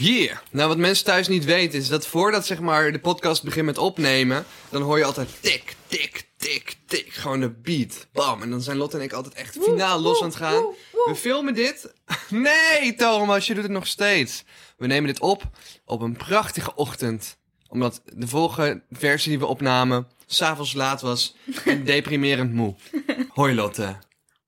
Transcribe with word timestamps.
Yeah. 0.00 0.36
Nou, 0.50 0.68
wat 0.68 0.78
mensen 0.78 1.04
thuis 1.04 1.28
niet 1.28 1.44
weten 1.44 1.78
is 1.78 1.88
dat 1.88 2.06
voordat 2.06 2.46
zeg 2.46 2.60
maar 2.60 2.92
de 2.92 2.98
podcast 2.98 3.42
begint 3.42 3.66
met 3.66 3.78
opnemen, 3.78 4.44
dan 4.68 4.82
hoor 4.82 4.98
je 4.98 5.04
altijd 5.04 5.28
tik, 5.40 5.74
tik, 5.86 6.24
tik, 6.36 6.76
tik. 6.86 7.12
Gewoon 7.12 7.40
de 7.40 7.50
beat. 7.50 8.06
Bam. 8.12 8.42
En 8.42 8.50
dan 8.50 8.60
zijn 8.60 8.76
Lotte 8.76 8.96
en 8.96 9.02
ik 9.02 9.12
altijd 9.12 9.34
echt 9.34 9.58
finaal 9.62 10.00
los 10.00 10.20
aan 10.20 10.28
het 10.28 10.36
gaan. 10.36 10.64
We 10.92 11.14
filmen 11.14 11.54
dit. 11.54 11.92
Nee, 12.28 12.94
Thomas, 12.94 13.46
je 13.46 13.54
doet 13.54 13.62
het 13.62 13.72
nog 13.72 13.86
steeds. 13.86 14.44
We 14.76 14.86
nemen 14.86 15.06
dit 15.06 15.20
op 15.20 15.42
op 15.84 16.00
een 16.00 16.16
prachtige 16.16 16.74
ochtend. 16.74 17.38
Omdat 17.68 18.02
de 18.04 18.28
vorige 18.28 18.82
versie 18.90 19.30
die 19.30 19.38
we 19.38 19.46
opnamen 19.46 20.06
s'avonds 20.26 20.72
laat 20.72 21.00
was 21.00 21.36
en 21.64 21.84
deprimerend 21.94 22.52
moe. 22.52 22.74
Hoi 23.28 23.54
Lotte. 23.54 23.96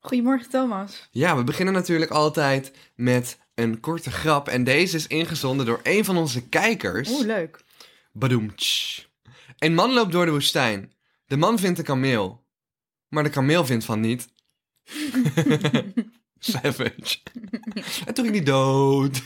Goedemorgen 0.00 0.50
Thomas. 0.50 1.08
Ja, 1.10 1.36
we 1.36 1.44
beginnen 1.44 1.74
natuurlijk 1.74 2.10
altijd 2.10 2.72
met 2.94 3.38
een 3.54 3.80
korte 3.80 4.10
grap. 4.10 4.48
En 4.48 4.64
deze 4.64 4.96
is 4.96 5.06
ingezonden 5.06 5.66
door 5.66 5.80
een 5.82 6.04
van 6.04 6.16
onze 6.16 6.48
kijkers. 6.48 7.10
Oeh, 7.10 7.26
leuk. 7.26 7.64
Badoemtsch. 8.12 9.04
Een 9.58 9.74
man 9.74 9.92
loopt 9.92 10.12
door 10.12 10.24
de 10.24 10.30
woestijn. 10.30 10.92
De 11.26 11.36
man 11.36 11.58
vindt 11.58 11.78
een 11.78 11.84
kameel. 11.84 12.44
Maar 13.08 13.22
de 13.22 13.30
kameel 13.30 13.66
vindt 13.66 13.84
van 13.84 14.00
niet. 14.00 14.28
Savage. 16.38 17.18
en 18.06 18.14
toen 18.14 18.24
ging 18.24 18.36
hij 18.36 18.44
dood. 18.44 19.22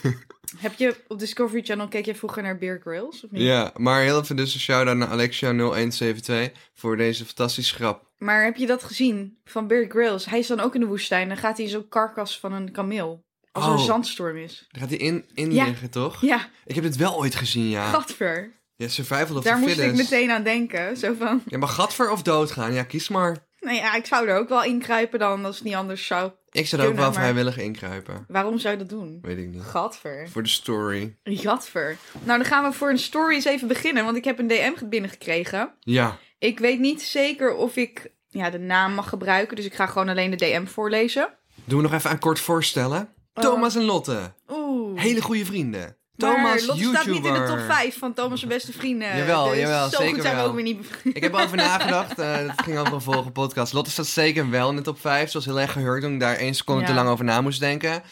Heb 0.57 0.75
je 0.75 0.97
op 1.09 1.19
Discovery 1.19 1.63
Channel, 1.63 1.89
keek 1.89 2.05
je 2.05 2.15
vroeger 2.15 2.43
naar 2.43 2.59
Bear 2.59 2.81
Grylls? 2.81 3.25
Of 3.25 3.31
niet? 3.31 3.43
ja, 3.43 3.73
maar 3.77 4.03
heel 4.03 4.21
even 4.21 4.37
dus 4.37 4.55
een 4.55 4.61
shout-out 4.61 4.97
naar 4.97 5.09
Alexia0172 5.09 6.59
voor 6.75 6.97
deze 6.97 7.25
fantastische 7.25 7.75
grap. 7.75 8.11
Maar 8.19 8.45
heb 8.45 8.57
je 8.57 8.67
dat 8.67 8.83
gezien 8.83 9.39
van 9.45 9.67
Bear 9.67 9.87
Grylls? 9.89 10.27
Hij 10.27 10.39
is 10.39 10.47
dan 10.47 10.61
ook 10.61 10.75
in 10.75 10.81
de 10.81 10.87
woestijn. 10.87 11.29
Dan 11.29 11.37
gaat 11.37 11.59
hij 11.59 11.69
zo'n 11.69 11.89
karkas 11.89 12.41
van 12.41 12.53
een 12.53 12.73
kameel. 12.73 13.25
Als 13.57 13.65
er 13.65 13.73
Oh. 13.73 13.79
een 13.79 13.85
zandstorm 13.85 14.37
is. 14.37 14.67
Daar 14.71 14.81
gaat 14.81 14.91
hij 14.91 14.99
in, 14.99 15.25
in 15.35 15.53
Ja. 15.53 15.65
liggen, 15.65 15.91
toch? 15.91 16.21
Ja, 16.21 16.49
Ik 16.65 16.75
heb 16.75 16.85
dit 16.85 16.97
wel 16.97 17.17
ooit 17.17 17.35
gezien, 17.35 17.69
ja. 17.69 17.91
gadver. 17.91 18.53
Ja, 18.77 18.89
survival 18.89 19.37
of 19.37 19.45
Daar 19.45 19.59
moest 19.59 19.79
ik 19.79 19.95
meteen 19.95 20.31
aan 20.31 20.43
denken. 20.43 20.97
Zo 20.97 21.15
van, 21.19 21.43
Ja, 21.47 21.59
maar 21.59 21.69
gadver 21.69 22.11
of 22.11 22.23
doodgaan? 22.23 22.73
Ja, 22.73 22.83
kies 22.83 23.09
maar. 23.09 23.37
nee 23.61 23.77
ja, 23.77 23.95
ik 23.95 24.07
zou 24.07 24.29
er 24.29 24.37
ook 24.39 24.49
wel 24.49 24.65
inkruipen 24.65 25.19
dan 25.19 25.45
als 25.45 25.55
het 25.57 25.65
niet 25.65 25.75
anders 25.75 26.07
zou. 26.07 26.31
Ik 26.51 26.67
zou 26.67 26.83
er 26.83 26.89
ook 26.89 26.95
wel 26.95 27.05
maar- 27.05 27.15
vrijwillig 27.15 27.59
inkruipen. 27.59 28.25
Waarom 28.29 28.59
zou 28.59 28.73
je 28.73 28.79
dat 28.81 28.89
doen? 28.89 29.19
Weet 29.23 29.39
ik 29.39 29.47
niet. 29.47 29.63
Gadver. 29.63 30.29
Voor 30.29 30.43
de 30.43 30.49
story. 30.49 31.17
Gadver. 31.25 31.97
Nou, 32.25 32.39
dan 32.39 32.47
gaan 32.47 32.65
we 32.65 32.73
voor 32.77 32.91
een 32.91 32.99
story 32.99 33.35
eens 33.35 33.45
even 33.45 33.69
beginnen. 33.69 34.05
Want 34.05 34.17
ik 34.17 34.25
heb 34.25 34.39
een 34.39 34.47
DM 34.47 34.73
binnengekregen. 34.89 35.75
Ja. 35.81 36.19
Ik 36.39 36.59
weet 36.59 36.79
niet 36.81 37.03
zeker 37.03 37.55
of 37.55 37.77
ik 37.77 38.11
ja, 38.29 38.51
de 38.51 38.59
naam 38.59 38.93
mag 38.95 39.09
gebruiken. 39.09 39.57
Dus 39.57 39.65
ik 39.65 39.75
ga 39.75 39.87
gewoon 39.87 40.09
alleen 40.09 40.31
de 40.31 40.37
DM 40.37 40.67
voorlezen. 40.67 41.29
Doen 41.65 41.77
we 41.77 41.83
nog 41.89 41.93
even 41.93 42.11
aan 42.11 42.19
kort 42.19 42.41
voorstellen. 42.41 43.09
Oh. 43.37 43.45
Thomas 43.45 43.75
en 43.75 43.83
Lotte. 43.85 44.33
Oeh. 44.51 45.01
Hele 45.01 45.21
goede 45.23 45.45
vrienden. 45.45 45.97
Maar 46.17 46.35
Thomas, 46.35 46.67
Lotte 46.67 46.83
YouTuber. 46.83 47.01
staat 47.03 47.13
niet 47.15 47.25
in 47.25 47.33
de 47.33 47.47
top 47.47 47.59
5 47.75 47.99
van 47.99 48.15
Thomas' 48.15 48.47
beste 48.47 48.73
vrienden. 48.73 49.17
Jawel, 49.17 49.49
dus 49.49 49.59
jawel, 49.59 49.89
zo 49.89 49.97
zeker 49.97 50.13
goed 50.13 50.23
zijn 50.23 50.35
we 50.35 50.41
wel. 50.41 50.49
ook 50.51 50.55
weer 50.55 50.65
niet. 50.65 50.87
Ik 51.05 51.23
heb 51.23 51.35
erover 51.35 51.57
nagedacht. 51.67 52.19
eh 52.19 52.47
dat 52.47 52.63
ging 52.63 52.79
over 52.79 52.93
een 52.93 53.01
volgende 53.01 53.31
podcast. 53.31 53.73
Lotte 53.73 53.91
staat 53.91 54.07
zeker 54.07 54.51
wel 54.51 54.71
in 54.71 54.77
de 54.77 54.83
top 54.83 55.01
5. 55.01 55.31
Zoals 55.31 55.47
heel 55.47 55.61
erg 55.61 55.73
gehoord 55.73 56.03
toen 56.03 56.13
ik 56.15 56.21
daar 56.21 56.37
één 56.37 56.55
seconde 56.55 56.81
Ja. 56.81 56.87
te 56.87 56.95
lang 56.95 57.09
over 57.09 57.25
na 57.25 57.41
moest 57.41 57.61
denken. 57.61 58.03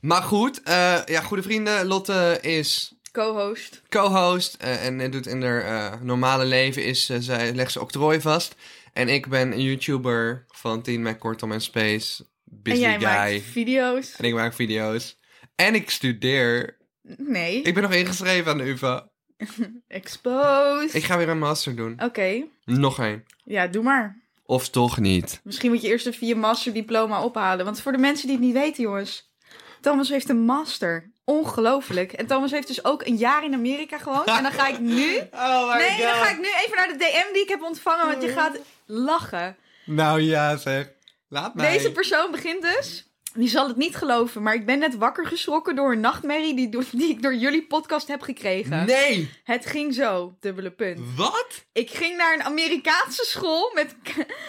Maar 0.00 0.22
goed, 0.22 0.62
eh, 0.62 1.04
ja, 1.04 1.20
goede 1.20 1.42
vrienden. 1.42 1.86
Lotte 1.86 2.38
is 2.40 2.94
Co-host. 3.12 3.82
co-host 3.88 4.54
eh, 4.54 4.86
en 4.86 5.10
doet 5.10 5.26
in 5.26 5.42
haar 5.42 5.62
eh, 5.62 6.00
normale 6.00 6.44
leven 6.44 6.84
is 6.84 7.08
eh, 7.08 7.16
zij 7.20 7.52
legt 7.54 7.72
ze 7.72 7.80
octrooi 7.80 8.20
vast. 8.20 8.54
En 8.92 9.08
ik 9.08 9.26
ben 9.28 9.52
een 9.52 9.62
YouTuber 9.62 10.44
van 10.48 10.82
10 10.82 11.02
met 11.02 11.18
Kortom 11.18 11.52
en 11.52 11.60
Space. 11.60 12.24
Busy 12.48 12.84
en 12.84 12.90
jij 12.90 12.98
guy. 12.98 13.34
maakt 13.34 13.52
video's. 13.52 14.14
En 14.16 14.24
ik 14.24 14.34
maak 14.34 14.54
video's. 14.54 15.18
En 15.54 15.74
ik 15.74 15.90
studeer. 15.90 16.76
Nee. 17.16 17.62
Ik 17.62 17.74
ben 17.74 17.82
nog 17.82 17.92
ingeschreven 17.92 18.52
aan 18.52 18.58
de 18.58 18.64
UvA. 18.64 19.08
Exposed. 19.88 20.94
Ik 20.94 21.04
ga 21.04 21.16
weer 21.16 21.28
een 21.28 21.38
master 21.38 21.76
doen. 21.76 22.00
Oké. 22.02 22.44
Nog 22.64 22.98
één. 22.98 23.24
Ja, 23.44 23.66
doe 23.66 23.82
maar. 23.82 24.22
Of 24.44 24.68
toch 24.68 24.98
niet. 24.98 25.40
Misschien 25.44 25.70
moet 25.70 25.82
je 25.82 25.88
eerst 25.88 26.06
een 26.06 26.14
vier 26.14 26.38
master 26.38 26.72
diploma 26.72 27.22
ophalen. 27.24 27.64
Want 27.64 27.80
voor 27.80 27.92
de 27.92 27.98
mensen 27.98 28.26
die 28.26 28.36
het 28.36 28.44
niet 28.44 28.54
weten, 28.54 28.82
jongens. 28.82 29.30
Thomas 29.80 30.08
heeft 30.08 30.28
een 30.28 30.40
master. 30.44 31.10
Ongelooflijk. 31.24 32.12
En 32.12 32.26
Thomas 32.26 32.50
heeft 32.50 32.66
dus 32.66 32.84
ook 32.84 33.06
een 33.06 33.16
jaar 33.16 33.44
in 33.44 33.54
Amerika 33.54 33.98
gewoond. 33.98 34.26
En 34.26 34.42
dan 34.42 34.52
ga 34.52 34.68
ik 34.68 34.78
nu... 34.78 35.16
Oh 35.32 35.72
my 35.72 35.78
Nee, 35.78 36.00
dan 36.00 36.14
ga 36.14 36.30
ik 36.30 36.38
nu 36.38 36.46
even 36.64 36.76
naar 36.76 36.88
de 36.88 36.96
DM 36.96 37.32
die 37.32 37.42
ik 37.42 37.48
heb 37.48 37.62
ontvangen. 37.62 38.06
Want 38.06 38.22
je 38.22 38.28
gaat 38.28 38.58
lachen. 38.86 39.56
Nou 39.84 40.20
ja 40.20 40.56
zeg. 40.56 40.92
Laat 41.28 41.54
mij. 41.54 41.72
Deze 41.72 41.92
persoon 41.92 42.30
begint 42.30 42.62
dus. 42.62 43.10
Die 43.36 43.48
zal 43.48 43.68
het 43.68 43.76
niet 43.76 43.96
geloven, 43.96 44.42
maar 44.42 44.54
ik 44.54 44.66
ben 44.66 44.78
net 44.78 44.96
wakker 44.96 45.26
geschrokken 45.26 45.76
door 45.76 45.92
een 45.92 46.00
nachtmerrie 46.00 46.54
die, 46.54 46.68
die 46.90 47.08
ik 47.08 47.22
door 47.22 47.34
jullie 47.34 47.66
podcast 47.66 48.08
heb 48.08 48.20
gekregen. 48.20 48.86
Nee. 48.86 49.30
Het 49.44 49.66
ging 49.66 49.94
zo, 49.94 50.36
dubbele 50.40 50.70
punt. 50.70 51.00
Wat? 51.16 51.64
Ik 51.72 51.90
ging 51.90 52.16
naar 52.16 52.34
een 52.34 52.42
Amerikaanse 52.42 53.24
school 53.24 53.72
met, 53.74 53.94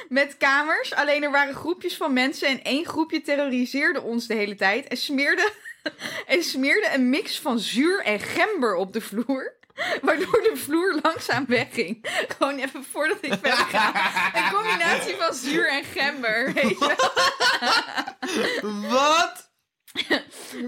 met 0.10 0.38
kamers. 0.38 0.94
Alleen 0.94 1.24
er 1.24 1.32
waren 1.32 1.56
groepjes 1.56 1.98
van 1.98 2.14
mensen 2.14 2.48
en 2.48 2.64
één 2.64 2.86
groepje 2.86 3.22
terroriseerde 3.22 4.02
ons 4.02 4.28
de 4.28 4.34
hele 4.34 4.56
tijd. 4.56 4.88
En 4.88 4.98
smeerde, 4.98 5.52
en 6.26 6.44
smeerde 6.44 6.90
een 6.94 7.10
mix 7.10 7.40
van 7.40 7.60
zuur 7.60 8.04
en 8.04 8.20
gember 8.20 8.76
op 8.76 8.94
de 8.94 9.02
vloer. 9.02 9.56
Waardoor 10.02 10.42
de 10.42 10.54
vloer 10.56 11.00
langzaam 11.04 11.46
wegging. 11.48 12.06
Gewoon 12.38 12.58
even 12.58 12.84
voordat 12.92 13.18
ik 13.22 13.34
verder 13.34 13.54
ga. 13.54 13.92
Een 14.34 14.52
combinatie 14.54 15.16
van 15.16 15.34
zuur 15.34 15.70
en 15.70 15.84
gember. 15.84 16.54
Weet 16.54 16.80
je. 16.80 16.96
Wat? 18.90 19.47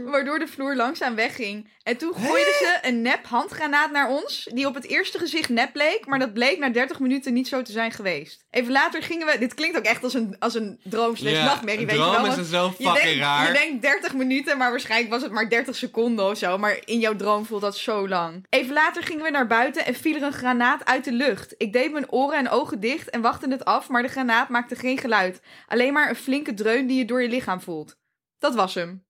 Waardoor 0.05 0.39
de 0.39 0.47
vloer 0.47 0.75
langzaam 0.75 1.15
wegging. 1.15 1.69
En 1.83 1.97
toen 1.97 2.13
gooiden 2.13 2.53
ze 2.53 2.77
een 2.81 3.01
nep 3.01 3.25
handgranaat 3.25 3.91
naar 3.91 4.09
ons. 4.09 4.49
Die 4.53 4.67
op 4.67 4.75
het 4.75 4.85
eerste 4.85 5.17
gezicht 5.17 5.49
nep 5.49 5.75
leek. 5.75 6.05
Maar 6.05 6.19
dat 6.19 6.33
bleek 6.33 6.59
na 6.59 6.69
30 6.69 6.99
minuten 6.99 7.33
niet 7.33 7.47
zo 7.47 7.61
te 7.61 7.71
zijn 7.71 7.91
geweest. 7.91 8.45
Even 8.49 8.71
later 8.71 9.03
gingen 9.03 9.27
we. 9.27 9.37
Dit 9.37 9.53
klinkt 9.53 9.77
ook 9.77 9.83
echt 9.83 10.03
als 10.03 10.13
een, 10.13 10.35
als 10.39 10.53
een 10.53 10.79
droom 10.83 11.15
slash 11.15 11.43
nachtmerrie. 11.43 11.85
Weet 11.85 11.95
je 11.95 12.01
droom 12.01 12.11
wel. 12.11 12.21
is 12.21 12.27
want 12.27 12.39
er 12.39 12.45
zo 12.45 12.73
je 12.77 12.83
fucking 12.83 13.03
denkt, 13.03 13.19
raar. 13.19 13.47
Je 13.47 13.53
denkt 13.53 13.81
30 13.81 14.13
minuten, 14.13 14.57
maar 14.57 14.69
waarschijnlijk 14.69 15.11
was 15.11 15.21
het 15.21 15.31
maar 15.31 15.49
30 15.49 15.75
seconden 15.75 16.29
of 16.29 16.37
zo. 16.37 16.57
Maar 16.57 16.79
in 16.85 16.99
jouw 16.99 17.15
droom 17.15 17.45
voelt 17.45 17.61
dat 17.61 17.77
zo 17.77 18.07
lang. 18.07 18.45
Even 18.49 18.73
later 18.73 19.03
gingen 19.03 19.23
we 19.23 19.29
naar 19.29 19.47
buiten 19.47 19.85
en 19.85 19.95
viel 19.95 20.15
er 20.15 20.23
een 20.23 20.33
granaat 20.33 20.85
uit 20.85 21.03
de 21.03 21.11
lucht. 21.11 21.53
Ik 21.57 21.73
deed 21.73 21.91
mijn 21.91 22.11
oren 22.11 22.37
en 22.37 22.49
ogen 22.49 22.79
dicht 22.79 23.09
en 23.09 23.21
wachtte 23.21 23.49
het 23.49 23.65
af, 23.65 23.89
maar 23.89 24.01
de 24.01 24.07
granaat 24.07 24.49
maakte 24.49 24.75
geen 24.75 24.97
geluid. 24.97 25.41
Alleen 25.67 25.93
maar 25.93 26.09
een 26.09 26.15
flinke 26.15 26.53
dreun 26.53 26.87
die 26.87 26.97
je 26.97 27.05
door 27.05 27.21
je 27.21 27.29
lichaam 27.29 27.61
voelt. 27.61 27.97
Dat 28.39 28.55
was 28.55 28.73
hem. 28.73 29.07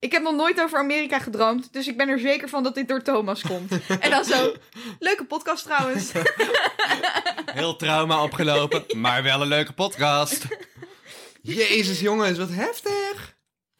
Ik 0.00 0.12
heb 0.12 0.22
nog 0.22 0.34
nooit 0.34 0.60
over 0.60 0.78
Amerika 0.78 1.18
gedroomd, 1.18 1.72
dus 1.72 1.86
ik 1.86 1.96
ben 1.96 2.08
er 2.08 2.18
zeker 2.18 2.48
van 2.48 2.62
dat 2.62 2.74
dit 2.74 2.88
door 2.88 3.02
Thomas 3.02 3.42
komt. 3.42 3.72
En 4.00 4.10
dan 4.10 4.24
zo, 4.24 4.54
leuke 4.98 5.24
podcast 5.24 5.64
trouwens. 5.64 6.12
Heel 7.52 7.76
trauma 7.76 8.22
opgelopen, 8.22 8.84
maar 8.96 9.22
wel 9.22 9.42
een 9.42 9.48
leuke 9.48 9.72
podcast. 9.72 10.46
Jezus 11.42 12.00
jongens, 12.00 12.38
wat 12.38 12.50
heftig. 12.50 13.36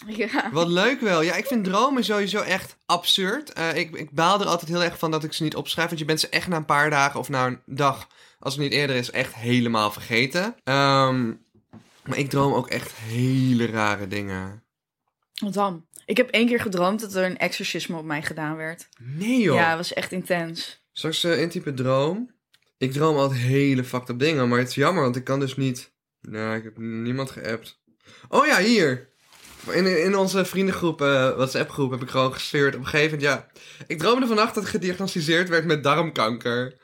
Ja. 0.06 0.50
Wat 0.52 0.68
leuk 0.68 1.00
wel. 1.00 1.22
Ja, 1.22 1.34
ik 1.34 1.46
vind 1.46 1.64
dromen 1.64 2.04
sowieso 2.04 2.40
echt 2.40 2.76
absurd. 2.86 3.52
Eh, 3.52 3.76
ik, 3.76 3.96
ik 3.96 4.10
baal 4.10 4.40
er 4.40 4.46
altijd 4.46 4.70
heel 4.70 4.82
erg 4.82 4.98
van 4.98 5.10
dat 5.10 5.24
ik 5.24 5.32
ze 5.32 5.42
niet 5.42 5.56
opschrijf. 5.56 5.88
Want 5.88 6.00
je 6.00 6.06
bent 6.06 6.20
ze 6.20 6.28
echt 6.28 6.48
na 6.48 6.56
een 6.56 6.64
paar 6.64 6.90
dagen 6.90 7.20
of 7.20 7.28
na 7.28 7.46
een 7.46 7.60
dag, 7.66 8.06
als 8.38 8.54
het 8.54 8.62
niet 8.62 8.72
eerder 8.72 8.96
is, 8.96 9.10
echt 9.10 9.34
helemaal 9.34 9.90
vergeten. 9.90 10.56
Ehm, 10.64 11.26
maar 12.04 12.18
ik 12.18 12.30
droom 12.30 12.52
ook 12.52 12.68
echt 12.68 12.92
hele 12.92 13.66
rare 13.66 14.08
dingen. 14.08 14.62
Wat 15.40 15.54
dan? 15.54 15.86
Ik 16.04 16.16
heb 16.16 16.30
één 16.30 16.46
keer 16.46 16.60
gedroomd 16.60 17.00
dat 17.00 17.14
er 17.14 17.24
een 17.24 17.38
exorcisme 17.38 17.96
op 17.96 18.04
mij 18.04 18.22
gedaan 18.22 18.56
werd. 18.56 18.88
Nee 19.00 19.40
joh. 19.40 19.54
Ja, 19.54 19.68
dat 19.68 19.76
was 19.76 19.92
echt 19.92 20.12
intens. 20.12 20.84
Straks 20.92 21.24
uh, 21.24 21.40
intype 21.40 21.74
droom. 21.74 22.30
Ik 22.78 22.92
droom 22.92 23.16
altijd 23.16 23.40
hele 23.40 23.84
fucked 23.84 24.08
up 24.08 24.18
dingen, 24.18 24.48
maar 24.48 24.58
het 24.58 24.68
is 24.68 24.74
jammer, 24.74 25.02
want 25.02 25.16
ik 25.16 25.24
kan 25.24 25.40
dus 25.40 25.56
niet... 25.56 25.92
Nou, 26.20 26.56
ik 26.56 26.64
heb 26.64 26.78
niemand 26.78 27.30
geappt. 27.30 27.82
Oh 28.28 28.46
ja, 28.46 28.60
hier. 28.60 29.08
In, 29.70 30.04
in 30.04 30.16
onze 30.16 30.44
vriendengroep, 30.44 31.00
eh 31.00 31.36
WhatsApp 31.36 31.70
groep, 31.70 31.90
heb 31.90 32.02
ik 32.02 32.10
gewoon 32.10 32.32
gestuurd. 32.32 32.74
Op 32.74 32.80
een 32.80 32.86
gegeven 32.86 33.18
moment, 33.18 33.32
ja. 33.32 33.62
Ik 33.86 33.98
droomde 33.98 34.26
vannacht 34.26 34.54
dat 34.54 34.62
ik 34.64 34.70
gediagnosticeerd 34.70 35.48
werd 35.48 35.64
met 35.64 35.82
darmkanker. 35.82 36.79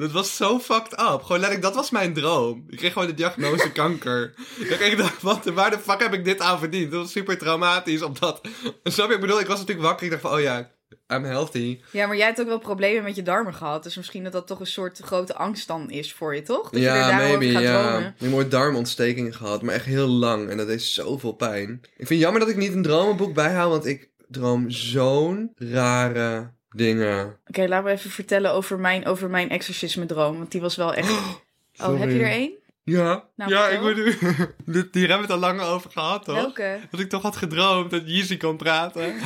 Dat 0.00 0.10
was 0.10 0.36
zo 0.36 0.58
fucked 0.58 0.92
up. 0.92 1.22
Gewoon 1.22 1.40
letterlijk, 1.40 1.62
dat 1.62 1.74
was 1.74 1.90
mijn 1.90 2.14
droom. 2.14 2.64
Ik 2.68 2.76
kreeg 2.76 2.92
gewoon 2.92 3.08
de 3.08 3.14
diagnose 3.14 3.72
kanker. 3.80 4.34
Ik 4.58 4.96
dacht, 4.96 5.22
wat, 5.22 5.44
waar 5.44 5.70
de 5.70 5.78
fuck 5.78 6.00
heb 6.00 6.12
ik 6.12 6.24
dit 6.24 6.40
aan 6.40 6.58
verdiend? 6.58 6.90
Dat 6.90 7.00
was 7.00 7.12
super 7.12 7.38
traumatisch, 7.38 8.02
omdat... 8.02 8.40
Snap 8.84 9.08
je? 9.08 9.14
Ik 9.14 9.20
bedoel, 9.20 9.40
ik 9.40 9.46
was 9.46 9.58
natuurlijk 9.58 9.86
wakker. 9.86 10.04
Ik 10.04 10.10
dacht 10.10 10.22
van, 10.22 10.32
oh 10.32 10.40
ja, 10.40 10.70
I'm 11.08 11.24
healthy. 11.24 11.80
Ja, 11.90 12.06
maar 12.06 12.16
jij 12.16 12.26
hebt 12.26 12.40
ook 12.40 12.46
wel 12.46 12.58
problemen 12.58 13.02
met 13.02 13.16
je 13.16 13.22
darmen 13.22 13.54
gehad. 13.54 13.82
Dus 13.82 13.96
misschien 13.96 14.24
dat 14.24 14.32
dat 14.32 14.46
toch 14.46 14.60
een 14.60 14.66
soort 14.66 14.98
grote 14.98 15.34
angst 15.34 15.66
dan 15.66 15.90
is 15.90 16.12
voor 16.12 16.34
je, 16.34 16.42
toch? 16.42 16.70
Dat 16.70 16.80
je 16.80 16.86
ja, 16.86 17.08
daarover 17.08 17.38
maybe, 17.38 17.52
gaat 17.52 17.62
ja. 17.62 17.82
dromen. 17.82 18.14
Ik 18.18 18.24
heb 18.24 18.32
ooit 18.32 18.50
darmontstekingen 18.50 19.34
gehad, 19.34 19.62
maar 19.62 19.74
echt 19.74 19.84
heel 19.84 20.08
lang. 20.08 20.48
En 20.48 20.56
dat 20.56 20.66
deed 20.66 20.82
zoveel 20.82 21.32
pijn. 21.32 21.80
Ik 21.82 21.90
vind 21.96 22.08
het 22.08 22.18
jammer 22.18 22.40
dat 22.40 22.48
ik 22.48 22.56
niet 22.56 22.72
een 22.72 22.82
dromenboek 22.82 23.34
bijhoud, 23.34 23.70
want 23.70 23.86
ik 23.86 24.10
droom 24.28 24.70
zo'n 24.70 25.52
rare 25.56 26.50
dingen. 26.70 27.36
Oké, 27.46 27.66
laat 27.68 27.84
me 27.84 27.90
even 27.90 28.10
vertellen 28.10 28.52
over 28.52 28.78
mijn, 28.78 29.06
over 29.06 29.30
mijn 29.30 29.50
exorcisme 29.50 30.06
droom. 30.06 30.38
Want 30.38 30.50
die 30.50 30.60
was 30.60 30.76
wel 30.76 30.94
echt... 30.94 31.10
Oh, 31.10 31.26
Sorry. 31.72 32.00
heb 32.00 32.10
je 32.10 32.18
er 32.18 32.30
één? 32.30 32.50
Ja, 32.84 33.24
Nou, 33.36 33.50
ja, 33.50 33.68
ik 33.68 33.80
bedoel... 33.80 34.04
Dit- 34.64 34.88
Hier 34.94 35.08
hebben 35.08 35.26
we 35.26 35.32
het 35.32 35.42
al 35.42 35.48
lang 35.54 35.60
over 35.60 35.90
gehad, 35.90 36.24
toch? 36.24 36.34
Welke? 36.34 36.78
Dat 36.90 37.00
ik 37.00 37.08
toch 37.08 37.22
had 37.22 37.36
gedroomd 37.36 37.90
dat 37.90 38.02
Yeezy 38.04 38.36
kon 38.36 38.56
praten. 38.56 39.14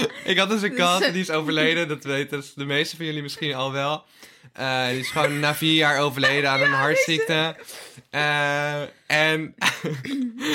ik 0.24 0.38
had 0.38 0.48
dus 0.50 0.62
een 0.62 0.74
kat, 0.74 1.00
die 1.00 1.20
is 1.20 1.30
overleden. 1.30 1.88
Dat 1.88 2.04
weten 2.04 2.44
de 2.54 2.64
meeste 2.64 2.96
van 2.96 3.04
jullie 3.06 3.22
misschien 3.22 3.54
al 3.54 3.72
wel. 3.72 4.04
Eh, 4.52 4.88
die 4.88 4.98
is 4.98 5.08
gewoon 5.10 5.40
na 5.40 5.54
vier 5.54 5.74
jaar 5.74 6.00
overleden 6.00 6.50
aan 6.50 6.60
een 6.60 6.72
hartziekte. 6.72 7.56
Eh, 8.10 8.80
en 9.06 9.54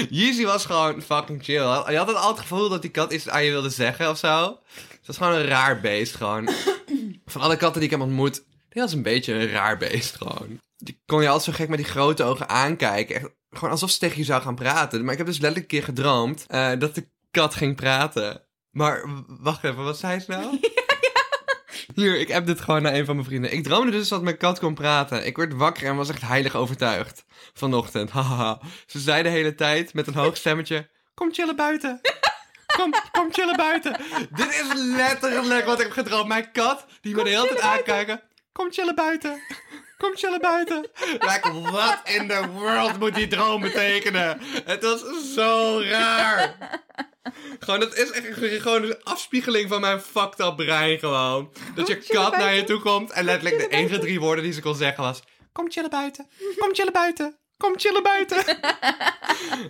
Yeezy 0.09 0.43
was 0.45 0.65
gewoon 0.65 1.01
fucking 1.01 1.43
chill. 1.43 1.61
Je 1.91 1.97
had 1.97 2.07
het 2.07 2.15
altijd 2.15 2.27
het 2.27 2.39
gevoel 2.39 2.69
dat 2.69 2.81
die 2.81 2.91
kat 2.91 3.11
iets 3.13 3.29
aan 3.29 3.43
je 3.43 3.51
wilde 3.51 3.69
zeggen 3.69 4.09
of 4.09 4.17
zo. 4.17 4.59
Het 5.07 5.17
was 5.17 5.27
gewoon 5.27 5.41
een 5.41 5.47
raar 5.47 5.79
beest 5.79 6.15
gewoon. 6.15 6.49
Van 7.25 7.41
alle 7.41 7.57
katten 7.57 7.81
die 7.81 7.89
ik 7.89 7.97
heb 7.97 8.07
ontmoet, 8.07 8.43
die 8.69 8.81
was 8.81 8.93
een 8.93 9.01
beetje 9.01 9.33
een 9.33 9.49
raar 9.49 9.77
beest 9.77 10.15
gewoon. 10.15 10.59
Die 10.77 11.01
kon 11.05 11.21
je 11.21 11.27
altijd 11.27 11.45
zo 11.45 11.63
gek 11.63 11.69
met 11.69 11.77
die 11.77 11.87
grote 11.87 12.23
ogen 12.23 12.49
aankijken. 12.49 13.15
Echt, 13.15 13.29
gewoon 13.49 13.69
alsof 13.69 13.89
ze 13.89 13.99
tegen 13.99 14.17
je 14.17 14.23
zou 14.23 14.41
gaan 14.41 14.55
praten. 14.55 15.03
Maar 15.03 15.11
ik 15.11 15.17
heb 15.17 15.27
dus 15.27 15.39
letterlijk 15.39 15.71
een 15.71 15.77
keer 15.77 15.87
gedroomd 15.87 16.45
eh, 16.47 16.71
dat 16.79 16.95
de 16.95 17.07
kat 17.31 17.55
ging 17.55 17.75
praten. 17.75 18.41
Maar 18.71 19.03
wacht 19.27 19.63
even, 19.63 19.83
wat 19.83 19.99
zei 19.99 20.19
ze 20.19 20.31
nou? 20.31 20.59
Hier, 21.95 22.19
ik 22.19 22.27
heb 22.27 22.45
dit 22.45 22.61
gewoon 22.61 22.81
naar 22.81 22.93
een 22.93 23.05
van 23.05 23.15
mijn 23.15 23.27
vrienden. 23.27 23.53
Ik 23.53 23.63
droomde 23.63 23.91
dus 23.91 24.07
dat 24.07 24.21
mijn 24.21 24.37
kat 24.37 24.59
kon 24.59 24.73
praten. 24.73 25.25
Ik 25.25 25.37
werd 25.37 25.53
wakker 25.53 25.87
en 25.87 25.95
was 25.95 26.09
echt 26.09 26.21
heilig 26.21 26.55
overtuigd. 26.55 27.25
Vanochtend, 27.53 28.11
hahaha. 28.17 28.59
Ze 28.85 28.99
zei 28.99 29.23
de 29.23 29.29
hele 29.29 29.55
tijd 29.55 29.93
met 29.93 30.07
een 30.07 30.15
hoog 30.15 30.37
stemmetje... 30.37 30.89
Kom 31.13 31.33
chillen 31.33 31.55
buiten. 31.55 32.01
Kom, 32.77 32.93
kom 33.11 33.33
chillen 33.33 33.55
buiten. 33.57 33.95
Dit 34.35 34.49
is 34.49 34.73
letterlijk 34.73 35.65
wat 35.65 35.79
ik 35.79 35.85
heb 35.85 35.93
gedroomd. 35.93 36.27
Mijn 36.27 36.51
kat, 36.51 36.85
die 37.01 37.15
me 37.15 37.23
de 37.23 37.29
hele 37.29 37.47
tijd 37.47 37.61
aankijken... 37.61 38.21
Kom 38.51 38.71
chillen 38.71 38.95
buiten. 38.95 39.41
Kom 39.97 40.15
chillen 40.15 40.41
buiten. 40.41 40.89
Like, 41.11 41.51
wat 41.61 41.99
in 42.03 42.27
the 42.27 42.47
world 42.53 42.99
moet 42.99 43.15
die 43.15 43.27
droom 43.27 43.61
betekenen? 43.61 44.41
Het 44.65 44.83
was 44.83 45.33
zo 45.33 45.81
raar. 45.83 46.55
Gewoon, 47.59 47.79
dat 47.79 47.95
is 47.95 48.11
echt 48.11 48.27
gewoon 48.61 48.83
een 48.83 49.03
afspiegeling 49.03 49.69
van 49.69 49.81
mijn 49.81 50.01
fucked 50.01 50.39
up 50.39 50.55
brein 50.55 50.99
gewoon. 50.99 51.53
Dat 51.75 51.87
je 51.87 51.95
kat 51.95 52.37
naar 52.37 52.53
je 52.53 52.63
toe 52.63 52.79
komt 52.79 53.11
en 53.11 53.25
letterlijk 53.25 53.57
de 53.57 53.67
enige 53.67 53.99
drie 53.99 54.19
woorden 54.19 54.43
die 54.43 54.53
ze 54.53 54.61
kon 54.61 54.75
zeggen 54.75 55.03
was... 55.03 55.21
Kom 55.51 55.71
chillen 55.71 55.89
buiten. 55.89 56.27
Kom 56.57 56.73
chillen 56.73 56.93
buiten. 56.93 57.37
Kom 57.57 57.73
chillen 57.79 58.03
buiten. 58.03 58.43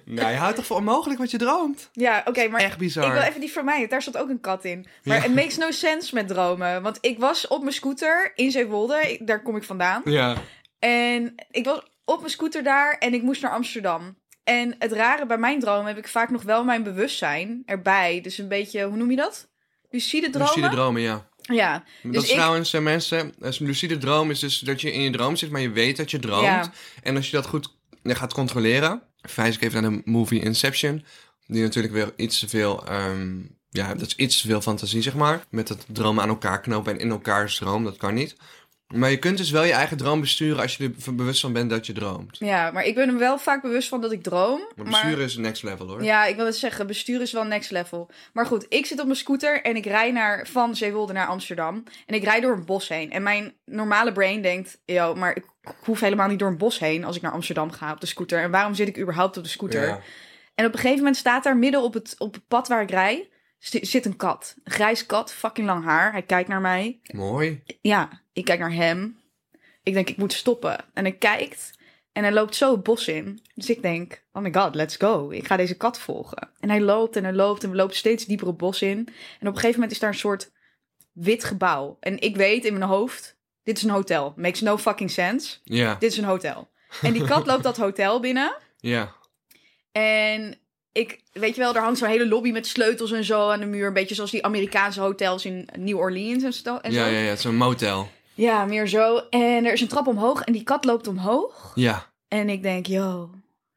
nou, 0.06 0.30
je 0.32 0.36
houdt 0.38 0.56
toch 0.56 0.66
voor 0.66 0.78
onmogelijk 0.78 1.20
wat 1.20 1.32
je 1.32 1.38
droomt? 1.38 1.90
Ja, 1.92 2.22
oké, 2.26 2.48
maar 2.48 2.62
Echt 2.62 2.78
bizar. 2.78 3.06
ik 3.06 3.12
wil 3.12 3.22
even 3.22 3.40
die 3.40 3.52
van 3.52 3.66
mij. 3.66 3.88
Daar 3.88 4.02
zat 4.02 4.18
ook 4.18 4.30
een 4.30 4.40
kat 4.40 4.66
in. 4.66 4.86
Maar 5.04 5.18
Ja. 5.18 5.24
het 5.24 5.36
makes 5.36 5.58
no 5.58 5.72
sense 5.72 6.14
met 6.16 6.28
dromen. 6.28 6.82
Want 6.82 6.98
ik 7.02 7.20
was 7.20 7.48
op 7.48 7.62
mijn 7.62 7.74
scooter 7.74 8.32
in 8.36 8.52
Zeewolde. 8.52 9.20
Daar 9.22 9.42
kom 9.44 9.56
ik 9.56 9.64
vandaan. 9.64 10.02
Ja. 10.06 10.36
En 10.80 11.36
ik 11.52 11.66
was 11.66 11.82
op 12.06 12.20
mijn 12.20 12.32
scooter 12.32 12.64
daar 12.64 12.98
en 12.98 13.14
ik 13.14 13.22
moest 13.22 13.42
naar 13.42 13.52
Amsterdam. 13.52 14.18
En 14.44 14.76
het 14.80 14.92
rare 14.92 15.26
bij 15.26 15.38
mijn 15.38 15.60
dromen 15.60 15.86
heb 15.88 15.98
ik 15.98 16.08
vaak 16.08 16.30
nog 16.30 16.44
wel 16.44 16.64
mijn 16.64 16.84
bewustzijn 16.84 17.64
erbij. 17.66 18.22
Dus 18.22 18.38
een 18.38 18.48
beetje, 18.48 18.84
hoe 18.84 18.98
noem 18.98 19.10
je 19.10 19.16
dat? 19.16 19.48
Lucide 19.90 20.30
dromen? 20.30 20.54
Lucide 20.56 20.70
dromen, 20.76 21.02
ja. 21.02 21.28
Ja, 21.42 21.84
dat 22.04 22.14
Dus 22.14 22.24
is 22.24 22.30
ik- 22.30 22.36
trouwens, 22.36 22.74
eh, 22.74 22.82
mensen, 22.82 23.34
een 23.40 23.54
lucide 23.60 23.98
droom 23.98 24.30
is 24.30 24.40
dus 24.40 24.60
dat 24.60 24.82
je 24.82 24.92
in 24.94 25.02
je 25.02 25.10
droom 25.10 25.36
zit, 25.36 25.50
maar 25.52 25.62
je 25.62 25.72
weet 25.72 25.98
dat 25.98 26.12
je 26.12 26.20
droomt. 26.20 26.44
Ja. 26.44 26.72
En 27.04 27.16
als 27.16 27.30
je 27.30 27.36
dat 27.36 27.46
goed 27.48 27.76
ja, 28.08 28.16
gaat 28.16 28.34
controleren, 28.34 29.02
verwijs 29.22 29.56
ik 29.56 29.62
even 29.62 29.82
naar 29.82 29.92
de 29.92 30.02
movie 30.06 30.44
Inception, 30.44 31.06
die 31.48 31.62
natuurlijk 31.62 31.94
weer 31.94 32.14
iets 32.16 32.40
te 32.40 32.48
veel, 32.48 32.88
ehm, 32.88 33.38
ja, 33.70 33.94
dat 33.94 34.08
is 34.08 34.16
iets 34.16 34.42
te 34.42 34.48
veel 34.48 34.62
fantasie, 34.62 35.02
zeg 35.02 35.16
maar. 35.16 35.46
Met 35.50 35.70
het 35.70 35.86
dromen 35.88 36.24
aan 36.24 36.30
elkaar 36.30 36.62
knopen 36.62 36.94
en 36.94 37.00
in 37.00 37.10
elkaar 37.10 37.56
droom, 37.56 37.84
dat 37.84 37.98
kan 37.98 38.14
niet. 38.14 38.36
Maar 38.96 39.10
je 39.10 39.20
kunt 39.20 39.38
dus 39.38 39.52
wel 39.52 39.64
je 39.64 39.72
eigen 39.72 39.98
droom 39.98 40.20
besturen 40.22 40.62
als 40.62 40.78
je 40.78 40.92
er 41.06 41.16
bewust 41.16 41.42
van 41.42 41.54
bent 41.54 41.70
dat 41.70 41.86
je 41.86 41.94
droomt. 41.94 42.38
ja, 42.40 42.72
maar 42.72 42.84
ik 42.86 42.96
ben 42.96 43.08
er 43.10 43.18
wel 43.18 43.38
vaak 43.38 43.62
bewust 43.62 43.88
van 43.88 44.02
dat 44.02 44.12
ik 44.12 44.24
droom. 44.24 44.60
Maar 44.76 44.86
besturen 44.86 45.26
is 45.26 45.38
next 45.38 45.64
level, 45.64 45.88
hoor. 45.88 46.04
Ja, 46.04 46.26
ik 46.26 46.36
wil 46.36 46.46
het 46.46 46.56
zeggen, 46.58 46.88
bestuur 46.88 47.22
is 47.22 47.32
wel 47.32 47.44
next 47.44 47.72
level. 47.72 48.10
Maar 48.34 48.46
goed, 48.46 48.66
ik 48.70 48.86
zit 48.86 49.00
op 49.00 49.06
mijn 49.06 49.18
scooter 49.18 49.62
en 49.62 49.76
ik 49.76 49.86
rij 49.86 50.12
naar, 50.12 50.48
van 50.48 50.76
Zeewolde 50.76 51.14
naar 51.14 51.28
Amsterdam. 51.28 51.84
En 52.06 52.16
ik 52.16 52.24
rijd 52.24 52.42
door 52.42 52.54
een 52.54 52.66
bos 52.66 52.88
heen. 52.88 53.12
En 53.12 53.24
mijn 53.24 53.54
normale 53.66 54.12
brain 54.12 54.42
denkt, 54.42 54.80
yo, 54.86 55.16
maar 55.16 55.36
ik 55.36 55.44
hoef 55.84 56.00
helemaal 56.00 56.28
niet 56.28 56.40
door 56.40 56.50
een 56.50 56.58
bos 56.58 56.80
heen 56.80 57.04
als 57.04 57.16
ik 57.16 57.22
naar 57.22 57.32
Amsterdam 57.32 57.72
ga 57.72 57.92
op 57.92 58.00
de 58.02 58.08
scooter. 58.08 58.42
En 58.42 58.52
waarom 58.52 58.74
zit 58.74 58.88
ik 58.88 58.98
überhaupt 59.00 59.38
op 59.38 59.44
de 59.44 59.50
scooter? 59.50 59.88
Ja. 59.88 60.00
En 60.56 60.66
op 60.66 60.72
een 60.74 60.80
gegeven 60.80 60.98
moment 60.98 61.18
staat 61.18 61.44
daar 61.44 61.58
midden 61.58 61.82
op 61.82 61.94
het, 61.94 62.16
op 62.18 62.34
het 62.34 62.48
pad 62.48 62.68
waar 62.68 62.82
ik 62.82 62.90
rij, 62.90 63.16
zi- 63.16 63.28
zit 63.60 64.06
een 64.06 64.16
kat. 64.16 64.56
Een 64.64 64.72
grijs 64.72 65.06
kat, 65.06 65.34
fucking 65.34 65.68
lang 65.68 65.84
haar. 65.84 66.12
Hij 66.12 66.22
kijkt 66.22 66.50
naar 66.50 66.62
mij. 66.62 67.00
Mooi. 67.12 67.64
Ja, 67.82 68.22
ik 68.34 68.46
kijk 68.46 68.60
naar 68.60 68.74
hem. 68.74 69.20
Ik 69.84 69.94
denk, 69.94 70.10
ik 70.10 70.18
moet 70.18 70.34
stoppen. 70.34 70.86
En 70.94 71.04
hij 71.04 71.14
kijkt 71.16 71.72
en 72.12 72.24
hij 72.24 72.32
loopt 72.32 72.56
zo 72.56 72.72
het 72.72 72.84
bos 72.84 73.08
in. 73.08 73.42
Dus 73.54 73.70
ik 73.70 73.82
denk, 73.82 74.24
oh 74.32 74.42
my 74.42 74.54
god, 74.54 74.76
let's 74.76 74.96
go. 74.96 75.30
Ik 75.30 75.48
ga 75.48 75.56
deze 75.58 75.78
kat 75.78 76.00
volgen. 76.00 76.50
En 76.60 76.70
hij 76.70 76.82
loopt 76.82 77.16
en 77.16 77.24
hij 77.24 77.34
loopt 77.34 77.64
en 77.64 77.70
we 77.70 77.76
lopen 77.76 77.96
steeds 77.96 78.26
dieper 78.26 78.48
het 78.48 78.58
bos 78.58 78.82
in. 78.82 78.98
En 79.40 79.48
op 79.48 79.54
een 79.54 79.54
gegeven 79.54 79.74
moment 79.74 79.92
is 79.92 80.00
daar 80.00 80.10
een 80.10 80.16
soort 80.16 80.52
wit 81.12 81.44
gebouw. 81.44 81.98
En 82.00 82.20
ik 82.22 82.36
weet 82.36 82.66
in 82.66 82.74
mijn 82.78 82.90
hoofd, 82.90 83.38
dit 83.64 83.78
is 83.78 83.84
een 83.84 83.90
hotel. 83.90 84.34
Makes 84.36 84.62
no 84.62 84.78
fucking 84.78 85.12
sense. 85.12 85.58
Ja, 85.64 85.96
Dit 85.96 86.12
is 86.12 86.18
een 86.18 86.24
hotel. 86.24 86.70
En 87.02 87.14
die 87.14 87.26
kat 87.26 87.46
loopt 87.46 87.64
dat 87.64 87.78
hotel 87.78 88.20
binnen. 88.20 88.56
ja. 88.80 89.16
En 89.92 90.58
ik, 90.98 91.22
weet 91.34 91.56
je 91.56 91.62
wel, 91.62 91.76
er 91.76 91.82
hangt 91.82 91.98
zo'n 91.98 92.08
hele 92.08 92.28
lobby 92.28 92.52
met 92.52 92.68
sleutels 92.68 93.12
en 93.12 93.24
zo 93.24 93.50
aan 93.50 93.60
de 93.60 93.66
muur. 93.66 93.88
Een 93.88 93.94
beetje 93.94 94.16
zoals 94.16 94.32
die 94.32 94.44
Amerikaanse 94.46 95.02
hotels 95.02 95.46
in 95.46 95.70
New 95.78 95.98
Orleans 95.98 96.44
en, 96.44 96.82
en 96.82 96.92
zo. 96.92 97.00
Ja, 97.00 97.08
ja, 97.08 97.20
ja, 97.20 97.36
zo'n 97.36 97.56
motel. 97.56 98.10
Ja, 98.34 98.66
meer 98.66 98.88
zo. 98.88 99.18
En 99.30 99.66
er 99.66 99.74
is 99.74 99.82
een 99.82 99.88
trap 99.88 100.08
omhoog 100.08 100.42
en 100.42 100.54
die 100.54 100.64
kat 100.64 100.86
loopt 100.86 101.08
omhoog. 101.08 101.72
Ja. 101.76 102.12
En 102.28 102.50
ik 102.50 102.64
denk, 102.64 102.86
yo, 102.86 103.30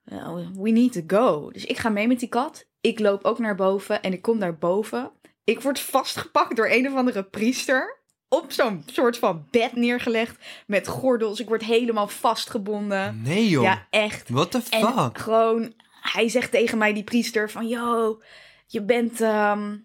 well, 0.04 0.48
we 0.54 0.70
need 0.70 0.92
to 0.92 1.00
go. 1.06 1.50
Dus 1.52 1.64
ik 1.64 1.78
ga 1.78 1.88
mee 1.88 2.06
met 2.08 2.20
die 2.20 2.28
kat. 2.28 2.64
Ik 2.80 2.98
loop 2.98 3.24
ook 3.24 3.38
naar 3.38 3.54
boven 3.54 4.02
en 4.02 4.12
ik 4.12 4.22
kom 4.22 4.38
daar 4.38 4.58
boven. 4.58 5.10
Ik 5.44 5.60
word 5.60 5.80
vastgepakt 5.80 6.56
door 6.56 6.68
een 6.70 6.88
of 6.88 6.94
andere 6.94 7.22
priester. 7.22 7.98
Op 8.28 8.52
zo'n 8.52 8.82
soort 8.86 9.18
van 9.18 9.46
bed 9.50 9.76
neergelegd 9.76 10.36
met 10.66 10.88
gordels. 10.88 11.40
Ik 11.40 11.48
word 11.48 11.64
helemaal 11.64 12.08
vastgebonden. 12.08 13.20
Nee, 13.22 13.48
joh. 13.48 13.62
Ja, 13.62 13.86
echt. 13.90 14.28
What 14.28 14.50
the 14.50 14.62
En 14.70 14.80
fuck? 14.80 15.18
gewoon, 15.18 15.72
hij 16.00 16.28
zegt 16.28 16.50
tegen 16.50 16.78
mij, 16.78 16.92
die 16.92 17.04
priester, 17.04 17.50
van... 17.50 17.68
Yo, 17.68 18.20
je 18.66 18.82
bent, 18.82 19.20
ehm, 19.20 19.76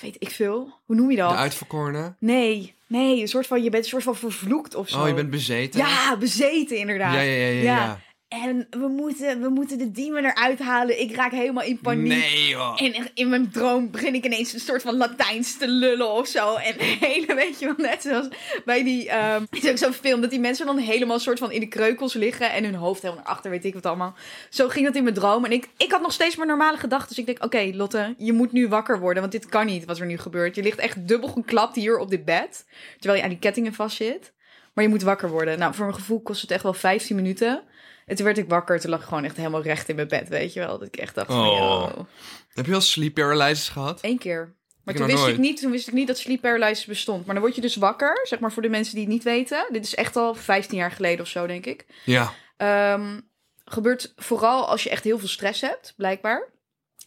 weet 0.00 0.16
ik 0.18 0.30
veel. 0.30 0.72
Hoe 0.84 0.96
noem 0.96 1.10
je 1.10 1.16
dat? 1.16 1.30
De 1.30 1.36
uitverkorene? 1.36 2.14
Nee, 2.18 2.74
nee, 2.86 3.20
een 3.20 3.28
soort 3.28 3.46
van, 3.46 3.62
je 3.62 3.70
bent 3.70 3.84
een 3.84 3.90
soort 3.90 4.02
van 4.02 4.16
vervloekt 4.16 4.74
of 4.74 4.88
zo. 4.88 5.00
Oh, 5.00 5.08
je 5.08 5.14
bent 5.14 5.30
bezeten? 5.30 5.80
Ja, 5.80 6.16
bezeten 6.16 6.76
inderdaad. 6.76 7.14
Ja, 7.14 7.20
ja, 7.20 7.46
ja, 7.46 7.48
ja. 7.48 7.62
Ja. 7.62 8.00
En 8.30 8.66
we 8.70 8.88
moeten, 8.88 9.40
we 9.40 9.48
moeten 9.48 9.78
de 9.78 9.90
demon 9.90 10.24
eruit 10.24 10.58
halen. 10.58 11.00
Ik 11.00 11.14
raak 11.14 11.30
helemaal 11.30 11.64
in 11.64 11.78
paniek. 11.78 12.06
Nee, 12.06 12.48
joh. 12.48 12.82
En 12.82 13.10
in 13.14 13.28
mijn 13.28 13.50
droom 13.50 13.90
begin 13.90 14.14
ik 14.14 14.24
ineens 14.24 14.52
een 14.52 14.60
soort 14.60 14.82
van 14.82 14.96
Latijns 14.96 15.56
te 15.56 15.68
lullen 15.68 16.12
of 16.12 16.26
zo. 16.26 16.54
En 16.54 16.74
hele, 17.08 17.34
weet 17.34 17.58
je 17.58 17.66
wel, 17.66 17.74
net 17.76 18.02
zoals 18.02 18.28
bij 18.64 18.84
die... 18.84 19.08
ehm 19.08 19.44
is 19.50 19.70
ook 19.70 19.76
zo'n 19.76 19.92
film 19.92 20.20
dat 20.20 20.30
die 20.30 20.40
mensen 20.40 20.66
dan 20.66 20.78
helemaal 20.78 21.18
soort 21.18 21.38
van 21.38 21.52
in 21.52 21.60
de 21.60 21.68
kreukels 21.68 22.14
liggen... 22.14 22.52
en 22.52 22.64
hun 22.64 22.74
hoofd 22.74 23.02
helemaal 23.02 23.24
naar 23.24 23.32
achter, 23.32 23.50
weet 23.50 23.64
ik 23.64 23.74
wat 23.74 23.86
allemaal. 23.86 24.14
Zo 24.50 24.68
ging 24.68 24.86
dat 24.86 24.96
in 24.96 25.02
mijn 25.02 25.14
droom. 25.14 25.44
En 25.44 25.52
ik, 25.52 25.68
ik 25.76 25.90
had 25.90 26.00
nog 26.00 26.12
steeds 26.12 26.36
mijn 26.36 26.48
normale 26.48 26.76
gedachten. 26.76 27.08
Dus 27.08 27.18
ik 27.18 27.26
denk, 27.26 27.44
oké 27.44 27.70
Lotte, 27.76 28.14
je 28.18 28.32
moet 28.32 28.52
nu 28.52 28.68
wakker 28.68 29.00
worden. 29.00 29.20
Want 29.20 29.32
dit 29.32 29.46
kan 29.46 29.66
niet 29.66 29.84
wat 29.84 29.98
er 29.98 30.06
nu 30.06 30.18
gebeurt. 30.18 30.54
Je 30.54 30.62
ligt 30.62 30.78
echt 30.78 31.08
dubbel 31.08 31.28
geklapt 31.28 31.76
hier 31.76 31.98
op 31.98 32.10
dit 32.10 32.24
bed. 32.24 32.66
Terwijl 32.98 33.18
je 33.18 33.24
aan 33.24 33.30
die 33.30 33.38
kettingen 33.38 33.74
vast 33.74 33.96
zit. 33.96 34.32
Maar 34.74 34.84
je 34.84 34.90
moet 34.90 35.02
wakker 35.02 35.30
worden. 35.30 35.58
Nou, 35.58 35.74
voor 35.74 35.84
mijn 35.84 35.98
gevoel 35.98 36.20
kost 36.20 36.40
het 36.40 36.50
echt 36.50 36.62
wel 36.62 36.74
15 36.74 37.16
minuten. 37.16 37.62
En 38.10 38.16
toen 38.16 38.24
werd 38.24 38.38
ik 38.38 38.48
wakker. 38.48 38.80
Toen 38.80 38.90
lag 38.90 39.00
ik 39.00 39.06
gewoon 39.06 39.24
echt 39.24 39.36
helemaal 39.36 39.62
recht 39.62 39.88
in 39.88 39.96
mijn 39.96 40.08
bed, 40.08 40.28
weet 40.28 40.52
je 40.52 40.60
wel. 40.60 40.78
Dat 40.78 40.86
ik 40.88 40.96
echt 40.96 41.14
dacht 41.14 41.26
van, 41.26 41.48
Oh. 41.48 41.90
yo... 41.96 42.06
Heb 42.52 42.64
je 42.64 42.70
wel 42.70 42.80
sleep 42.80 43.14
paralysis 43.14 43.68
gehad? 43.68 43.98
Eén 44.02 44.18
keer. 44.18 44.54
Maar 44.84 44.94
toen 44.94 45.06
wist, 45.06 45.26
ik 45.26 45.38
niet, 45.38 45.60
toen 45.60 45.70
wist 45.70 45.88
ik 45.88 45.94
niet 45.94 46.06
dat 46.06 46.18
sleep 46.18 46.40
paralysis 46.40 46.84
bestond. 46.84 47.24
Maar 47.24 47.34
dan 47.34 47.42
word 47.44 47.54
je 47.54 47.60
dus 47.60 47.76
wakker, 47.76 48.20
zeg 48.22 48.38
maar 48.40 48.52
voor 48.52 48.62
de 48.62 48.68
mensen 48.68 48.94
die 48.94 49.04
het 49.04 49.12
niet 49.12 49.22
weten. 49.22 49.66
Dit 49.72 49.84
is 49.84 49.94
echt 49.94 50.16
al 50.16 50.34
15 50.34 50.78
jaar 50.78 50.90
geleden 50.92 51.20
of 51.20 51.26
zo, 51.28 51.46
denk 51.46 51.66
ik. 51.66 51.86
Ja. 52.04 52.32
Ehm, 52.56 53.20
gebeurt 53.64 54.12
vooral 54.16 54.68
als 54.68 54.82
je 54.82 54.90
echt 54.90 55.04
heel 55.04 55.18
veel 55.18 55.28
stress 55.28 55.60
hebt, 55.60 55.94
blijkbaar. 55.96 56.48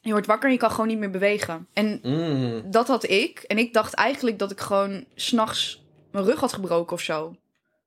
Je 0.02 0.12
wordt 0.12 0.28
wakker 0.28 0.48
en 0.48 0.54
je 0.54 0.60
kan 0.60 0.72
gewoon 0.72 0.88
niet 0.88 0.98
meer 0.98 1.10
bewegen. 1.12 1.68
En 1.74 2.00
Mm. 2.02 2.72
dat 2.72 2.88
had 2.88 3.10
ik. 3.10 3.40
En 3.40 3.58
ik 3.58 3.74
dacht 3.74 3.94
eigenlijk 3.94 4.40
dat 4.40 4.52
ik 4.52 4.60
gewoon 4.60 5.06
s'nachts 5.16 5.84
mijn 6.12 6.26
rug 6.26 6.40
had 6.40 6.54
gebroken 6.54 6.94
of 6.96 7.02
zo. 7.02 7.36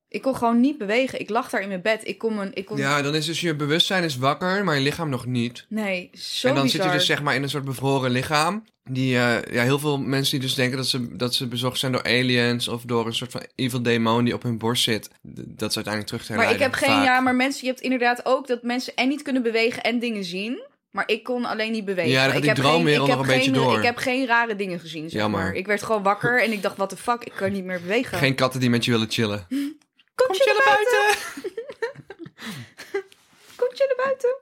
Ik 0.09 0.21
kon 0.21 0.35
gewoon 0.35 0.59
niet 0.59 0.77
bewegen. 0.77 1.19
Ik 1.19 1.29
lag 1.29 1.49
daar 1.49 1.61
in 1.61 1.67
mijn 1.67 1.81
bed. 1.81 2.07
Ik 2.07 2.17
kon 2.17 2.35
mijn... 2.35 2.51
Ik 2.53 2.65
kon... 2.65 2.77
Ja, 2.77 3.01
dan 3.01 3.15
is 3.15 3.25
dus 3.25 3.41
je 3.41 3.55
bewustzijn 3.55 4.03
is 4.03 4.17
wakker, 4.17 4.63
maar 4.63 4.75
je 4.75 4.81
lichaam 4.81 5.09
nog 5.09 5.25
niet. 5.25 5.65
Nee, 5.69 6.09
zo 6.13 6.47
en 6.47 6.53
dan 6.53 6.63
bizar. 6.63 6.81
zit 6.81 6.91
je 6.91 6.97
dus 6.97 7.07
zeg 7.07 7.21
maar 7.21 7.35
in 7.35 7.43
een 7.43 7.49
soort 7.49 7.65
bevroren 7.65 8.11
lichaam. 8.11 8.63
Die, 8.83 9.17
eh, 9.17 9.53
ja, 9.53 9.63
heel 9.63 9.79
veel 9.79 9.97
mensen 9.97 10.39
die 10.39 10.47
dus 10.47 10.55
denken 10.55 10.77
dat 10.77 10.87
ze, 10.87 11.15
dat 11.15 11.35
ze 11.35 11.47
bezocht 11.47 11.79
zijn 11.79 11.91
door 11.91 12.03
aliens 12.03 12.67
of 12.67 12.81
door 12.81 13.05
een 13.05 13.15
soort 13.15 13.31
van 13.31 13.45
evil 13.55 13.81
demon 13.81 14.23
die 14.23 14.33
op 14.33 14.43
hun 14.43 14.57
borst 14.57 14.83
zit. 14.83 15.09
Dat 15.21 15.69
is 15.69 15.75
uiteindelijk 15.75 16.05
terug 16.05 16.25
te 16.25 16.33
Maar 16.33 16.51
ik 16.51 16.59
heb 16.59 16.73
geen... 16.73 17.01
Ja, 17.01 17.19
maar 17.19 17.35
mensen... 17.35 17.61
Je 17.65 17.71
hebt 17.71 17.81
inderdaad 17.81 18.25
ook 18.25 18.47
dat 18.47 18.63
mensen 18.63 18.95
en 18.95 19.07
niet 19.07 19.21
kunnen 19.21 19.43
bewegen 19.43 19.83
en 19.83 19.99
dingen 19.99 20.23
zien. 20.23 20.61
Maar 20.91 21.09
ik 21.09 21.23
kon 21.23 21.45
alleen 21.45 21.71
niet 21.71 21.85
bewegen. 21.85 22.11
Ja, 22.11 22.25
ik 22.25 22.39
die 22.39 22.47
heb 22.49 22.57
droomwereld 22.57 23.09
geen, 23.09 23.17
nog 23.17 23.25
ik 23.25 23.29
een 23.29 23.33
heb 23.33 23.37
beetje 23.37 23.61
geen, 23.61 23.69
door. 23.69 23.77
Ik 23.77 23.83
heb 23.83 23.97
geen 23.97 24.25
rare 24.27 24.55
dingen 24.55 24.79
gezien, 24.79 25.09
zeg 25.09 25.21
Jammer. 25.21 25.39
maar. 25.39 25.53
Ik 25.53 25.65
werd 25.65 25.83
gewoon 25.83 26.03
wakker 26.03 26.43
en 26.43 26.51
ik 26.51 26.61
dacht, 26.61 26.77
what 26.77 26.89
the 26.89 26.97
fuck, 26.97 27.23
ik 27.23 27.33
kan 27.35 27.51
niet 27.51 27.63
meer 27.63 27.81
bewegen. 27.81 28.17
Geen 28.17 28.35
katten 28.35 28.59
die 28.59 28.69
met 28.69 28.85
je 28.85 28.91
willen 28.91 29.09
chillen. 29.09 29.47
Kom 30.25 30.35
chillen 30.35 30.63
buiten! 30.65 31.21
Kom 33.59 33.69
chillen 33.73 33.97
buiten! 33.97 34.35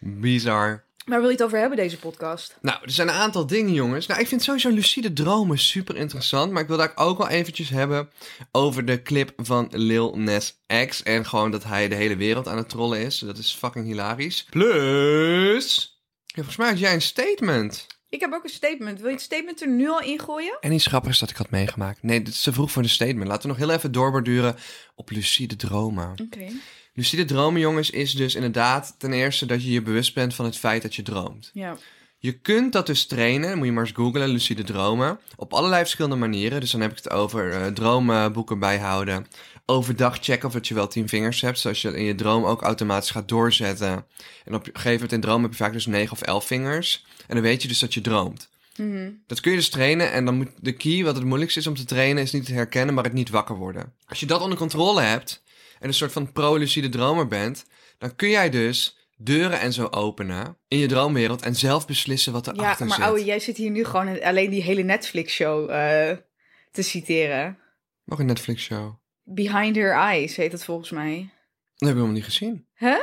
Bizar. 0.00 0.84
Waar 1.04 1.20
wil 1.20 1.28
je 1.28 1.34
het 1.34 1.44
over 1.44 1.58
hebben, 1.58 1.76
deze 1.76 1.98
podcast? 1.98 2.56
Nou, 2.60 2.78
er 2.82 2.90
zijn 2.90 3.08
een 3.08 3.14
aantal 3.14 3.46
dingen, 3.46 3.72
jongens. 3.72 4.06
Nou, 4.06 4.20
ik 4.20 4.26
vind 4.26 4.42
sowieso 4.42 4.70
lucide 4.70 5.12
dromen 5.12 5.58
super 5.58 5.96
interessant. 5.96 6.52
Maar 6.52 6.62
ik 6.62 6.68
wil 6.68 6.76
daar 6.76 6.92
ook 6.94 7.18
wel 7.18 7.28
eventjes 7.28 7.68
hebben 7.68 8.10
over 8.52 8.84
de 8.84 9.02
clip 9.02 9.32
van 9.36 9.68
Lil 9.70 10.18
Nas 10.18 10.60
X. 10.86 11.02
En 11.02 11.26
gewoon 11.26 11.50
dat 11.50 11.64
hij 11.64 11.88
de 11.88 11.94
hele 11.94 12.16
wereld 12.16 12.48
aan 12.48 12.56
het 12.56 12.68
trollen 12.68 12.98
is. 12.98 13.18
Dat 13.18 13.38
is 13.38 13.52
fucking 13.52 13.86
hilarisch. 13.86 14.44
Plus... 14.50 15.98
Ja, 16.26 16.34
volgens 16.34 16.56
mij 16.56 16.68
had 16.68 16.78
jij 16.78 16.94
een 16.94 17.02
statement. 17.02 17.86
Ik 18.14 18.20
heb 18.20 18.32
ook 18.32 18.44
een 18.44 18.50
statement. 18.50 18.98
Wil 18.98 19.08
je 19.08 19.14
het 19.14 19.24
statement 19.24 19.62
er 19.62 19.68
nu 19.68 19.88
al 19.88 20.00
ingooien? 20.00 20.56
En 20.60 20.72
iets 20.72 20.86
grappigs 20.86 21.18
dat 21.18 21.30
ik 21.30 21.36
had 21.36 21.50
meegemaakt. 21.50 22.02
Nee, 22.02 22.22
dit 22.22 22.34
is 22.34 22.42
te 22.42 22.52
vroeg 22.52 22.70
voor 22.70 22.82
de 22.82 22.88
statement. 22.88 23.28
Laten 23.28 23.42
we 23.42 23.48
nog 23.48 23.66
heel 23.66 23.70
even 23.70 23.92
doorborduren 23.92 24.56
op 24.94 25.10
lucide 25.10 25.56
dromen. 25.56 26.10
Oké. 26.10 26.46
Lucide 26.92 27.24
dromen, 27.24 27.60
jongens, 27.60 27.90
is 27.90 28.12
dus 28.12 28.34
inderdaad 28.34 28.94
ten 28.98 29.12
eerste 29.12 29.46
dat 29.46 29.64
je 29.64 29.70
je 29.70 29.82
bewust 29.82 30.14
bent 30.14 30.34
van 30.34 30.44
het 30.44 30.56
feit 30.56 30.82
dat 30.82 30.94
je 30.94 31.02
droomt. 31.02 31.50
Ja. 31.52 31.76
Je 32.18 32.32
kunt 32.32 32.72
dat 32.72 32.86
dus 32.86 33.06
trainen, 33.06 33.56
moet 33.56 33.66
je 33.66 33.72
maar 33.72 33.84
eens 33.84 33.94
googlen, 33.94 34.28
lucide 34.28 34.64
dromen, 34.64 35.18
op 35.36 35.52
allerlei 35.52 35.80
verschillende 35.82 36.16
manieren. 36.16 36.60
Dus 36.60 36.70
dan 36.70 36.80
heb 36.80 36.90
ik 36.90 36.96
het 36.96 37.10
over 37.10 37.52
eh, 37.52 37.66
droomboeken 37.66 38.58
bijhouden, 38.58 39.26
overdag 39.66 40.18
checken 40.20 40.46
of 40.48 40.52
dat 40.54 40.68
je 40.68 40.74
wel 40.74 40.88
tien 40.88 41.08
vingers 41.08 41.40
hebt, 41.40 41.58
zoals 41.58 41.82
je 41.82 41.96
in 41.96 42.04
je 42.04 42.14
droom 42.14 42.44
ook 42.44 42.62
automatisch 42.62 43.10
gaat 43.10 43.28
doorzetten. 43.28 44.06
En 44.44 44.54
op 44.54 44.66
een 44.66 44.72
gegeven 44.72 44.92
moment 44.92 45.12
in 45.12 45.20
droom 45.20 45.42
heb 45.42 45.50
je 45.50 45.56
vaak 45.56 45.72
dus 45.72 45.86
negen 45.86 46.12
of 46.12 46.22
elf 46.22 46.46
vingers. 46.46 47.06
En 47.26 47.34
dan 47.34 47.44
weet 47.44 47.62
je 47.62 47.68
dus 47.68 47.78
dat 47.78 47.94
je 47.94 48.00
droomt. 48.00 48.50
Mhm. 48.76 49.10
Dat 49.26 49.40
kun 49.40 49.50
je 49.50 49.56
dus 49.56 49.68
trainen 49.68 50.12
en 50.12 50.24
dan 50.24 50.34
moet 50.36 50.50
de 50.60 50.72
key, 50.72 51.04
wat 51.04 51.14
het 51.16 51.24
moeilijkste 51.24 51.60
is 51.60 51.66
om 51.66 51.74
te 51.74 51.84
trainen, 51.84 52.22
is 52.22 52.32
niet 52.32 52.46
het 52.46 52.56
herkennen, 52.56 52.94
maar 52.94 53.04
het 53.04 53.12
niet 53.12 53.30
wakker 53.30 53.56
worden. 53.56 53.94
Als 54.06 54.20
je 54.20 54.26
dat 54.26 54.40
onder 54.40 54.58
controle 54.58 55.00
hebt 55.00 55.42
en 55.78 55.88
een 55.88 55.94
soort 55.94 56.12
van 56.12 56.32
pro-lucide 56.32 56.88
dromer 56.88 57.26
bent, 57.26 57.64
dan 57.98 58.16
kun 58.16 58.28
jij 58.28 58.50
dus 58.50 58.98
deuren 59.16 59.60
en 59.60 59.72
zo 59.72 59.86
openen 59.90 60.56
in 60.68 60.78
je 60.78 60.86
droomwereld 60.86 61.42
en 61.42 61.54
zelf 61.56 61.86
beslissen 61.86 62.32
wat 62.32 62.46
Ja, 62.46 62.52
erachter 62.52 62.86
maar 62.86 62.96
zit. 62.96 63.04
ouwe, 63.04 63.24
jij 63.24 63.38
zit 63.40 63.56
hier 63.56 63.70
nu 63.70 63.84
gewoon 63.84 64.22
alleen 64.22 64.50
die 64.50 64.62
hele 64.62 64.82
Netflix-show 64.82 65.70
eh, 65.70 66.16
te 66.72 66.82
citeren. 66.82 67.58
Nog 68.04 68.18
een 68.18 68.26
Netflix-show. 68.26 69.02
Behind 69.24 69.76
Her 69.76 69.92
Eyes 69.92 70.36
heet 70.36 70.52
het 70.52 70.64
volgens 70.64 70.90
mij. 70.90 71.16
Dat 71.16 71.88
heb 71.88 71.88
ik 71.88 71.94
helemaal 71.94 72.12
niet 72.14 72.24
gezien. 72.24 72.66
Huh? 72.74 72.90
Dat 72.90 73.00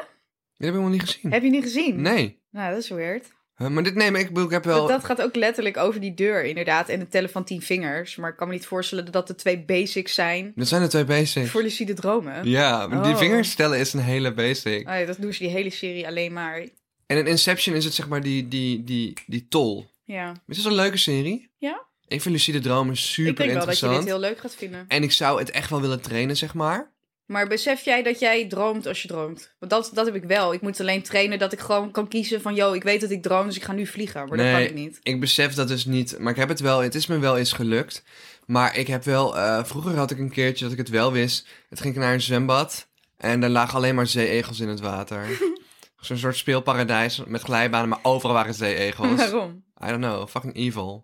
heb 0.57 0.67
ik 0.67 0.73
helemaal 0.73 0.89
niet 0.89 1.01
gezien. 1.01 1.31
Heb 1.31 1.43
je 1.43 1.49
niet 1.49 1.63
gezien? 1.63 2.01
Nee. 2.01 2.39
Nou, 2.51 2.73
dat 2.73 2.83
is 2.83 2.89
weird. 2.89 3.27
Maar 3.69 3.83
dit, 3.83 3.95
nee, 3.95 4.11
maar 4.11 4.21
ik, 4.21 4.29
ik 4.37 4.49
heb 4.49 4.63
wel... 4.63 4.79
Dat, 4.79 4.87
dat 4.89 5.03
gaat 5.05 5.21
ook 5.21 5.35
letterlijk 5.35 5.77
over 5.77 6.01
die 6.01 6.13
deur, 6.13 6.43
inderdaad. 6.43 6.89
En 6.89 6.99
het 6.99 7.11
tellen 7.11 7.29
van 7.29 7.43
tien 7.43 7.61
vingers. 7.61 8.15
Maar 8.15 8.29
ik 8.29 8.35
kan 8.37 8.47
me 8.47 8.53
niet 8.53 8.65
voorstellen 8.65 9.03
dat 9.03 9.13
dat 9.13 9.27
de 9.27 9.35
twee 9.35 9.59
basics 9.65 10.13
zijn 10.13 10.51
Dat 10.55 10.67
zijn 10.67 10.81
de 10.81 10.87
twee 10.87 11.05
basics. 11.05 11.49
voor 11.49 11.61
lucide 11.61 11.93
dromen. 11.93 12.47
Ja, 12.49 12.87
die 12.87 12.97
Oh. 12.97 13.17
vingers 13.17 13.51
stellen 13.51 13.79
is 13.79 13.93
een 13.93 13.99
hele 13.99 14.33
basic. 14.33 14.87
Oh 14.89 14.93
ja, 14.99 15.05
dat 15.05 15.21
doen 15.21 15.33
ze 15.33 15.39
die 15.43 15.51
hele 15.51 15.69
serie 15.69 16.07
alleen 16.07 16.33
maar. 16.33 16.57
En 17.05 17.17
in 17.17 17.25
Inception 17.27 17.75
is 17.75 17.83
het 17.85 17.93
zeg 17.93 18.07
maar 18.07 18.21
die, 18.21 18.47
die, 18.47 18.83
die, 18.83 19.13
die 19.25 19.47
tol. 19.47 19.89
Ja. 20.03 20.33
Is 20.47 20.57
dat 20.57 20.65
een 20.65 20.73
leuke 20.77 20.97
serie? 20.97 21.49
Ja? 21.57 21.85
Ik 22.12 22.22
vind 22.22 22.34
lucide 22.36 22.60
dromen 22.60 22.98
super 22.98 23.32
ik 23.32 23.38
denk 23.38 23.50
wel 23.51 23.65
dat 23.65 23.80
je 23.80 23.86
interessant. 23.86 23.98
dit 24.06 24.08
heel 24.13 24.20
leuk 24.30 24.39
gaat 24.39 24.56
vinden. 24.56 24.86
En 24.88 25.03
ik 25.03 25.12
zou 25.12 25.39
het 25.39 25.51
echt 25.51 25.70
wel 25.70 25.82
willen 25.82 26.01
trainen, 26.01 26.38
zeg 26.38 26.53
maar. 26.53 26.91
Maar 27.25 27.48
besef 27.48 27.82
jij 27.86 28.03
dat 28.03 28.20
jij 28.20 28.48
droomt 28.48 28.86
als 28.86 29.01
je 29.01 29.08
droomt? 29.08 29.53
Want 29.60 29.72
dat, 29.72 29.91
dat 29.94 30.06
heb 30.06 30.15
ik 30.15 30.24
wel. 30.24 30.53
Ik 30.53 30.62
moet 30.62 30.80
alleen 30.80 31.01
trainen 31.01 31.39
dat 31.39 31.53
ik 31.53 31.60
gewoon 31.60 31.91
kan 31.91 32.08
kiezen 32.08 32.41
van... 32.41 32.56
yo, 32.56 32.74
ik 32.74 32.84
weet 32.84 33.01
dat 33.01 33.10
ik 33.12 33.22
droom, 33.22 33.46
dus 33.46 33.56
ik 33.56 33.63
ga 33.63 33.72
nu 33.74 33.86
vliegen. 33.88 34.20
Maar 34.27 34.38
dat 34.38 34.46
Nee. 34.46 34.53
kan 34.53 34.62
ik 34.63 34.74
niet. 34.74 35.00
Ik 35.03 35.20
besef 35.20 35.53
dat 35.53 35.68
dus 35.68 35.86
niet, 35.86 36.15
maar 36.20 36.32
ik 36.32 36.38
heb 36.38 36.50
het 36.50 36.60
wel, 36.60 36.80
het 36.80 36.96
is 36.96 37.08
me 37.08 37.20
wel 37.20 37.38
eens 37.38 37.53
gelukt. 37.53 38.03
Maar 38.46 38.77
ik 38.77 38.88
heb 38.88 39.03
wel, 39.03 39.38
eh, 39.38 39.63
vroeger 39.63 39.96
had 39.96 40.12
ik 40.12 40.20
een 40.20 40.32
keertje 40.32 40.63
dat 40.63 40.74
ik 40.74 40.80
het 40.80 40.89
wel 40.89 41.12
wist. 41.12 41.48
Het 41.70 41.80
ging 41.82 41.94
ik 41.94 42.00
naar 42.00 42.13
een 42.13 42.22
zwembad 42.22 42.88
en 43.18 43.39
daar 43.39 43.50
lagen 43.50 43.75
alleen 43.75 43.96
maar 43.96 44.08
zeeegels 44.08 44.60
in 44.60 44.68
het 44.68 44.80
water. 44.80 45.25
Zo'n 46.00 46.18
soort 46.18 46.38
speelparadijs 46.38 47.22
met 47.27 47.41
glijbanen, 47.41 47.89
maar 47.89 48.00
overal 48.01 48.36
waren 48.36 48.53
zeeegels. 48.53 49.15
Waarom? 49.30 49.63
I 49.84 49.88
don't 49.88 50.01
know, 50.03 50.27
fucking 50.27 50.56
evil. 50.56 51.03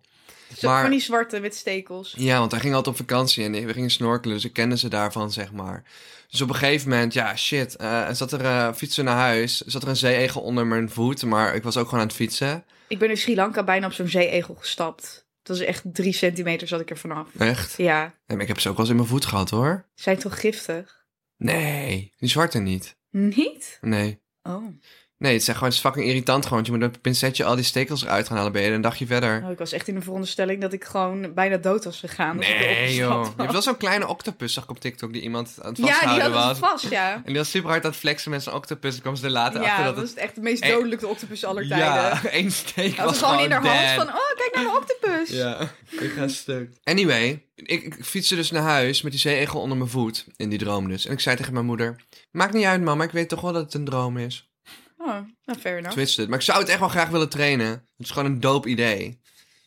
Zo 0.56 0.68
Maar- 0.68 0.80
Van 0.82 0.90
die 0.90 1.00
zwarte 1.00 1.40
met 1.40 1.54
stekels. 1.54 2.14
Ja, 2.16 2.38
want 2.38 2.50
hij 2.50 2.60
ging 2.60 2.74
altijd 2.74 3.00
op 3.00 3.06
vakantie 3.08 3.44
en 3.44 3.52
we 3.66 3.72
gingen 3.72 3.90
snorkelen, 3.90 4.34
dus 4.36 4.44
ik 4.44 4.52
kende 4.52 4.78
ze 4.78 4.88
daarvan, 4.88 5.32
zeg 5.32 5.52
maar. 5.52 5.82
Dus 6.28 6.40
op 6.40 6.48
een 6.48 6.54
gegeven 6.54 6.88
moment, 6.88 7.12
ja, 7.12 7.36
shit, 7.36 7.76
eh 7.76 8.10
zat 8.12 8.32
er, 8.32 8.44
eh, 8.44 8.72
fietsen 8.74 9.04
naar 9.04 9.16
huis, 9.16 9.60
zat 9.60 9.82
er 9.82 9.88
een 9.88 9.96
zeeegel 9.96 10.40
onder 10.40 10.66
mijn 10.66 10.90
voet, 10.90 11.22
maar 11.24 11.54
ik 11.54 11.62
was 11.62 11.76
ook 11.76 11.84
gewoon 11.84 12.00
aan 12.00 12.06
het 12.06 12.16
fietsen. 12.16 12.64
Ik 12.88 12.98
ben 12.98 13.10
in 13.10 13.16
Sri 13.16 13.34
Lanka 13.34 13.64
bijna 13.64 13.86
op 13.86 13.92
zo'n 13.92 14.08
zeeegel 14.08 14.54
gestapt. 14.54 15.26
Dat 15.42 15.56
is 15.56 15.62
echt 15.64 15.82
drie 15.84 16.12
centimeter 16.12 16.68
zat 16.68 16.80
ik 16.80 16.90
er 16.90 16.98
vanaf. 16.98 17.28
Echt? 17.38 17.74
Ja, 17.76 18.00
Nee, 18.00 18.12
maar 18.26 18.40
ik 18.40 18.48
heb 18.48 18.60
ze 18.60 18.68
ook 18.68 18.76
wel 18.76 18.82
eens 18.84 18.90
in 18.94 19.00
mijn 19.00 19.08
voet 19.08 19.24
gehad, 19.26 19.50
hoor. 19.50 19.86
zijn 19.94 20.18
toch 20.18 20.40
giftig? 20.40 21.04
Nee, 21.36 22.12
die 22.18 22.28
zwarte 22.28 22.58
niet. 22.58 22.96
Niet? 23.10 23.78
Nee. 23.80 24.20
Oh. 24.42 24.64
Nee, 25.18 25.32
het 25.32 25.40
is, 25.40 25.48
gewoon, 25.48 25.64
het 25.64 25.72
is 25.72 25.80
fucking 25.80 26.06
irritant 26.06 26.42
gewoon. 26.42 26.54
want 26.54 26.66
Je 26.66 26.72
moet 26.72 26.80
met 26.80 26.94
een 26.94 27.00
pincetje 27.00 27.44
al 27.44 27.54
die 27.54 27.64
stekels 27.64 28.02
eruit 28.02 28.26
gaan 28.26 28.36
halen. 28.36 28.52
Ben 28.52 28.62
je 28.62 28.70
een 28.70 28.80
dagje 28.80 29.06
verder. 29.06 29.42
oh. 29.44 29.50
Ik 29.50 29.58
was 29.58 29.72
echt 29.72 29.88
in 29.88 29.94
de 29.94 30.00
veronderstelling 30.00 30.60
dat 30.60 30.72
ik 30.72 30.84
gewoon 30.84 31.34
bijna 31.34 31.56
dood 31.56 31.84
was 31.84 31.98
gegaan. 31.98 32.36
Nee, 32.36 32.94
joh. 32.94 33.16
was. 33.16 33.26
Je 33.26 33.32
hebt 33.36 33.52
wel 33.52 33.62
zo'n 33.62 33.76
kleine 33.76 34.06
octopus, 34.06 34.52
zag 34.52 34.64
ik 34.64 34.70
op 34.70 34.80
TikTok, 34.80 35.12
die 35.12 35.22
iemand 35.22 35.58
aan 35.62 35.68
het 35.68 35.76
Ja, 35.78 35.84
die 35.84 35.92
vasthouden 35.92 36.32
had 36.32 36.44
was. 36.44 36.48
het 36.48 36.58
vast, 36.70 36.90
ja. 36.90 37.14
En 37.14 37.22
die 37.24 37.36
was 37.36 37.50
super 37.50 37.70
hard 37.70 37.84
aan 37.84 37.90
het 37.90 37.98
flexen 38.00 38.30
met 38.30 38.42
zijn 38.42 38.54
octopus. 38.54 38.94
En 38.94 39.00
kwam 39.00 39.16
ze 39.16 39.24
er 39.24 39.30
later 39.30 39.60
Ja, 39.62 39.68
achter 39.68 39.84
dat 39.84 39.94
dat 39.94 40.04
is 40.04 40.10
het... 40.10 40.18
echt 40.18 40.34
de 40.34 40.40
meest 40.40 40.68
dodelijke 40.68 41.06
octopus 41.06 41.44
aller 41.44 41.68
tijden. 41.68 41.86
Ja, 41.86 42.24
één 42.30 42.52
steek 42.52 42.96
Hij 42.96 43.04
was 43.04 43.20
was 43.20 43.30
gewoon 43.30 43.44
in 43.44 43.50
haar 43.50 43.66
hand 43.66 44.06
van, 44.06 44.14
oh, 44.14 44.34
kijk 44.36 44.50
naar 44.54 44.64
mijn 44.64 44.76
octopus. 44.76 45.28
Ja, 45.30 45.60
ik 46.00 46.12
ga 46.16 46.28
stuk. 46.28 46.70
Anyway, 46.84 47.44
ik, 47.54 47.82
ik 47.82 47.96
fietste 48.04 48.34
dus 48.34 48.50
naar 48.50 48.62
huis 48.62 49.02
met 49.02 49.12
die 49.12 49.20
zeeegel 49.20 49.60
onder 49.60 49.76
mijn 49.78 49.90
voet. 49.90 50.26
In 50.36 50.48
die 50.48 50.58
droom 50.58 50.88
dus. 50.88 51.06
En 51.06 51.12
ik 51.12 51.20
zei 51.20 51.36
tegen 51.36 51.52
mijn 51.52 51.66
moeder... 51.66 51.96
Maakt 52.30 52.52
niet 52.52 52.64
uit, 52.64 52.82
mama. 52.82 53.04
Ik 53.04 53.10
weet 53.10 53.28
toch 53.28 53.40
wel 53.40 53.52
dat 53.52 53.62
het 53.62 53.74
een 53.74 53.84
droom 53.84 54.16
is. 54.18 54.47
Oh, 55.08 55.14
nou, 55.44 55.58
fair 55.60 55.76
enough. 55.76 55.94
Twitste 55.94 56.20
het. 56.20 56.30
Maar 56.30 56.38
ik 56.38 56.44
zou 56.44 56.58
het 56.58 56.68
echt 56.68 56.78
wel 56.78 56.88
graag 56.88 57.08
willen 57.08 57.28
trainen. 57.28 57.68
Het 57.68 58.06
is 58.06 58.10
gewoon 58.10 58.30
een 58.30 58.40
dope 58.40 58.68
idee. 58.68 59.20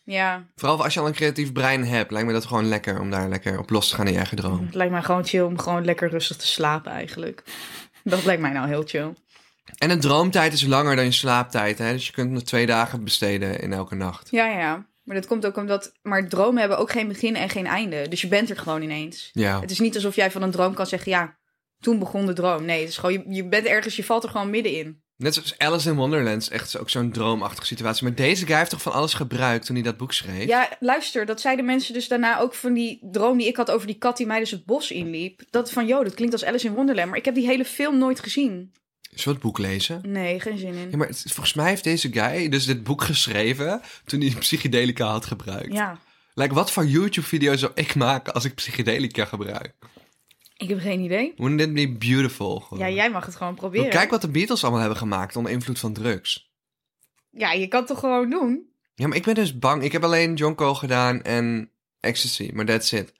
Ja, 0.03 0.45
Vooral 0.55 0.83
als 0.83 0.93
je 0.93 0.99
al 0.99 1.07
een 1.07 1.13
creatief 1.13 1.51
brein 1.51 1.85
hebt, 1.85 2.11
lijkt 2.11 2.27
me 2.27 2.33
dat 2.33 2.45
gewoon 2.45 2.67
lekker 2.67 2.99
om 2.99 3.09
daar 3.09 3.29
lekker 3.29 3.59
op 3.59 3.69
los 3.69 3.89
te 3.89 3.95
gaan 3.95 4.05
in 4.05 4.11
je 4.11 4.17
eigen 4.17 4.37
droom. 4.37 4.65
het 4.65 4.75
lijkt 4.75 4.91
mij 4.91 5.01
gewoon 5.01 5.25
chill 5.25 5.41
om 5.41 5.59
gewoon 5.59 5.85
lekker 5.85 6.09
rustig 6.09 6.37
te 6.37 6.47
slapen 6.47 6.91
eigenlijk. 6.91 7.43
Dat 8.03 8.25
lijkt 8.25 8.41
mij 8.41 8.51
nou 8.51 8.67
heel 8.67 8.83
chill. 8.85 9.13
En 9.77 9.89
de 9.89 9.97
droomtijd 9.97 10.53
is 10.53 10.65
langer 10.65 10.95
dan 10.95 11.05
je 11.05 11.11
slaaptijd, 11.11 11.77
hè? 11.77 11.91
Dus 11.91 12.07
je 12.07 12.13
kunt 12.13 12.31
nog 12.31 12.43
twee 12.43 12.65
dagen 12.65 13.03
besteden 13.03 13.59
in 13.59 13.73
elke 13.73 13.95
nacht. 13.95 14.27
Ja, 14.31 14.45
ja, 14.45 14.59
ja. 14.59 14.85
Maar 15.03 15.15
dat 15.15 15.27
komt 15.27 15.45
ook 15.45 15.57
omdat... 15.57 15.91
Maar 16.01 16.27
dromen 16.27 16.59
hebben 16.59 16.77
ook 16.77 16.91
geen 16.91 17.07
begin 17.07 17.35
en 17.35 17.49
geen 17.49 17.67
einde. 17.67 18.07
Dus 18.07 18.21
je 18.21 18.27
bent 18.27 18.49
er 18.49 18.57
gewoon 18.57 18.81
ineens. 18.81 19.29
Ja. 19.33 19.59
Het 19.61 19.71
is 19.71 19.79
niet 19.79 19.95
alsof 19.95 20.15
jij 20.15 20.31
van 20.31 20.41
een 20.41 20.51
droom 20.51 20.73
kan 20.73 20.87
zeggen... 20.87 21.11
Ja, 21.11 21.37
toen 21.79 21.99
begon 21.99 22.25
de 22.25 22.33
droom. 22.33 22.65
Nee, 22.65 22.79
het 22.79 22.89
is 22.89 22.97
gewoon... 22.97 23.13
Je, 23.13 23.33
je 23.33 23.47
bent 23.47 23.65
ergens... 23.65 23.95
Je 23.95 24.03
valt 24.03 24.23
er 24.23 24.29
gewoon 24.29 24.49
middenin. 24.49 25.00
Net 25.21 25.33
zoals 25.33 25.57
Alice 25.57 25.89
in 25.89 25.95
Wonderland 25.95 26.41
is 26.41 26.49
echt 26.49 26.77
ook 26.77 26.89
zo'n 26.89 27.11
droomachtige 27.11 27.65
situatie. 27.65 28.03
Maar 28.03 28.15
deze 28.15 28.45
guy 28.45 28.55
heeft 28.57 28.69
toch 28.69 28.81
van 28.81 28.91
alles 28.91 29.13
gebruikt 29.13 29.65
toen 29.65 29.75
hij 29.75 29.83
dat 29.83 29.97
boek 29.97 30.13
schreef? 30.13 30.47
Ja, 30.47 30.69
luister. 30.79 31.25
Dat 31.25 31.41
zeiden 31.41 31.65
mensen 31.65 31.93
dus 31.93 32.07
daarna 32.07 32.39
ook 32.39 32.53
van 32.53 32.73
die 32.73 32.99
droom 33.11 33.37
die 33.37 33.47
ik 33.47 33.55
had... 33.55 33.71
over 33.71 33.87
die 33.87 33.97
kat 33.97 34.17
die 34.17 34.25
mij 34.25 34.39
dus 34.39 34.51
het 34.51 34.65
bos 34.65 34.91
inliep. 34.91 35.41
Dat 35.49 35.71
van, 35.71 35.87
joh, 35.87 36.03
dat 36.03 36.13
klinkt 36.13 36.33
als 36.33 36.45
Alice 36.45 36.67
in 36.67 36.73
Wonderland. 36.73 37.09
Maar 37.09 37.17
ik 37.17 37.25
heb 37.25 37.35
die 37.35 37.45
hele 37.45 37.65
film 37.65 37.97
nooit 37.97 38.19
gezien. 38.19 38.71
Zullen 39.01 39.23
we 39.25 39.29
het 39.31 39.39
boek 39.41 39.57
lezen? 39.57 40.01
Nee, 40.07 40.39
geen 40.39 40.57
zin 40.57 40.73
in. 40.73 40.89
Ja, 40.91 40.97
maar 40.97 41.07
het- 41.07 41.23
volgens 41.27 41.53
mij 41.53 41.67
heeft 41.69 41.83
deze 41.83 42.11
guy 42.11 42.49
dus 42.49 42.65
dit 42.65 42.83
boek 42.83 43.03
geschreven 43.03 43.81
toen 44.05 44.21
hij 44.21 44.29
psychedelica 44.39 45.05
had 45.07 45.25
gebruikt. 45.25 45.73
Ja, 45.73 45.99
Like, 46.33 46.53
wat 46.53 46.71
voor 46.71 46.85
YouTube-video 46.85 47.55
zou 47.55 47.71
ik 47.75 47.95
maken 47.95 48.33
als 48.33 48.45
ik 48.45 48.55
psychedelica 48.55 49.25
gebruik? 49.25 49.73
Ik 50.61 50.69
heb 50.69 50.79
geen 50.79 50.99
idee. 50.99 51.33
Wouldn't 51.37 51.61
it 51.61 51.73
be 51.73 51.89
beautiful? 52.07 52.59
Gewoon? 52.59 52.87
Ja, 52.87 52.95
jij 52.95 53.11
mag 53.11 53.25
het 53.25 53.35
gewoon 53.35 53.55
proberen. 53.55 53.89
Kijk 53.89 54.09
wat 54.09 54.21
de 54.21 54.27
Beatles 54.29 54.61
allemaal 54.61 54.79
hebben 54.79 54.97
gemaakt 54.97 55.35
onder 55.35 55.51
invloed 55.51 55.79
van 55.79 55.93
drugs. 55.93 56.51
Ja, 57.29 57.51
je 57.51 57.67
kan 57.67 57.79
het 57.79 57.87
toch 57.89 57.99
gewoon 57.99 58.29
doen? 58.29 58.69
Ja, 58.95 59.07
maar 59.07 59.17
ik 59.17 59.23
ben 59.23 59.35
dus 59.35 59.59
bang. 59.59 59.83
Ik 59.83 59.91
heb 59.91 60.03
alleen 60.03 60.33
Jonko 60.33 60.73
gedaan 60.73 61.21
en 61.21 61.69
Ecstasy, 61.99 62.51
maar 62.53 62.65
that's 62.65 62.91
it. 62.91 63.13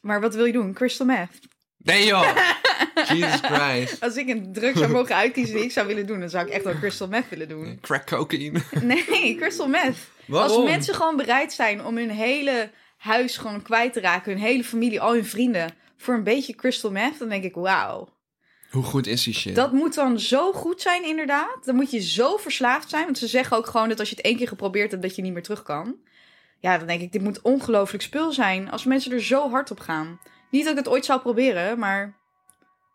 Maar 0.00 0.20
wat 0.20 0.34
wil 0.34 0.44
je 0.44 0.52
doen? 0.52 0.72
Crystal 0.72 1.06
meth? 1.06 1.38
Nee 1.76 2.06
joh! 2.06 2.36
Jesus 3.08 3.40
Christ. 3.40 4.00
Als 4.00 4.16
ik 4.16 4.28
een 4.28 4.52
drug 4.52 4.78
zou 4.78 4.90
mogen 4.92 5.14
uitkiezen 5.14 5.54
die 5.54 5.64
ik 5.64 5.72
zou 5.72 5.86
willen 5.86 6.06
doen, 6.06 6.20
dan 6.20 6.30
zou 6.30 6.46
ik 6.46 6.52
echt 6.52 6.64
wel 6.64 6.74
crystal 6.74 7.08
meth 7.08 7.28
willen 7.28 7.48
doen. 7.48 7.78
Crack 7.80 8.06
cocaine. 8.06 8.60
Nee, 8.82 9.36
crystal 9.36 9.68
meth. 9.68 9.96
Waarom? 10.26 10.56
Als 10.56 10.70
mensen 10.70 10.94
gewoon 10.94 11.16
bereid 11.16 11.52
zijn 11.52 11.84
om 11.84 11.96
hun 11.96 12.10
hele 12.10 12.70
huis 12.96 13.36
gewoon 13.36 13.62
kwijt 13.62 13.92
te 13.92 14.00
raken, 14.00 14.32
hun 14.32 14.40
hele 14.40 14.64
familie, 14.64 15.00
al 15.00 15.12
hun 15.12 15.26
vrienden, 15.26 15.74
voor 16.00 16.14
een 16.14 16.24
beetje 16.24 16.54
crystal 16.54 16.90
meth, 16.90 17.18
dan 17.18 17.28
denk 17.28 17.44
ik, 17.44 17.54
wauw. 17.54 18.08
Hoe 18.70 18.82
goed 18.82 19.06
is 19.06 19.24
die 19.24 19.34
shit? 19.34 19.54
Dat 19.54 19.72
moet 19.72 19.94
dan 19.94 20.20
zo 20.20 20.52
goed 20.52 20.80
zijn, 20.80 21.04
inderdaad. 21.04 21.64
Dan 21.64 21.74
moet 21.74 21.90
je 21.90 22.00
zo 22.00 22.36
verslaafd 22.36 22.90
zijn. 22.90 23.04
Want 23.04 23.18
ze 23.18 23.26
zeggen 23.26 23.56
ook 23.56 23.66
gewoon 23.66 23.88
dat 23.88 23.98
als 23.98 24.08
je 24.08 24.16
het 24.16 24.24
één 24.24 24.36
keer 24.36 24.48
geprobeerd 24.48 24.90
hebt, 24.90 25.02
dat 25.02 25.16
je 25.16 25.22
niet 25.22 25.32
meer 25.32 25.42
terug 25.42 25.62
kan. 25.62 25.96
Ja, 26.58 26.78
dan 26.78 26.86
denk 26.86 27.00
ik, 27.00 27.12
dit 27.12 27.22
moet 27.22 27.42
ongelooflijk 27.42 28.02
spul 28.02 28.32
zijn. 28.32 28.70
Als 28.70 28.84
mensen 28.84 29.12
er 29.12 29.22
zo 29.22 29.50
hard 29.50 29.70
op 29.70 29.80
gaan. 29.80 30.20
Niet 30.50 30.62
dat 30.62 30.72
ik 30.72 30.78
het 30.78 30.88
ooit 30.88 31.04
zou 31.04 31.20
proberen, 31.20 31.78
maar 31.78 32.18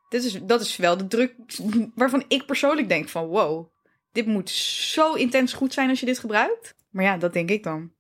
dit 0.10 0.24
is, 0.24 0.40
dat 0.44 0.62
is 0.62 0.76
wel 0.76 0.98
de 0.98 1.08
druk 1.08 1.34
waarvan 1.96 2.24
ik 2.28 2.46
persoonlijk 2.46 2.90
denk 2.90 3.10
van, 3.10 3.28
wow, 3.28 3.68
dit 4.12 4.26
moet 4.26 4.50
zo 4.50 5.14
intens 5.14 5.54
goed 5.54 5.74
zijn 5.74 5.90
als 5.90 6.00
je 6.00 6.06
dit 6.06 6.20
gebruikt. 6.20 6.76
Maar 6.90 7.04
ja, 7.04 7.18
dat 7.18 7.34
denk 7.34 7.50
ik 7.50 7.64
dan. 7.64 7.92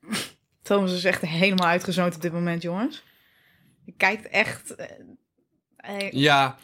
Thomas 0.62 0.92
is 0.92 1.04
echt 1.04 1.20
helemaal 1.20 1.68
uitgezoond 1.68 2.14
op 2.14 2.22
dit 2.22 2.32
moment, 2.32 2.62
jongens. 2.62 3.02
Je 3.84 3.94
kijkt 3.96 4.28
echt... 4.28 4.74
eh, 4.74 4.86
eh, 5.76 6.12
Ja. 6.12 6.56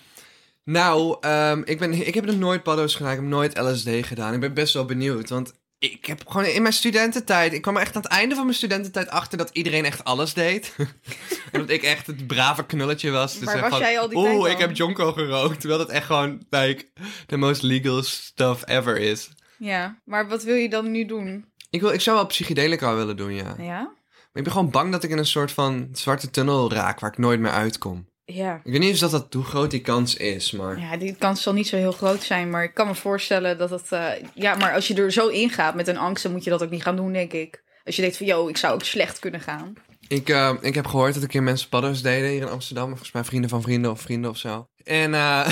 Nou, 0.65 1.17
ehm, 1.21 1.63
ik, 1.65 1.79
ben, 1.79 2.07
ik 2.07 2.15
heb 2.15 2.25
nog 2.25 2.37
nooit 2.37 2.63
paddo's 2.63 2.95
gedaan. 2.95 3.13
Ik 3.13 3.19
heb 3.19 3.27
nooit 3.27 3.59
LSD 3.59 3.89
gedaan. 4.01 4.35
Ik 4.35 4.41
ben 4.41 4.55
best 4.55 4.75
wel 4.75 4.85
benieuwd. 4.85 5.29
Want 5.29 5.53
ik 5.79 6.07
heb 6.07 6.29
gewoon 6.29 6.47
in 6.47 6.63
mijn 6.63 6.75
studententijd... 6.75 7.53
Ik 7.53 7.63
kwam 7.63 7.77
er 7.77 7.83
echt 7.83 7.97
aan 7.97 8.03
het 8.03 8.11
einde 8.11 8.35
van 8.35 8.45
mijn 8.45 8.57
studententijd 8.57 9.09
achter 9.09 9.39
dat 9.39 9.51
iedereen 9.53 9.85
echt 9.85 10.05
alles 10.05 10.35
deed. 10.35 10.75
en 11.53 11.61
dat 11.61 11.71
ik 11.71 11.83
echt 11.83 12.07
het 12.07 12.27
brave 12.27 12.67
knulletje 12.67 13.11
was. 13.11 13.39
Dus 13.39 13.49
echt 13.53 13.69
was 13.69 13.79
jij 13.79 13.99
al 13.99 14.09
die 14.09 14.19
Oeh, 14.19 14.51
ik 14.51 14.59
dan?" 14.59 14.69
heb 14.69 14.77
jonko 14.77 15.13
gerookt. 15.13 15.61
Terwijl 15.61 15.81
dat 15.81 15.91
echt 15.91 16.07
gewoon, 16.07 16.47
like, 16.51 16.87
the 17.27 17.37
most 17.37 17.63
legal 17.63 18.03
stuff 18.03 18.67
ever 18.67 18.97
is. 18.99 19.31
Ja, 19.59 19.99
maar 20.05 20.29
wat 20.29 20.43
wil 20.43 20.55
je 20.55 20.69
dan 20.69 20.91
nu 20.91 21.05
doen? 21.07 21.45
Ik, 21.71 21.81
wil, 21.81 21.93
ik 21.93 22.01
zou 22.01 22.17
wel 22.17 22.27
psychedelica 22.27 22.95
willen 22.95 23.17
doen, 23.17 23.35
ja. 23.35 23.55
Ja? 23.59 23.93
Maar 24.33 24.43
ik 24.43 24.49
ben 24.49 24.53
gewoon 24.53 24.71
bang 24.71 24.93
dat 24.93 25.05
ik 25.05 25.11
in 25.11 25.19
een 25.19 25.27
soort 25.27 25.53
van 25.53 25.89
zwarte 25.93 26.31
tunnel 26.31 26.73
raak 26.73 27.01
waar 27.01 27.11
ik 27.11 27.19
nooit 27.19 27.41
meer 27.41 27.51
uitkom. 27.51 28.09
Ja. 28.25 28.61
Ik 28.65 28.73
weet 28.73 28.81
niet 28.81 28.91
eens 28.91 29.01
dat 29.01 29.11
dat, 29.11 29.33
hoe 29.33 29.45
groot 29.45 29.71
die 29.71 29.81
kans 29.81 30.17
is, 30.17 30.53
maar... 30.53 30.81
Ja, 30.81 30.97
die 30.97 31.15
kans 31.19 31.43
zal 31.43 31.53
niet 31.53 31.69
zo 31.69 31.77
heel 31.77 31.93
groot 31.93 32.23
zijn, 32.23 32.51
maar 32.51 32.65
ik 32.65 32.75
kan 32.75 32.87
me 32.87 32.95
voorstellen 32.95 33.59
dat 33.59 33.71
het... 33.71 33.93
eh, 33.93 34.09
ja, 34.35 34.55
maar 34.55 34.75
als 34.75 34.89
je 34.89 34.95
er 34.95 35.13
zo 35.13 35.29
ingaat 35.29 35.75
met 35.75 35.89
een 35.89 35.99
angst, 35.99 36.23
dan 36.23 36.33
moet 36.33 36.45
je 36.45 36.51
dat 36.51 36.63
ook 36.63 36.71
niet 36.71 36.83
gaan 36.83 36.97
doen, 36.97 37.13
denk 37.13 37.33
ik. 37.33 37.63
Als 37.85 37.97
je 37.97 38.03
denkt 38.03 38.17
van, 38.17 38.27
yo, 38.27 38.49
ik 38.49 38.57
zou 38.57 38.75
ook 38.75 38.85
slecht 38.85 39.19
kunnen 39.19 39.41
gaan. 39.41 39.75
Ik, 40.09 40.29
eh, 40.29 40.55
ik 40.61 40.75
heb 40.75 40.87
gehoord 40.87 41.15
dat 41.15 41.23
een 41.23 41.29
keer 41.29 41.43
mensen 41.43 41.69
paddo's 41.69 42.03
deden 42.03 42.31
hier 42.31 42.41
in 42.41 42.49
Amsterdam. 42.49 42.89
Volgens 42.89 43.13
mij 43.13 43.25
vrienden 43.25 43.51
van 43.51 43.63
vrienden 43.63 43.91
of 43.91 44.01
vrienden 44.01 44.31
of 44.31 44.37
zo. 44.37 44.69
En 44.85 45.15
eh, 45.15 45.49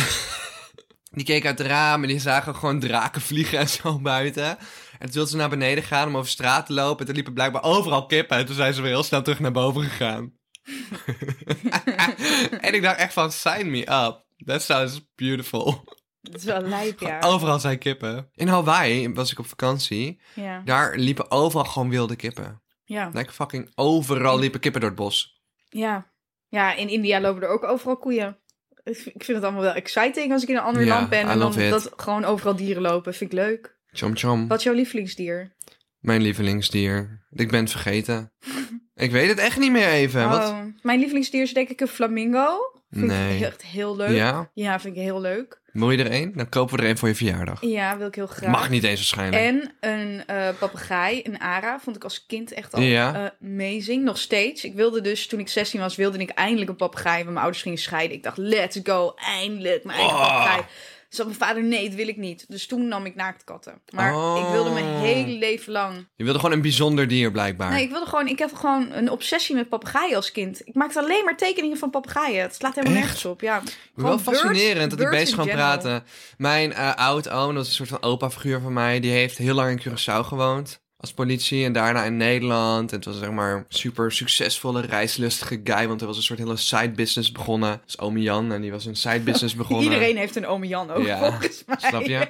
die 1.17 1.25
keken 1.25 1.49
uit 1.49 1.59
het 1.59 1.67
raam 1.67 2.03
en 2.03 2.09
die 2.09 2.21
zagen 2.21 2.55
gewoon 2.55 2.81
draken 2.81 3.21
vliegen 3.21 3.59
en 3.59 3.69
zo 3.69 3.99
buiten. 4.13 4.59
En 4.99 5.05
toen 5.05 5.13
wilden 5.13 5.31
ze 5.31 5.37
naar 5.37 5.49
beneden 5.49 5.85
gaan 5.85 6.09
om 6.09 6.17
over 6.17 6.31
straat 6.31 6.67
te 6.67 6.73
lopen. 6.73 6.99
En 7.01 7.05
toen 7.07 7.15
liepen 7.15 7.33
blijkbaar 7.35 7.63
overal 7.63 8.07
kippen. 8.07 8.37
En 8.37 8.47
toen 8.47 8.55
zijn 8.55 8.75
ze 8.75 8.81
weer 8.83 8.91
heel 8.91 9.03
snel 9.03 9.23
terug 9.23 9.41
naar 9.41 9.53
boven 9.53 9.83
gegaan. 9.83 10.33
en 12.61 12.75
ik 12.75 12.83
dacht 12.83 12.97
echt 12.99 13.13
van, 13.13 13.33
sign 13.33 13.71
me 13.71 13.81
up. 13.81 14.25
That 14.47 14.63
sounds 14.63 15.01
beautiful. 15.15 15.85
Dat 16.21 16.35
is 16.35 16.45
wel 16.45 16.61
lijp, 16.61 17.01
ja. 17.01 17.21
Overal 17.21 17.59
zijn 17.59 17.79
kippen. 17.79 18.29
In 18.35 18.49
Hawaii 18.49 19.13
was 19.13 19.33
ik 19.33 19.39
op 19.39 19.47
vakantie. 19.47 20.21
Ja, 20.35 20.63
Daar 20.65 20.97
liepen 20.97 21.31
overal 21.31 21.65
gewoon 21.65 21.91
wilde 21.91 22.17
kippen. 22.17 22.63
ja, 22.85 23.11
Like 23.13 23.33
fucking 23.33 23.73
overal 23.75 24.39
liepen 24.39 24.61
kippen 24.61 24.81
door 24.81 24.91
het 24.91 24.99
bos. 24.99 25.41
ja. 25.69 26.17
Ja, 26.51 26.75
in 26.75 26.89
India 26.89 27.21
lopen 27.21 27.43
er 27.43 27.49
ook 27.49 27.65
overal 27.65 27.97
koeien. 27.97 28.39
Ik 28.85 28.97
vind 29.25 29.27
het 29.27 29.43
allemaal 29.43 29.63
wel 29.63 29.73
exciting 29.73 30.33
als 30.33 30.43
ik 30.43 30.49
in 30.49 30.57
een 30.57 30.63
ander 30.63 30.85
Ja, 30.85 30.89
land 30.95 31.09
ben 31.09 31.29
en 31.29 31.39
dan 31.39 31.59
it. 31.59 31.71
dat 31.71 31.93
gewoon 31.97 32.25
overal 32.25 32.57
dieren 32.57 32.83
lopen. 32.83 33.15
Vind 33.15 33.33
ik 33.33 33.39
leuk. 33.39 33.78
Chom 33.93 34.17
chom. 34.17 34.49
Wat 34.49 34.59
is 34.59 34.65
jouw 34.65 34.75
lievelingsdier? 34.75 35.55
Mijn 35.99 36.23
lievelingsdier. 36.23 37.23
Ik 37.33 37.51
ben 37.51 37.61
het 37.61 37.71
vergeten. 37.71 38.33
ik 38.95 39.11
weet 39.11 39.29
het 39.29 39.39
echt 39.39 39.59
niet 39.59 39.71
meer 39.73 39.89
even. 39.89 40.29
Wat? 40.29 40.49
Oh, 40.49 40.59
mijn 40.83 40.99
lievelingsdier 40.99 41.43
is 41.43 41.53
denk 41.55 41.69
ik 41.69 41.81
een 41.81 41.89
flamingo. 41.89 42.59
Vind 42.91 43.07
Nee. 43.07 43.37
ik 43.37 43.43
echt 43.43 43.63
heel 43.65 43.97
leuk. 43.97 44.17
Ja? 44.17 44.51
Ja, 44.55 44.81
vind 44.81 44.97
ik 44.97 45.03
heel 45.03 45.21
leuk. 45.21 45.61
Wil 45.73 45.91
je 45.91 45.99
er 46.05 46.11
één? 46.11 46.33
Dan 46.37 46.49
kopen 46.49 46.77
we 46.77 46.83
er 46.83 46.89
één 46.89 46.99
voor 46.99 47.09
je 47.09 47.15
verjaardag. 47.15 47.61
Ja, 47.63 47.97
wil 47.99 48.07
ik 48.07 48.15
heel 48.15 48.27
graag. 48.27 48.51
Mag 48.51 48.71
niet 48.71 48.85
eens 48.85 48.97
waarschijnlijk. 48.99 49.43
En 49.43 49.73
een 49.81 50.23
eh 50.27 50.49
papegaai, 50.59 51.21
een 51.25 51.41
ara, 51.41 51.81
vond 51.81 51.97
ik 51.97 52.05
als 52.05 52.27
kind 52.27 52.53
echt 52.53 52.75
al 52.75 52.81
Ja. 52.83 53.35
amazing. 53.43 54.05
Nog 54.05 54.19
steeds. 54.19 54.65
Ik 54.65 54.75
wilde 54.75 55.01
dus, 55.01 55.27
toen 55.27 55.41
ik 55.41 55.49
16 55.49 55.81
was, 55.81 55.97
wilde 55.97 56.19
ik 56.19 56.31
eindelijk 56.31 56.71
een 56.71 56.77
papegaai. 56.77 57.17
Want 57.17 57.27
mijn 57.29 57.39
ouders 57.39 57.63
gingen 57.63 57.79
scheiden. 57.79 58.17
Ik 58.17 58.23
dacht, 58.23 58.37
let's 58.39 58.81
go, 58.83 59.13
eindelijk 59.17 59.85
mijn 59.85 59.99
eigen 59.99 60.17
Oh. 60.17 60.27
papegaai. 60.29 60.63
Zei 61.09 61.29
mijn 61.29 61.41
vader, 61.41 61.63
nee, 61.63 61.87
dat 61.89 61.95
wil 61.97 62.09
ik 62.09 62.17
niet. 62.17 62.45
Dus 62.49 62.67
toen 62.67 62.89
nam 62.89 63.07
ik 63.07 63.15
naaktkatten. 63.15 63.81
Maar 63.95 64.15
Oh. 64.15 64.39
ik 64.45 64.53
wilde 64.53 64.71
mijn 64.71 64.85
hele 64.87 65.39
leven 65.39 65.73
lang... 65.73 66.09
Je 66.17 66.25
wilde 66.25 66.39
gewoon 66.39 66.55
een 66.55 66.63
bijzonder 66.63 67.09
dier 67.09 67.31
blijkbaar. 67.31 67.71
Nee, 67.71 67.83
ik 67.85 67.91
wilde 67.91 68.07
gewoon... 68.07 68.27
Ik 68.29 68.39
heb 68.39 68.55
gewoon 68.55 68.93
een 68.93 69.11
obsessie 69.11 69.55
met 69.55 69.69
papegaaien 69.69 70.17
als 70.17 70.33
kind. 70.33 70.61
Ik 70.65 70.75
maakte 70.75 70.99
alleen 70.99 71.25
maar 71.25 71.37
tekeningen 71.37 71.77
van 71.79 71.91
papegaaien. 71.91 72.43
Het 72.43 72.55
slaat 72.55 72.75
helemaal 72.75 72.97
Echt? 72.97 73.05
nergens 73.07 73.25
op, 73.25 73.41
ja. 73.41 73.63
Wel 73.95 74.19
fascinerend 74.19 74.91
dat 74.91 74.99
die 74.99 75.09
birds 75.09 75.11
beesten 75.25 75.39
in 75.39 75.45
gewoon 75.45 75.49
general. 75.51 75.81
praten. 75.81 76.05
Mijn 76.37 76.73
eh 76.73 76.95
oud-oom, 76.95 77.47
dat 77.55 77.57
was 77.57 77.67
een 77.69 77.87
soort 77.87 78.01
van 78.01 78.03
opa-figuur 78.11 78.61
van 78.61 78.73
mij, 78.73 79.01
die 79.01 79.11
heeft 79.11 79.39
heel 79.39 79.55
lang 79.55 79.71
in 79.85 79.93
Curaçao 79.93 80.21
gewoond. 80.27 80.81
Als 81.01 81.13
politie 81.13 81.65
en 81.65 81.73
daarna 81.73 82.05
in 82.05 82.17
Nederland. 82.17 82.91
En 82.91 82.97
het 82.97 83.05
was 83.05 83.19
zeg 83.19 83.31
maar 83.31 83.57
een 83.57 83.65
super 83.69 84.13
succesvolle, 84.13 84.81
reislustige 84.81 85.61
guy. 85.65 85.89
Want 85.89 86.01
er 86.01 86.07
was 86.07 86.17
een 86.17 86.23
soort 86.23 86.39
hele 86.39 86.57
side 86.57 86.91
business 86.91 87.33
begonnen. 87.33 87.81
Is 87.87 87.99
ome 87.99 88.21
Jan 88.21 88.53
en 88.53 88.61
die 88.61 88.71
was 88.71 88.87
een 88.87 88.97
side 88.97 89.21
business 89.21 89.55
begonnen. 89.63 89.85
Iedereen 89.85 90.17
heeft 90.17 90.37
een 90.37 90.47
ome 90.47 90.67
Jan 90.67 90.91
ook, 90.91 91.07
Ja, 91.07 91.19
volgens 91.19 91.63
mij. 91.67 91.77
Snap 91.79 92.03
je? 92.03 92.29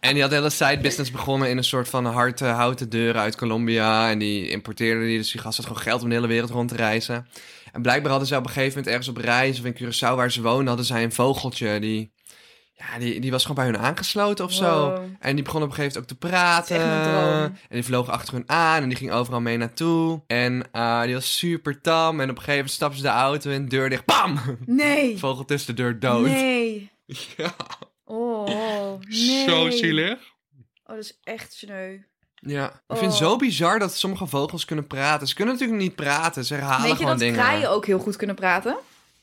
En 0.00 0.12
die 0.12 0.22
had 0.22 0.30
een 0.30 0.36
hele 0.36 0.50
side 0.50 0.78
business 0.78 1.10
begonnen 1.10 1.48
in 1.48 1.56
een 1.56 1.64
soort 1.64 1.88
van 1.88 2.04
harte, 2.04 2.44
houten 2.44 2.88
deuren 2.88 3.20
uit 3.20 3.36
Colombia. 3.36 4.10
En 4.10 4.18
die 4.18 4.48
importeerde 4.48 5.04
die. 5.04 5.18
Dus 5.18 5.32
die 5.32 5.40
gast 5.40 5.56
had 5.56 5.66
gewoon 5.66 5.82
geld 5.82 6.02
om 6.02 6.08
de 6.08 6.14
hele 6.14 6.26
wereld 6.26 6.50
rond 6.50 6.68
te 6.68 6.76
reizen. 6.76 7.26
En 7.72 7.82
blijkbaar 7.82 8.10
hadden 8.10 8.28
ze 8.28 8.36
op 8.36 8.44
een 8.44 8.50
gegeven 8.50 8.68
moment 8.68 8.86
ergens 8.86 9.08
op 9.08 9.16
reis 9.16 9.58
of 9.58 9.64
in 9.64 9.74
Curaçao 9.74 10.16
waar 10.16 10.32
ze 10.32 10.42
woonden, 10.42 10.66
hadden 10.66 10.86
zij 10.86 11.02
een 11.02 11.12
vogeltje 11.12 11.80
die... 11.80 12.12
Ja, 12.76 12.98
die, 12.98 13.20
die 13.20 13.30
was 13.30 13.42
gewoon 13.44 13.56
bij 13.56 13.64
hun 13.74 13.82
aangesloten 13.86 14.44
of 14.44 14.52
zo. 14.52 14.90
Wow. 14.90 15.04
En 15.20 15.34
die 15.34 15.44
begon 15.44 15.62
op 15.62 15.68
een 15.68 15.74
gegeven 15.74 16.00
moment 16.00 16.12
ook 16.12 16.18
te 16.20 16.26
praten. 16.28 16.76
En 17.52 17.56
die 17.68 17.84
vloog 17.84 18.08
achter 18.08 18.34
hun 18.34 18.44
aan 18.48 18.82
en 18.82 18.88
die 18.88 18.98
ging 18.98 19.12
overal 19.12 19.40
mee 19.40 19.56
naartoe. 19.56 20.22
En 20.26 20.64
eh, 20.72 21.02
die 21.02 21.14
was 21.14 21.38
super 21.38 21.80
tam. 21.80 22.20
En 22.20 22.30
op 22.30 22.36
een 22.36 22.42
gegeven 22.42 22.54
moment 22.54 22.70
stapten 22.70 22.98
ze 22.98 23.04
de 23.04 23.12
auto 23.12 23.50
in, 23.50 23.68
deur 23.68 23.90
dicht, 23.90 24.04
bam! 24.04 24.38
Nee. 24.66 25.18
Vogel 25.18 25.44
tussen 25.44 25.76
de 25.76 25.82
deur 25.82 25.98
dood. 25.98 26.26
Nee. 26.26 26.90
Ja, 27.36 27.54
Oh, 28.04 28.46
oh, 28.48 29.00
nee. 29.00 29.48
zo 29.48 29.70
zielig. 29.70 30.18
Oh, 30.84 30.94
dat 30.96 30.98
is 30.98 31.18
echt 31.22 31.52
sneu. 31.52 31.98
Ja, 32.34 32.66
ik 32.66 32.72
Oh. 32.86 32.96
vind 32.98 33.10
het 33.10 33.20
zo 33.20 33.36
bizar 33.36 33.78
dat 33.78 33.94
sommige 33.94 34.26
vogels 34.26 34.64
kunnen 34.64 34.86
praten. 34.86 35.28
Ze 35.28 35.34
kunnen 35.34 35.54
natuurlijk 35.54 35.80
niet 35.82 35.94
praten, 35.94 36.44
ze 36.44 36.54
herhalen 36.54 36.80
Weet 36.80 36.90
je 36.90 36.96
gewoon 36.96 37.10
dat 37.10 37.18
dingen. 37.20 37.34
kraaien 37.34 37.70
ook 37.70 37.86
heel 37.86 37.98
goed 37.98 38.16
kunnen 38.16 38.36
praten? 38.36 38.76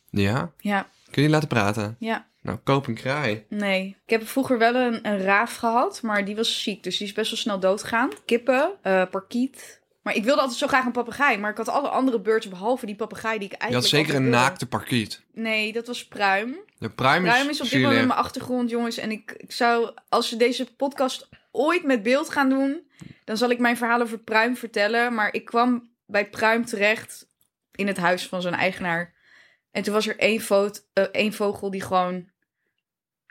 Ja? 0.10 0.52
Ja, 0.60 0.82
Kun 1.04 1.22
je 1.22 1.22
die 1.22 1.30
laten 1.30 1.48
praten? 1.48 1.96
ja. 2.00 2.30
Nou, 2.42 2.58
koop 2.64 2.88
een 2.88 2.96
kraai. 2.96 3.46
Nee. 3.50 3.98
Ik 4.06 4.10
heb 4.10 4.28
vroeger 4.28 4.58
wel 4.58 4.76
een, 4.76 5.08
een 5.08 5.20
raaf 5.20 5.56
gehad, 5.56 6.02
maar 6.02 6.26
die 6.26 6.36
was 6.36 6.64
ziek. 6.64 6.84
Dus 6.84 6.98
die 6.98 7.08
is 7.08 7.14
best 7.14 7.30
wel 7.30 7.40
snel 7.40 7.60
doodgegaan. 7.60 8.10
Kippen, 8.26 8.72
eh 8.82 9.04
parkiet. 9.12 9.82
Maar 10.02 10.16
ik 10.16 10.24
wilde 10.24 10.42
altijd 10.42 10.60
zo 10.60 10.68
graag 10.68 10.86
een 10.86 10.92
papegaai. 10.92 11.38
Maar 11.38 11.52
ik 11.52 11.58
had 11.58 11.70
alle 11.70 11.88
andere 11.88 12.20
birds 12.20 12.48
behalve 12.48 12.86
die 12.86 12.96
papegaai 12.96 13.40
die 13.40 13.48
ik 13.48 13.52
Je 13.52 13.58
had 13.64 13.72
eigenlijk 13.72 14.06
zeker 14.06 14.22
een 14.22 14.30
naakte 14.30 14.66
parkiet. 14.66 15.22
Nee, 15.34 15.74
dat 15.74 15.88
was 15.88 16.08
pruim. 16.08 16.58
De 16.78 16.90
pruim 16.90 17.26
is, 17.26 17.32
Pruim 17.32 17.50
is 17.50 17.62
op 17.62 17.70
dit 17.70 17.82
moment 17.82 18.08
mijn 18.08 18.20
achtergrond, 18.20 18.70
jongens. 18.70 18.98
En 18.98 19.12
ik, 19.12 19.32
ik 19.38 19.52
zou, 19.52 19.92
als 20.10 20.30
we 20.30 20.36
deze 20.36 20.76
podcast 20.76 21.30
ooit 21.52 21.84
met 21.84 22.04
beeld 22.04 22.30
gaan 22.30 22.50
doen, 22.50 22.88
dan 23.26 23.38
zal 23.38 23.50
ik 23.50 23.60
mijn 23.60 23.78
verhaal 23.78 24.02
over 24.02 24.18
Pruim 24.20 24.56
vertellen. 24.58 25.14
Maar 25.14 25.34
ik 25.34 25.46
kwam 25.46 25.90
bij 26.06 26.30
Pruim 26.30 26.66
terecht 26.66 27.28
in 27.72 27.88
het 27.88 27.98
huis 27.98 28.28
van 28.28 28.42
zijn 28.42 28.54
eigenaar. 28.54 29.14
En 29.72 29.84
toen 29.84 29.94
was 29.94 30.08
er 30.08 30.18
één, 30.18 30.42
eh, 30.94 31.04
één 31.12 31.34
vogel 31.34 31.72
die 31.72 31.82
gewoon 31.82 32.31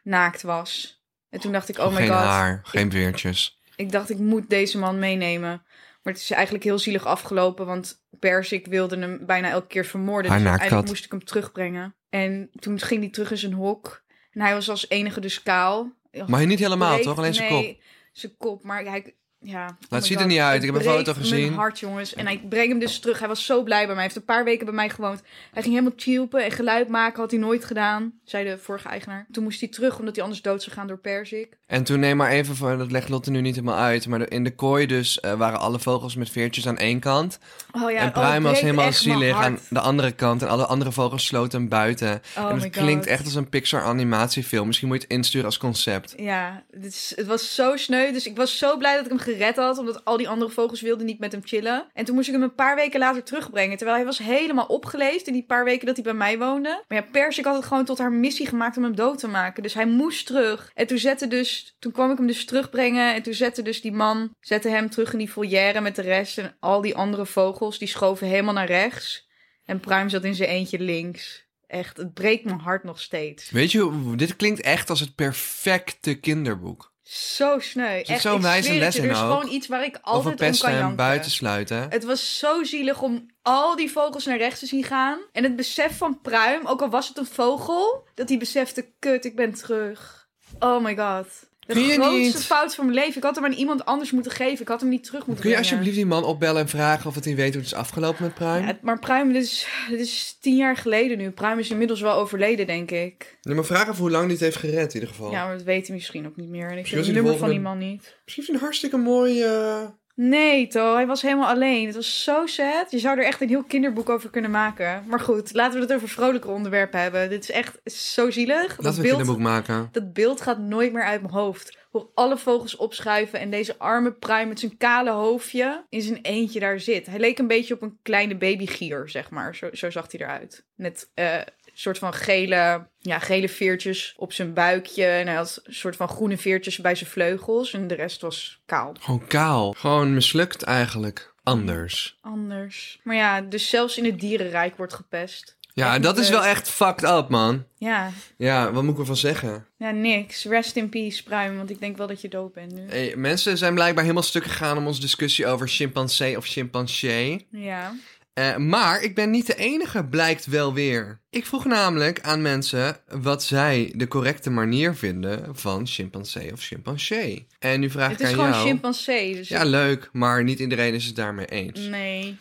naakt 0.02 0.42
was. 0.42 1.02
En 1.28 1.40
toen 1.40 1.52
dacht 1.52 1.68
ik, 1.68 1.78
oh 1.78 1.88
my 1.88 1.96
geen 1.96 2.08
god. 2.08 2.16
haar, 2.16 2.60
geen 2.62 2.90
veertjes. 2.90 3.60
Ik 3.76 3.92
dacht, 3.92 4.10
ik 4.10 4.18
moet 4.18 4.50
deze 4.50 4.78
man 4.78 4.98
meenemen. 4.98 5.62
Maar 6.02 6.12
het 6.12 6.22
is 6.22 6.30
eigenlijk 6.30 6.64
heel 6.64 6.78
zielig 6.78 7.06
afgelopen, 7.06 7.66
want 7.66 8.04
Persik 8.18 8.66
wilde 8.66 8.98
hem 8.98 9.26
bijna 9.26 9.50
elke 9.50 9.66
keer 9.66 9.84
vermoorden. 9.84 10.30
Haar 10.30 10.40
dus 10.40 10.48
uiteindelijk 10.48 10.88
moest 10.88 11.04
ik 11.04 11.10
hem 11.10 11.24
terugbrengen. 11.24 11.94
En 12.08 12.50
toen 12.58 12.80
ging 12.80 13.00
hij 13.00 13.10
terug 13.10 13.30
in 13.30 13.36
zijn 13.38 13.52
hok. 13.52 14.04
En 14.30 14.40
hij 14.40 14.54
was 14.54 14.68
als 14.68 14.88
enige 14.88 15.20
dus 15.20 15.42
kaal. 15.42 15.92
Maar 16.26 16.46
niet 16.46 16.58
helemaal, 16.58 16.92
Breed- 16.92 17.04
toch? 17.04 17.18
Alleen 17.18 17.34
zijn 17.34 17.48
kop. 17.48 17.82
Zijn 18.12 18.36
kop. 18.36 18.64
Maar 18.64 18.84
hij... 18.84 19.14
Ja, 19.42 19.66
oh 19.66 19.90
het 19.90 20.05
ziet 20.05 20.20
er 20.20 20.26
niet 20.26 20.38
uit. 20.38 20.62
Ik 20.62 20.72
heb 20.72 20.79
een 20.79 20.90
foto 20.90 21.12
gezien. 21.12 21.40
Mijn 21.40 21.53
hart, 21.53 21.79
jongens. 21.79 22.14
En 22.14 22.26
hij 22.26 22.42
brengt 22.48 22.68
hem 22.68 22.79
dus 22.79 22.98
terug. 22.98 23.18
Hij 23.18 23.29
was 23.29 23.44
zo 23.44 23.62
blij 23.62 23.79
bij 23.79 23.87
mij. 23.87 23.94
Hij 23.94 24.03
heeft 24.03 24.16
een 24.16 24.24
paar 24.24 24.44
weken 24.44 24.64
bij 24.64 24.74
mij 24.74 24.90
gewoond. 24.90 25.22
Hij 25.53 25.62
ging 25.62 25.74
helemaal 25.74 25.96
chilpen 25.96 26.44
en 26.44 26.50
geluid 26.50 26.88
maken. 26.88 27.20
Had 27.20 27.31
hij 27.31 27.40
nooit 27.40 27.64
gedaan, 27.64 28.12
zei 28.24 28.44
de 28.44 28.59
vorige 28.59 28.88
eigenaar. 28.88 29.26
Toen 29.31 29.42
moest 29.42 29.61
hij 29.61 29.68
terug, 29.68 29.98
omdat 29.98 30.14
hij 30.14 30.24
anders 30.24 30.42
dood 30.42 30.62
zou 30.62 30.76
gaan 30.76 30.87
door 30.87 30.98
Persik. 30.98 31.59
En 31.70 31.85
toen 31.85 32.00
neem 32.00 32.16
maar 32.16 32.30
even 32.30 32.56
voor, 32.56 32.76
dat 32.76 32.90
legt 32.90 33.09
Lotte 33.09 33.30
nu 33.30 33.40
niet 33.40 33.54
helemaal 33.54 33.78
uit. 33.78 34.06
Maar 34.06 34.30
in 34.30 34.44
de 34.44 34.54
kooi 34.54 34.87
dus 34.87 35.20
eh, 35.20 35.33
waren 35.33 35.61
alle 35.61 35.78
vogels 35.78 36.16
met 36.16 36.30
veertjes 36.30 36.68
aan 36.68 36.78
één 36.78 37.00
kant. 37.00 37.38
Oh 37.72 37.90
ja, 37.90 37.98
en 37.98 38.06
oh, 38.06 38.12
Pruim 38.12 38.44
het 38.44 38.52
was 38.52 38.61
helemaal 38.61 38.92
zielig 38.92 39.37
aan 39.37 39.59
de 39.68 39.80
andere 39.80 40.12
kant. 40.12 40.42
En 40.42 40.48
alle 40.48 40.66
andere 40.66 40.92
vogels 40.92 41.26
sloten 41.26 41.61
hem 41.61 41.68
buiten. 41.68 42.22
Oh 42.38 42.50
en 42.50 42.61
het 42.61 42.70
klinkt 42.70 43.06
echt 43.06 43.24
als 43.24 43.35
een 43.35 43.48
Pixar 43.48 43.83
animatiefilm. 43.83 44.66
Misschien 44.66 44.88
moet 44.88 44.96
je 44.96 45.02
het 45.02 45.12
insturen 45.12 45.46
als 45.46 45.59
concept. 45.59 46.14
Ja, 46.16 46.62
het, 46.70 46.85
is, 46.85 47.12
het 47.16 47.26
was 47.26 47.54
zo 47.54 47.76
sneu. 47.76 48.12
Dus 48.12 48.26
ik 48.26 48.37
was 48.37 48.59
zo 48.59 48.76
blij 48.76 48.94
dat 48.94 49.04
ik 49.04 49.11
hem 49.11 49.20
gered 49.20 49.56
had. 49.56 49.78
Omdat 49.78 50.04
al 50.04 50.16
die 50.16 50.28
andere 50.28 50.50
vogels 50.50 50.80
wilden 50.80 51.06
niet 51.06 51.18
met 51.18 51.33
hem 51.33 51.42
chillen. 51.44 51.85
En 51.94 52.04
toen 52.04 52.14
moest 52.14 52.28
ik 52.28 52.35
hem 52.35 52.42
een 52.42 52.54
paar 52.54 52.76
weken 52.76 53.00
later 53.00 53.22
terugbrengen. 53.22 53.76
Terwijl 53.76 53.96
hij 53.96 54.06
was 54.06 54.18
helemaal 54.18 54.66
opgeleefd 54.66 55.26
in 55.26 55.33
die 55.33 55.44
paar 55.46 55.64
weken 55.64 55.87
dat 55.87 55.94
hij 55.94 56.04
bij 56.04 56.14
mij 56.14 56.38
woonde. 56.38 56.83
Maar 56.88 56.98
ja, 56.98 57.06
Persik 57.11 57.44
had 57.44 57.56
het 57.56 57.64
gewoon 57.64 57.85
tot 57.85 57.98
haar 57.98 58.12
missie 58.12 58.46
gemaakt 58.46 58.76
om 58.76 58.83
hem 58.83 58.94
dood 58.94 59.18
te 59.18 59.28
maken. 59.28 59.62
Dus 59.62 59.74
hij 59.74 59.87
moest 59.87 60.26
terug. 60.26 60.70
En 60.74 60.87
toen 60.87 60.98
zette 60.98 61.28
dus, 61.28 61.60
toen 61.79 61.92
kwam 61.92 62.11
ik 62.11 62.16
hem 62.16 62.27
dus 62.27 62.44
terugbrengen. 62.44 63.14
En 63.14 63.23
toen 63.23 63.35
zette 63.35 63.62
dus 63.62 63.81
die 63.81 63.92
man, 63.92 64.35
zette 64.40 64.68
hem 64.68 64.90
terug 64.90 65.12
in 65.12 65.18
die 65.18 65.33
volière 65.33 65.81
met 65.81 65.96
de 65.96 66.03
rest. 66.03 66.38
En 66.38 66.57
al 66.61 66.81
die 66.81 66.96
andere 66.96 67.27
vogels, 67.27 67.79
die 67.79 67.88
schoven 67.88 68.27
helemaal 68.27 68.55
naar 68.55 68.66
rechts. 68.66 69.29
En 69.64 69.81
Pruim 69.81 70.09
zat 70.09 70.25
in 70.25 70.35
zijn 70.35 70.49
eentje 70.49 70.79
links. 70.79 71.49
Echt, 71.66 71.96
het 71.96 72.14
breekt 72.14 72.44
mijn 72.44 72.59
hart 72.59 72.85
nog 72.85 73.01
steeds. 73.01 73.51
Weet 73.51 73.73
je, 73.73 74.12
dit 74.16 74.37
klinkt 74.37 74.61
echt 74.61 74.90
als 74.90 75.01
het 75.01 75.14
perfecte 75.14 76.14
kinderboek. 76.14 76.92
Zo 77.03 77.59
sneu. 77.59 78.01
Echt, 78.01 78.20
zo'n 78.20 78.42
wijze 78.42 78.75
les 78.75 78.96
in 78.96 79.05
Er 79.05 79.11
is 79.11 79.18
gewoon 79.18 79.49
iets 79.49 79.66
waar 79.66 79.85
ik 79.85 79.99
Over 80.03 80.05
altijd 80.05 80.33
om 80.33 80.37
kan 80.38 80.49
pesten 80.49 80.68
en 80.68 80.77
janken. 80.77 80.96
buitensluiten. 80.96 81.90
Het 81.90 82.05
was 82.05 82.38
zo 82.38 82.64
zielig 82.64 83.03
om 83.03 83.31
al 83.42 83.77
die 83.77 83.90
vogels 83.90 84.25
naar 84.25 84.38
rechts 84.38 84.61
te 84.61 84.66
zien 84.66 84.85
gaan. 84.85 85.18
En 85.33 85.42
het 85.42 85.57
besef 85.57 85.96
van 85.96 86.20
Pruim, 86.20 86.66
ook 86.66 86.83
al 86.83 86.88
was 86.90 87.09
het 87.09 87.18
een 87.18 87.27
vogel, 87.27 88.07
dat 88.14 88.29
hij 88.29 88.38
besefte, 88.38 88.92
kut, 88.99 89.25
ik 89.25 89.37
ben 89.37 89.55
terug. 89.55 90.29
Oh 90.59 90.85
my 90.85 90.96
god. 90.96 91.27
De 91.74 91.80
Kun 91.80 91.88
je 91.88 91.94
grootste 91.94 92.37
niet- 92.38 92.44
fout 92.44 92.74
van 92.74 92.85
mijn 92.87 92.98
leven. 92.98 93.16
Ik 93.16 93.22
had 93.22 93.35
hem 93.35 93.44
aan 93.44 93.52
iemand 93.52 93.85
anders 93.85 94.11
moeten 94.11 94.33
geven. 94.33 94.61
Ik 94.61 94.68
had 94.68 94.80
hem 94.80 94.88
niet 94.88 95.04
terug 95.04 95.26
moeten 95.26 95.42
Kun 95.44 95.50
je 95.50 95.56
brengen. 95.56 95.72
alsjeblieft 95.72 95.96
die 95.96 96.06
man 96.06 96.24
opbellen 96.24 96.62
en 96.62 96.68
vragen 96.68 97.06
of 97.06 97.14
het 97.14 97.24
hij 97.24 97.35
weet 97.35 97.48
hoe 97.52 97.62
het 97.62 97.70
is 97.72 97.74
afgelopen 97.78 98.22
met 98.24 98.35
Prime? 98.35 98.66
Ja, 98.66 98.78
maar 98.83 98.98
Pruim, 98.98 99.33
dit 99.33 99.42
is, 99.42 99.66
dit 99.88 100.00
is 100.00 100.37
tien 100.40 100.56
jaar 100.56 100.76
geleden 100.76 101.18
nu. 101.18 101.30
Pruim 101.30 101.59
is 101.59 101.70
inmiddels 101.70 102.00
wel 102.00 102.14
overleden, 102.14 102.66
denk 102.66 102.90
ik. 102.90 103.38
Nee, 103.42 103.54
maar 103.54 103.64
vraag 103.64 103.83
even 103.88 103.94
hoe 104.00 104.11
lang 104.11 104.22
die 104.24 104.33
het 104.33 104.40
heeft 104.40 104.56
gered 104.56 104.88
in 104.88 104.94
ieder 104.94 105.09
geval. 105.09 105.30
Ja, 105.30 105.44
maar 105.46 105.56
dat 105.56 105.66
weet 105.66 105.87
hij 105.87 105.96
misschien 105.96 106.26
ook 106.26 106.37
niet 106.37 106.48
meer. 106.48 106.64
En 106.66 106.70
ik 106.70 106.76
Misschien 106.76 106.96
heb 106.98 107.06
het 107.06 107.14
nummer 107.14 107.38
van 107.38 107.48
die 107.50 107.61
man 107.61 107.78
niet. 107.78 108.16
Misschien 108.24 108.42
is 108.42 108.48
hij 108.48 108.54
een 108.59 108.62
hartstikke 108.62 108.96
mooi... 108.96 109.42
eh, 109.42 109.78
Nee, 110.22 110.66
To, 110.66 110.94
hij 110.94 111.06
was 111.06 111.22
helemaal 111.22 111.48
alleen. 111.48 111.87
Het 111.87 111.94
was 111.94 112.22
zo 112.22 112.46
sad. 112.46 112.90
Je 112.90 112.98
zou 112.98 113.18
er 113.18 113.24
echt 113.24 113.40
een 113.40 113.48
heel 113.48 113.62
kinderboek 113.62 114.09
over 114.09 114.30
kunnen 114.30 114.50
maken. 114.50 115.04
Maar 115.06 115.20
goed, 115.20 115.54
laten 115.54 115.74
we 115.74 115.85
het 115.85 115.94
over 115.94 116.09
vrolijke 116.09 116.48
onderwerpen 116.48 117.00
hebben. 117.00 117.28
Dit 117.28 117.42
is 117.42 117.50
echt 117.50 117.80
zo 117.92 118.30
zielig. 118.30 118.62
Laten 118.62 118.83
we 118.83 118.88
een 118.88 118.94
beeld, 119.02 119.16
kinderboek 119.16 119.38
maken. 119.38 119.88
dat 119.92 120.12
beeld 120.12 120.40
gaat 120.40 120.59
nooit 120.59 120.92
meer 120.92 121.04
uit 121.04 121.20
mijn 121.20 121.33
hoofd. 121.33 121.78
Hoe 121.90 122.06
alle 122.14 122.38
vogels 122.38 122.76
opschuiven 122.76 123.40
en 123.40 123.50
deze 123.50 123.78
arme 123.78 124.12
pruim 124.12 124.48
met 124.48 124.61
zijn 124.61 124.76
kale 124.76 125.11
hoofdje 125.11 125.85
in 125.88 126.02
zijn 126.02 126.18
eentje 126.22 126.61
daar 126.61 126.80
zit. 126.80 127.06
Hij 127.06 127.18
leek 127.18 127.38
een 127.38 127.46
beetje 127.46 127.74
op 127.74 127.83
een 127.83 127.98
kleine 128.02 128.37
babygier, 128.37 129.09
zeg 129.09 129.30
maar. 129.30 129.54
Zo, 129.54 129.68
zo 129.72 129.90
zag 129.90 130.12
hij 130.12 130.20
eruit. 130.20 130.64
Met 130.74 131.11
eh, 131.14 131.37
soort 131.80 131.98
van 131.98 132.14
gele, 132.14 132.86
ja, 132.98 133.18
gele 133.18 133.48
veertjes 133.48 134.14
op 134.16 134.32
zijn 134.32 134.54
buikje. 134.54 135.04
En 135.04 135.26
hij 135.26 135.36
had 135.36 135.60
een 135.64 135.74
soort 135.74 135.96
van 135.96 136.08
groene 136.08 136.38
veertjes 136.38 136.78
bij 136.78 136.94
zijn 136.94 137.10
vleugels. 137.10 137.72
En 137.72 137.86
de 137.86 137.94
rest 137.94 138.20
was 138.20 138.62
kaal. 138.66 138.94
Gewoon 139.00 139.26
kaal. 139.26 139.72
Gewoon 139.72 140.14
mislukt 140.14 140.62
eigenlijk. 140.62 141.34
Anders. 141.42 142.18
Anders. 142.20 143.00
Maar 143.02 143.16
ja, 143.16 143.40
dus 143.40 143.68
zelfs 143.68 143.98
in 143.98 144.04
het 144.04 144.20
dierenrijk 144.20 144.76
wordt 144.76 144.94
gepest. 144.94 145.58
Ja, 145.74 145.92
Echt 145.94 146.02
dat 146.02 146.18
is 146.18 146.30
wel 146.30 146.44
echt 146.44 146.68
fucked 146.68 147.10
up, 147.10 147.28
man. 147.28 147.64
Ja, 147.76 148.10
Ja, 148.36 148.72
wat 148.72 148.82
moet 148.82 148.92
ik 148.92 148.98
ervan 148.98 149.16
zeggen? 149.16 149.66
ja, 149.76 149.90
niks. 149.90 150.44
Rest 150.44 150.76
in 150.76 150.88
peace, 150.88 151.22
Pruim. 151.22 151.56
Want 151.56 151.70
ik 151.70 151.80
denk 151.80 151.96
wel 151.96 152.06
dat 152.06 152.20
je 152.20 152.28
dood 152.28 152.52
bent 152.52 152.72
nu. 152.74 152.86
Hey, 152.88 153.12
mensen 153.16 153.58
zijn 153.58 153.74
blijkbaar 153.74 154.02
helemaal 154.02 154.22
stuk 154.22 154.44
gegaan 154.44 154.76
om 154.76 154.86
onze 154.86 155.00
discussie 155.00 155.46
over 155.46 155.68
chimpansee 155.68 156.36
of 156.36 156.46
chimpansee. 156.46 157.46
Ja. 157.50 157.92
Eh, 158.40 158.57
maar 158.57 159.03
ik 159.03 159.14
ben 159.14 159.31
niet 159.31 159.46
de 159.46 159.55
enige, 159.57 160.05
blijkt 160.05 160.46
wel 160.46 160.74
weer. 160.74 161.20
Ik 161.31 161.46
vroeg 161.46 161.64
namelijk 161.64 162.20
aan 162.20 162.42
mensen 162.42 162.96
wat 163.09 163.42
zij 163.42 163.92
de 163.96 164.09
correcte 164.09 164.50
manier 164.50 164.94
vinden 164.94 165.57
van 165.57 165.87
chimpansee 165.87 166.53
of 166.53 166.61
chimpansee. 166.62 167.46
En 167.59 167.81
nu 167.81 167.90
vraag 167.90 168.11
Het 168.11 168.20
ik 168.20 168.26
is 168.26 168.33
aan 168.33 168.38
gewoon 168.38 168.50
jou. 168.53 168.66
chimpansee. 168.66 169.35
Dus 169.35 169.48
Ja, 169.48 169.64
leuk, 169.64 170.09
maar 170.12 170.44
niet 170.44 170.59
iedereen 170.59 170.94
is 170.94 171.05
het 171.07 171.16
daarmee 171.16 171.46
eens. 171.46 171.81
nee. 171.81 172.37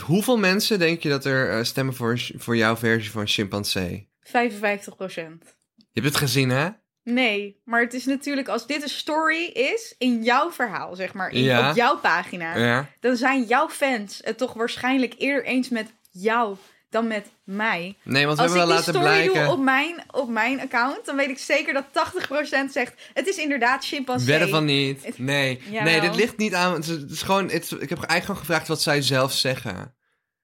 Hoeveel 0.00 0.38
mensen 0.38 0.78
denk 0.78 1.02
je 1.02 1.08
dat 1.08 1.24
er 1.24 1.50
eh, 1.58 1.64
stemmen 1.64 1.94
voor, 1.94 2.20
voor 2.36 2.56
jouw 2.56 2.76
versie 2.76 3.10
van 3.10 3.26
chimpansee? 3.26 4.08
55 4.20 4.96
procent. 4.96 5.44
Je 5.76 6.00
hebt 6.00 6.06
het 6.06 6.16
gezien, 6.16 6.50
hè? 6.50 6.68
Nee, 7.04 7.60
maar 7.64 7.80
het 7.80 7.94
is 7.94 8.04
natuurlijk 8.04 8.48
als 8.48 8.66
dit 8.66 8.82
een 8.82 8.88
story 8.88 9.44
is 9.44 9.94
in 9.98 10.22
jouw 10.22 10.50
verhaal, 10.52 10.94
zeg 10.96 11.12
maar, 11.14 11.30
in, 11.30 11.42
Ja. 11.42 11.70
op 11.70 11.76
jouw 11.76 11.96
pagina, 11.98 12.56
Ja. 12.58 12.88
dan 13.00 13.16
zijn 13.16 13.44
jouw 13.44 13.68
fans 13.68 14.20
het 14.24 14.38
toch 14.38 14.52
waarschijnlijk 14.52 15.14
eerder 15.18 15.44
eens 15.44 15.68
met 15.68 15.92
jou 16.10 16.56
dan 16.90 17.06
met 17.06 17.26
mij. 17.44 17.96
Nee, 18.02 18.26
want 18.26 18.36
we 18.38 18.42
Als 18.42 18.52
ik 18.52 18.56
hebben 18.56 18.56
wel 18.56 18.66
die 18.66 18.74
laten 18.74 18.94
story 18.94 19.04
blijken. 19.30 19.44
doe 19.44 19.52
op 19.52 19.60
mijn, 19.64 20.02
op 20.10 20.28
mijn 20.28 20.60
account, 20.60 21.04
dan 21.04 21.16
weet 21.16 21.28
ik 21.28 21.38
zeker 21.38 21.72
dat 21.72 21.84
80% 21.92 22.72
zegt, 22.72 22.94
het 23.14 23.26
is 23.28 23.36
inderdaad 23.36 23.84
chimpansee. 23.84 24.26
Wedden 24.26 24.48
van 24.48 24.64
niet. 24.64 25.18
Nee. 25.18 25.60
Jawel. 25.64 25.82
nee, 25.82 26.00
dit 26.00 26.14
ligt 26.16 26.36
niet 26.36 26.54
aan. 26.54 26.72
Het 26.74 26.82
is, 26.84 26.88
het 26.88 27.10
is 27.10 27.22
gewoon, 27.22 27.48
het 27.50 27.62
is- 27.64 27.72
ik 27.72 27.88
heb 27.88 27.98
eigenlijk 27.98 28.24
gewoon 28.24 28.36
gevraagd 28.40 28.68
wat 28.68 28.82
zij 28.82 29.02
zelf 29.02 29.32
zeggen. 29.32 29.94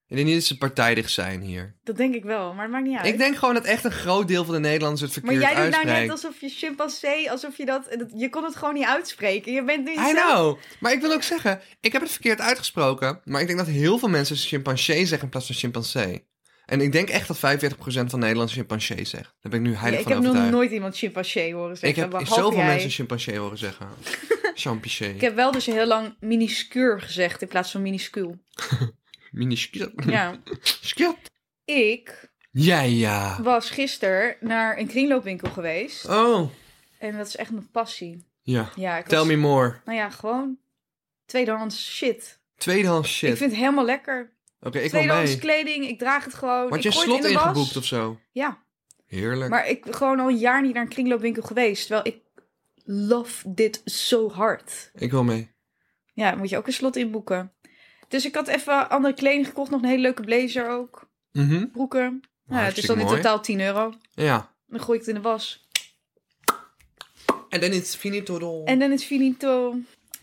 Ik 0.08 0.16
denk 0.16 0.26
niet 0.28 0.36
dat 0.36 0.44
ze 0.44 0.56
partijdig 0.58 1.10
zijn 1.10 1.40
hier. 1.40 1.76
Dat 1.84 1.96
denk 1.96 2.14
ik 2.14 2.24
wel, 2.24 2.52
maar 2.54 2.62
het 2.62 2.72
maakt 2.72 2.86
niet 2.86 2.96
uit. 2.96 3.06
Ik 3.06 3.18
denk 3.18 3.36
gewoon 3.36 3.54
dat 3.54 3.64
echt 3.64 3.84
een 3.84 3.90
groot 3.92 4.28
deel 4.28 4.44
van 4.44 4.54
de 4.54 4.60
Nederlanders 4.60 5.14
het 5.14 5.24
maar 5.24 5.32
verkeerd 5.34 5.52
jij 5.52 5.62
doet 5.62 5.70
nou 5.70 5.84
uitspreekt. 5.86 6.00
net 6.12 6.24
alsof 6.24 6.40
je 6.40 6.48
chimpansee, 6.48 7.30
alsof 7.30 7.56
je 7.56 7.64
dat, 7.64 7.86
dat- 7.98 8.12
je 8.16 8.28
kon 8.28 8.44
het 8.44 8.56
gewoon 8.56 8.74
niet 8.74 8.84
uitspreken. 8.86 9.52
Je 9.52 9.64
bent 9.64 9.84
nu 9.84 9.92
I 9.92 9.94
zelf- 9.94 10.12
know. 10.32 10.58
Maar 10.80 10.92
ik 10.92 11.00
wil 11.00 11.12
ook 11.12 11.22
zeggen, 11.22 11.60
ik 11.80 11.92
heb 11.92 12.02
het 12.02 12.10
verkeerd 12.10 12.40
uitgesproken. 12.40 13.20
Maar 13.24 13.40
ik 13.40 13.46
denk 13.46 13.58
dat 13.58 13.68
heel 13.68 13.98
veel 13.98 14.08
mensen 14.08 14.36
chimpansee 14.36 15.00
zeggen 15.06 15.22
in 15.22 15.28
plaats 15.28 15.46
van 15.46 15.54
chimpansee. 15.54 16.26
En 16.66 16.80
ik 16.80 16.92
denk 16.92 17.08
echt 17.08 17.28
dat 17.28 17.38
45% 17.38 18.10
van 18.10 18.18
Nederlanders 18.18 18.56
chimpansee 18.58 19.04
zegt. 19.04 19.34
Daar 19.40 19.50
ben 19.52 19.60
ik 19.60 19.66
nu 19.66 19.72
Ja, 19.72 19.78
heilig 19.78 19.98
ik 20.00 20.04
van 20.04 20.12
heb 20.12 20.22
nog 20.22 20.30
overtuigd. 20.30 20.56
nooit 20.58 20.70
iemand 20.72 20.96
chimpansee 20.96 21.54
horen 21.54 21.76
zeggen. 21.76 22.04
ik 22.04 22.12
heb 22.12 22.26
zoveel 22.26 22.58
jij. 22.58 22.66
mensen 22.66 22.90
chimpansee 22.90 23.38
horen 23.38 23.58
zeggen. 23.58 23.86
Champansee. 24.54 25.14
Ik 25.14 25.20
heb 25.20 25.34
wel 25.34 25.50
dus 25.52 25.66
heel 25.66 25.86
lang 25.86 26.16
miniscuur 26.20 27.00
gezegd 27.00 27.42
in 27.42 27.48
plaats 27.48 27.70
van 27.70 27.82
minuscuul. 27.82 28.36
Miniskiet. 29.30 29.90
Ja. 30.06 30.38
Skiet. 30.62 31.16
ik 31.64 32.30
Ja, 32.50 32.80
ja. 32.80 33.42
was 33.42 33.70
gisteren 33.70 34.36
naar 34.40 34.78
een 34.78 34.86
kringloopwinkel 34.86 35.50
geweest. 35.50 36.08
Oh. 36.08 36.50
En 36.98 37.16
dat 37.16 37.26
is 37.26 37.36
echt 37.36 37.50
mijn 37.50 37.70
passie. 37.70 38.26
Ja. 38.42 38.70
Ja, 38.76 38.98
ik 38.98 39.06
Tell 39.06 39.18
was- 39.18 39.26
me 39.26 39.36
more. 39.36 39.80
Nou 39.84 39.98
ja, 39.98 40.10
gewoon 40.10 40.58
tweedehands 41.26 41.94
shit. 41.94 42.40
Tweedehands 42.56 43.10
shit. 43.16 43.30
Ik 43.30 43.36
vind 43.36 43.50
het 43.50 43.60
helemaal 43.60 43.84
lekker. 43.84 44.32
Oké, 44.60 44.78
ik 44.78 44.90
wil 44.90 45.00
tweedehands 45.00 45.30
mee. 45.30 45.40
kleding, 45.40 45.88
ik 45.88 45.98
draag 45.98 46.24
het 46.24 46.34
gewoon. 46.34 46.74
Ik 46.74 46.82
je 46.82 46.88
een 46.88 46.94
gooi 46.94 47.06
het 47.06 47.16
slot 47.16 47.24
in 47.30 47.36
de 47.36 47.38
was. 47.38 47.44
ingeboekt 47.48 47.76
of 47.76 47.84
zo? 47.84 48.20
Ja, 48.32 48.58
Heerlijk. 49.06 49.50
maar 49.50 49.68
ik 49.68 49.84
gewoon 49.90 50.20
al 50.20 50.28
een 50.28 50.36
jaar 50.38 50.62
niet 50.62 50.74
naar 50.74 50.82
een 50.82 50.88
kringloopwinkel 50.88 51.42
geweest. 51.42 51.86
Terwijl 51.86 52.06
ik 52.06 52.18
love 52.84 53.54
dit 53.54 53.82
zo 53.84 54.30
hard. 54.30 54.90
Ik 54.94 55.10
wil 55.10 55.24
mee. 55.24 55.50
Ja, 56.14 56.34
moet 56.34 56.48
je 56.48 56.56
ook 56.56 56.66
een 56.66 56.72
slot 56.72 56.96
inboeken. 56.96 57.52
Dus 58.08 58.24
ik 58.26 58.34
had 58.34 58.46
even 58.48 58.90
andere 58.90 59.14
kleding 59.14 59.46
gekocht. 59.46 59.70
Nog 59.70 59.82
een 59.82 59.88
hele 59.88 60.02
leuke 60.02 60.22
blazer 60.22 60.68
ook. 60.68 61.08
Mhm. 61.32 61.66
Broeken. 61.66 62.20
Nou, 62.46 62.64
het 62.64 62.76
is 62.78 62.84
dan 62.86 62.98
in 62.98 63.04
mooi. 63.04 63.16
totaal 63.16 63.40
10 63.40 63.60
euro. 63.60 63.92
Ja. 64.14 64.50
Dan 64.66 64.80
gooi 64.80 64.98
ik 64.98 65.04
het 65.06 65.14
in 65.14 65.22
de 65.22 65.28
was. 65.28 65.66
En 67.48 67.60
dan 67.60 67.70
is 67.70 67.94
finito. 67.94 68.64
En 68.64 68.78
dan 68.78 68.92
is 68.92 69.04
finito. 69.04 69.76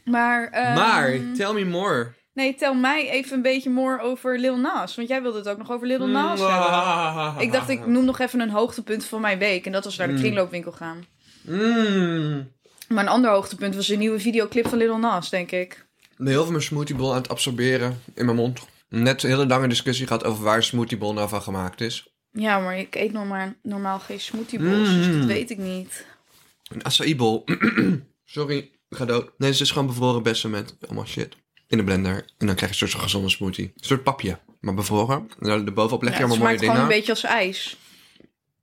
Maar, 0.06 0.48
ehm, 0.50 0.74
Maar, 0.74 1.20
tell 1.36 1.54
me 1.54 1.66
more. 1.66 2.14
Nee, 2.34 2.56
tel 2.56 2.74
mij 2.74 3.10
even 3.10 3.36
een 3.36 3.42
beetje 3.42 3.70
more 3.70 4.00
over 4.02 4.40
Lil 4.40 4.58
Nas. 4.58 4.96
Want 4.96 5.08
jij 5.08 5.22
wilde 5.22 5.38
het 5.38 5.48
ook 5.48 5.58
nog 5.58 5.72
over 5.72 5.88
Lil 5.88 6.08
Nas 6.08 6.40
Mm, 6.40 6.46
hebben. 6.48 6.68
ah. 6.70 7.36
Ik 7.40 7.52
dacht, 7.52 7.70
ik 7.70 7.86
noem 7.86 8.06
nog 8.06 8.20
even 8.20 8.40
een 8.40 8.50
hoogtepunt 8.50 9.06
van 9.06 9.22
mijn 9.22 9.38
week. 9.40 9.66
En 9.66 9.72
dat 9.72 9.84
was 9.84 9.98
naar 9.98 10.08
de 10.08 10.14
Mm. 10.14 10.20
kringloopwinkel 10.20 10.72
gaan. 10.72 11.06
Mm. 11.42 12.52
Maar 12.88 13.04
een 13.04 13.10
ander 13.10 13.32
hoogtepunt 13.32 13.76
was 13.76 13.90
een 13.90 14.00
nieuwe 14.00 14.20
videoclip 14.20 14.68
van 14.68 14.78
Lil 14.78 14.98
Nas, 14.98 15.30
denk 15.30 15.52
ik. 15.52 15.85
Heel 16.18 16.42
veel 16.44 16.52
mijn 16.52 16.64
smoothiebol 16.64 17.10
aan 17.12 17.18
het 17.22 17.30
absorberen 17.30 18.02
in 18.14 18.26
mijn 18.26 18.38
mond. 18.38 18.60
Net 18.90 19.24
een 19.24 19.30
hele 19.30 19.48
lange 19.48 19.68
discussie 19.68 20.08
gehad 20.08 20.24
over 20.24 20.44
waar 20.44 20.64
smoothiebol 20.64 21.14
nou 21.14 21.30
van 21.30 21.42
gemaakt 21.42 21.82
is. 21.82 22.08
Ja, 22.32 22.60
maar 22.60 22.78
ik 22.78 22.96
eet 22.96 23.12
normaal, 23.12 23.54
normaal 23.64 24.00
geen 24.00 24.20
smoothiebowls, 24.20 24.90
dus 24.90 25.06
Mm. 25.08 25.18
dat 25.18 25.28
weet 25.28 25.50
ik 25.50 25.58
niet. 25.58 26.06
Een 26.68 26.84
acai-bol. 26.86 27.44
Sorry, 28.26 28.58
ik 28.90 28.98
ga 28.98 29.06
dood. 29.06 29.32
Nee, 29.38 29.52
het 29.52 29.60
is 29.60 29.72
gewoon 29.72 29.88
bevroren 29.88 30.24
bessen 30.24 30.50
met 30.50 30.76
allemaal 30.86 31.06
shit. 31.06 31.36
In 31.68 31.78
de 31.78 31.84
blender. 31.84 32.26
En 32.38 32.48
dan 32.48 32.56
krijg 32.56 32.76
je 32.78 32.84
een 32.84 32.90
soort 32.90 33.04
gezonde 33.04 33.30
smoothie. 33.30 33.66
Een 33.66 33.84
soort 33.86 34.04
papje, 34.04 34.40
maar 34.60 34.74
bevroren. 34.74 35.18
En 35.40 35.48
dan 35.48 35.66
erbovenop 35.66 36.02
leg 36.04 36.14
je 36.14 36.20
Ja, 36.20 36.26
het 36.26 36.30
allemaal 36.32 36.38
mooie 36.38 36.58
smaakt 36.58 36.60
dingen. 36.60 36.76
gewoon 36.76 36.90
een 36.92 36.96
beetje 36.98 37.12
als 37.12 37.24
ijs. 37.24 37.78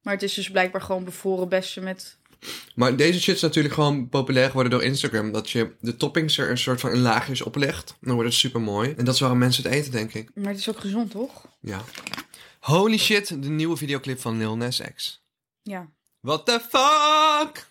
Maar 0.02 0.12
het 0.14 0.22
is 0.22 0.34
dus 0.34 0.50
blijkbaar 0.50 0.80
gewoon 0.82 1.04
bevroren 1.04 1.48
bessen 1.48 1.82
met... 1.82 2.18
Maar 2.74 2.96
deze 2.96 3.20
shit 3.20 3.34
is 3.34 3.42
natuurlijk 3.42 3.74
gewoon 3.74 4.08
populair 4.08 4.46
geworden 4.46 4.72
door 4.72 4.82
Instagram. 4.82 5.32
Dat 5.32 5.50
je 5.50 5.74
de 5.80 5.96
toppings 5.96 6.38
er 6.38 6.50
een 6.50 6.58
soort 6.58 6.80
van 6.80 6.90
in 6.90 7.00
laagjes 7.00 7.42
oplegt. 7.42 7.96
Dan 8.00 8.14
wordt 8.14 8.28
het 8.28 8.38
super 8.38 8.60
mooi. 8.60 8.94
En 8.96 9.04
dat 9.04 9.14
is 9.14 9.20
waarom 9.20 9.38
mensen 9.38 9.62
het 9.62 9.72
eten, 9.72 9.92
denk 9.92 10.14
ik. 10.14 10.30
Maar 10.34 10.50
het 10.50 10.58
is 10.58 10.68
ook 10.68 10.80
gezond, 10.80 11.10
toch? 11.10 11.46
Ja. 11.60 11.84
Holy 12.60 12.98
shit, 12.98 13.42
de 13.42 13.48
nieuwe 13.48 13.76
videoclip 13.76 14.20
van 14.20 14.38
Lil 14.38 14.56
Nas 14.56 14.80
X. 14.94 15.22
Ja. 15.62 15.90
What 16.20 16.46
the 16.46 16.60
fuck? 16.70 17.70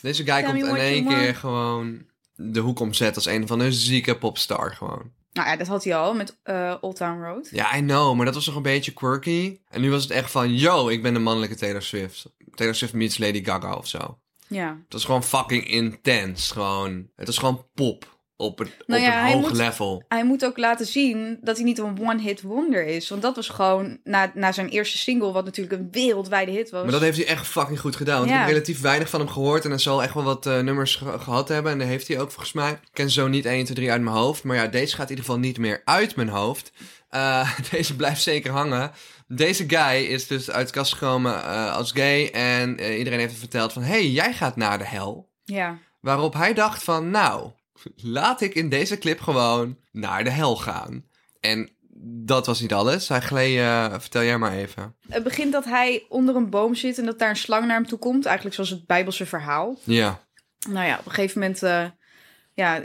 Deze 0.00 0.24
guy 0.24 0.42
Tell 0.42 0.50
komt 0.50 0.66
in 0.66 0.76
één 0.76 1.06
keer 1.06 1.34
gewoon 1.34 2.06
de 2.34 2.60
hoek 2.60 2.80
omzet 2.80 3.14
als 3.14 3.26
een 3.26 3.46
van 3.46 3.58
de 3.58 3.72
zieke 3.72 4.18
popstar 4.18 4.74
gewoon. 4.74 5.12
Nou 5.32 5.48
ja, 5.48 5.56
dat 5.56 5.66
had 5.66 5.84
hij 5.84 5.96
al 5.96 6.14
met 6.14 6.38
eh 6.42 6.74
Old 6.80 6.96
Town 6.96 7.22
Road. 7.22 7.48
Ja, 7.50 7.76
I 7.76 7.80
know, 7.80 8.16
maar 8.16 8.24
dat 8.24 8.34
was 8.34 8.46
nog 8.46 8.56
een 8.56 8.62
beetje 8.62 8.92
quirky. 8.92 9.58
En 9.68 9.80
nu 9.80 9.90
was 9.90 10.02
het 10.02 10.12
echt 10.12 10.30
van, 10.30 10.54
yo, 10.54 10.88
ik 10.88 11.02
ben 11.02 11.12
de 11.12 11.18
mannelijke 11.18 11.56
Taylor 11.56 11.82
Swift. 11.82 12.32
Taylor 12.54 12.74
Swift 12.74 12.92
meets 12.92 13.18
Lady 13.18 13.44
Gaga 13.44 13.74
of 13.74 13.86
zo. 13.86 14.18
Ja. 14.48 14.68
Het 14.84 14.92
was 14.92 15.04
gewoon 15.04 15.24
fucking 15.24 15.68
intens, 15.68 16.50
gewoon. 16.50 17.08
Het 17.16 17.26
was 17.26 17.38
gewoon 17.38 17.66
pop 17.74 18.11
op 18.42 18.58
het, 18.58 18.68
Nou 18.86 19.00
op 19.00 19.06
ja, 19.06 19.14
een 19.18 19.24
hij 19.24 19.32
hoog 19.32 19.42
moet- 19.48 19.56
level. 19.56 20.02
Hij 20.08 20.24
moet 20.24 20.44
ook 20.44 20.58
laten 20.58 20.86
zien 20.86 21.38
dat 21.42 21.56
hij 21.56 21.64
niet 21.64 21.78
een 21.78 21.98
one-hit 22.00 22.42
wonder 22.42 22.86
is. 22.86 23.08
Want 23.08 23.22
dat 23.22 23.36
was 23.36 23.48
gewoon 23.48 23.98
na, 24.04 24.32
na 24.34 24.52
zijn 24.52 24.68
eerste 24.68 24.98
single, 24.98 25.32
wat 25.32 25.44
natuurlijk 25.44 25.80
een 25.80 25.88
wereldwijde 25.90 26.50
hit 26.50 26.70
was. 26.70 26.82
Maar 26.82 26.92
dat 26.92 27.00
heeft 27.00 27.16
hij 27.16 27.26
echt 27.26 27.46
fucking 27.46 27.80
goed 27.80 27.96
gedaan. 27.96 28.18
Want 28.18 28.28
Ja. 28.30 28.34
ik 28.34 28.40
heb 28.42 28.50
relatief 28.52 28.80
weinig 28.80 29.08
van 29.10 29.20
hem 29.20 29.28
gehoord. 29.28 29.64
En 29.64 29.70
hij 29.70 29.78
zal 29.78 30.02
echt 30.02 30.14
wel 30.14 30.22
wat 30.24 30.46
eh, 30.46 30.60
nummers 30.60 30.96
ge- 30.96 31.18
gehad 31.18 31.48
hebben. 31.48 31.72
En 31.72 31.78
dat 31.78 31.88
heeft 31.88 32.08
hij 32.08 32.20
ook 32.20 32.30
volgens 32.30 32.52
mij. 32.52 32.70
Ik 32.70 32.78
ken 32.92 33.10
zo 33.10 33.28
niet 33.28 33.44
1, 33.46 33.64
2, 33.64 33.76
3 33.76 33.90
uit 33.90 34.02
mijn 34.02 34.16
hoofd. 34.16 34.44
Maar 34.44 34.56
ja, 34.56 34.66
deze 34.66 34.94
gaat 34.94 35.04
in 35.04 35.16
ieder 35.16 35.24
geval 35.24 35.40
niet 35.40 35.58
meer 35.58 35.82
uit 35.84 36.16
mijn 36.16 36.28
hoofd. 36.28 36.72
Eh, 37.08 37.50
deze 37.70 37.96
blijft 37.96 38.22
zeker 38.22 38.50
hangen. 38.52 38.90
Deze 39.28 39.64
guy 39.68 40.02
is 40.04 40.26
dus 40.26 40.50
uit 40.50 40.66
de 40.66 40.72
kast 40.72 40.92
gekomen 40.92 41.34
eh, 41.44 41.76
als 41.76 41.90
gay. 41.92 42.30
En 42.30 42.70
iedereen 42.98 43.18
heeft 43.18 43.30
hem 43.30 43.40
verteld 43.40 43.72
van... 43.72 43.82
hey, 43.82 44.06
jij 44.08 44.32
gaat 44.32 44.56
naar 44.56 44.78
de 44.78 44.86
hel. 44.86 45.30
Ja. 45.44 45.78
Waarop 46.00 46.34
hij 46.34 46.54
dacht 46.54 46.82
van, 46.82 47.10
nou, 47.10 47.50
laat 47.96 48.40
ik 48.40 48.54
in 48.54 48.68
deze 48.68 48.98
clip 48.98 49.20
gewoon 49.20 49.78
naar 49.92 50.24
de 50.24 50.30
hel 50.30 50.56
gaan. 50.56 51.04
En 51.40 51.70
dat 52.04 52.46
was 52.46 52.60
niet 52.60 52.72
alles. 52.72 53.08
Hij 53.08 53.20
gleed, 53.20 53.58
eh, 53.58 53.90
vertel 53.90 54.22
jij 54.22 54.38
maar 54.38 54.52
even. 54.52 54.96
Het 55.08 55.22
begint 55.22 55.52
dat 55.52 55.64
hij 55.64 56.06
onder 56.08 56.36
een 56.36 56.50
boom 56.50 56.74
zit 56.74 56.98
en 56.98 57.04
dat 57.06 57.18
daar 57.18 57.28
een 57.28 57.36
slang 57.36 57.66
naar 57.66 57.76
hem 57.76 57.86
toe 57.86 57.98
komt. 57.98 58.24
Eigenlijk 58.24 58.54
zoals 58.54 58.70
het 58.70 58.86
Bijbelse 58.86 59.26
verhaal. 59.26 59.78
Ja, 59.84 60.20
Nou 60.68 60.86
ja, 60.86 60.98
op 60.98 61.06
een 61.06 61.12
gegeven 61.12 61.40
moment 61.40 61.62
eh, 61.62 61.84
ja, 62.54 62.84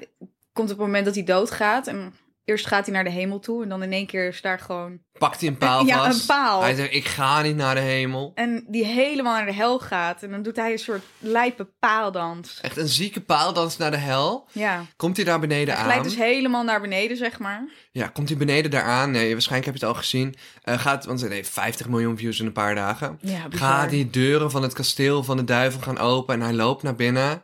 komt 0.54 0.70
het 0.70 0.78
moment 0.78 1.06
dat 1.06 1.16
hij 1.16 1.24
doodgaat. 1.24 1.88
En 1.88 2.14
eerst 2.48 2.68
gaat 2.68 2.86
hij 2.86 2.94
naar 2.94 3.04
de 3.04 3.10
hemel 3.10 3.40
toe 3.40 3.64
en 3.64 3.70
dan 3.70 3.84
in 3.84 3.92
één 3.92 4.06
keer 4.06 4.28
is 4.28 4.42
daar 4.42 4.60
gewoon... 4.60 5.00
pakt 5.18 5.40
hij 5.40 5.50
een 5.50 5.58
paal 5.58 5.86
Ja, 5.86 6.04
vast. 6.04 6.20
een 6.20 6.26
paal. 6.26 6.62
Hij 6.62 6.76
zegt, 6.76 6.94
ik 6.94 7.06
ga 7.08 7.42
niet 7.42 7.56
naar 7.56 7.76
de 7.76 7.82
hemel. 7.82 8.32
En 8.36 8.66
die 8.68 8.86
helemaal 8.86 9.34
naar 9.34 9.46
de 9.46 9.54
hel 9.54 9.80
gaat. 9.80 10.24
En 10.24 10.30
dan 10.32 10.42
doet 10.44 10.56
hij 10.56 10.72
een 10.72 10.80
soort 10.80 11.04
lijpe 11.20 11.68
paaldans. 11.80 12.60
Echt 12.62 12.78
een 12.78 12.88
zieke 12.88 13.22
paaldans 13.22 13.78
naar 13.78 13.92
de 13.92 13.98
hel. 13.98 14.48
Ja, 14.52 14.86
Komt 14.96 15.16
hij 15.16 15.26
daar 15.26 15.40
beneden 15.40 15.74
hij 15.74 15.78
aan? 15.84 15.90
glijdt 15.90 16.04
dus 16.04 16.16
helemaal 16.16 16.64
naar 16.64 16.82
beneden, 16.82 17.18
zeg 17.18 17.40
maar. 17.40 17.70
Ja, 17.92 18.08
komt 18.08 18.30
hij 18.30 18.38
beneden 18.38 18.72
daar 18.72 18.84
aan? 18.84 19.12
Nee, 19.12 19.32
waarschijnlijk 19.32 19.66
heb 19.72 19.80
je 19.80 19.86
het 19.86 19.96
al 19.96 20.02
gezien. 20.02 20.36
Eh, 20.64 20.80
gaat, 20.80 21.06
want 21.06 21.22
het 21.22 21.32
heeft 21.32 21.50
50 21.50 21.88
miljoen 21.88 22.18
views 22.18 22.40
in 22.40 22.46
een 22.46 22.52
paar 22.52 22.76
dagen. 22.76 23.20
Ja, 23.22 23.48
bizar. 23.48 23.68
Gaat 23.68 23.90
die 23.90 24.10
deuren 24.10 24.52
van 24.52 24.62
het 24.64 24.74
kasteel 24.74 25.24
van 25.24 25.38
de 25.38 25.44
duivel 25.44 25.82
gaan 25.82 25.98
open 25.98 26.36
en 26.36 26.42
hij 26.42 26.54
loopt 26.54 26.84
naar 26.84 26.96
binnen. 26.96 27.44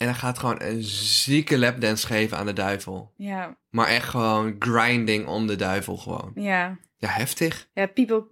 En 0.00 0.06
hij 0.06 0.14
gaat 0.16 0.38
gewoon 0.38 0.60
een 0.62 0.82
zieke 0.82 1.58
lapdance 1.58 2.06
geven 2.06 2.36
aan 2.38 2.46
de 2.46 2.52
duivel. 2.52 3.12
Ja, 3.16 3.56
Maar 3.70 3.86
echt 3.86 4.08
gewoon 4.08 4.56
grinding 4.58 5.26
om 5.26 5.46
de 5.46 5.56
duivel 5.56 5.96
gewoon. 5.96 6.32
ja. 6.34 6.78
Ja, 6.96 7.08
heftig. 7.08 7.68
Ja, 7.74 7.86
people, 7.86 8.24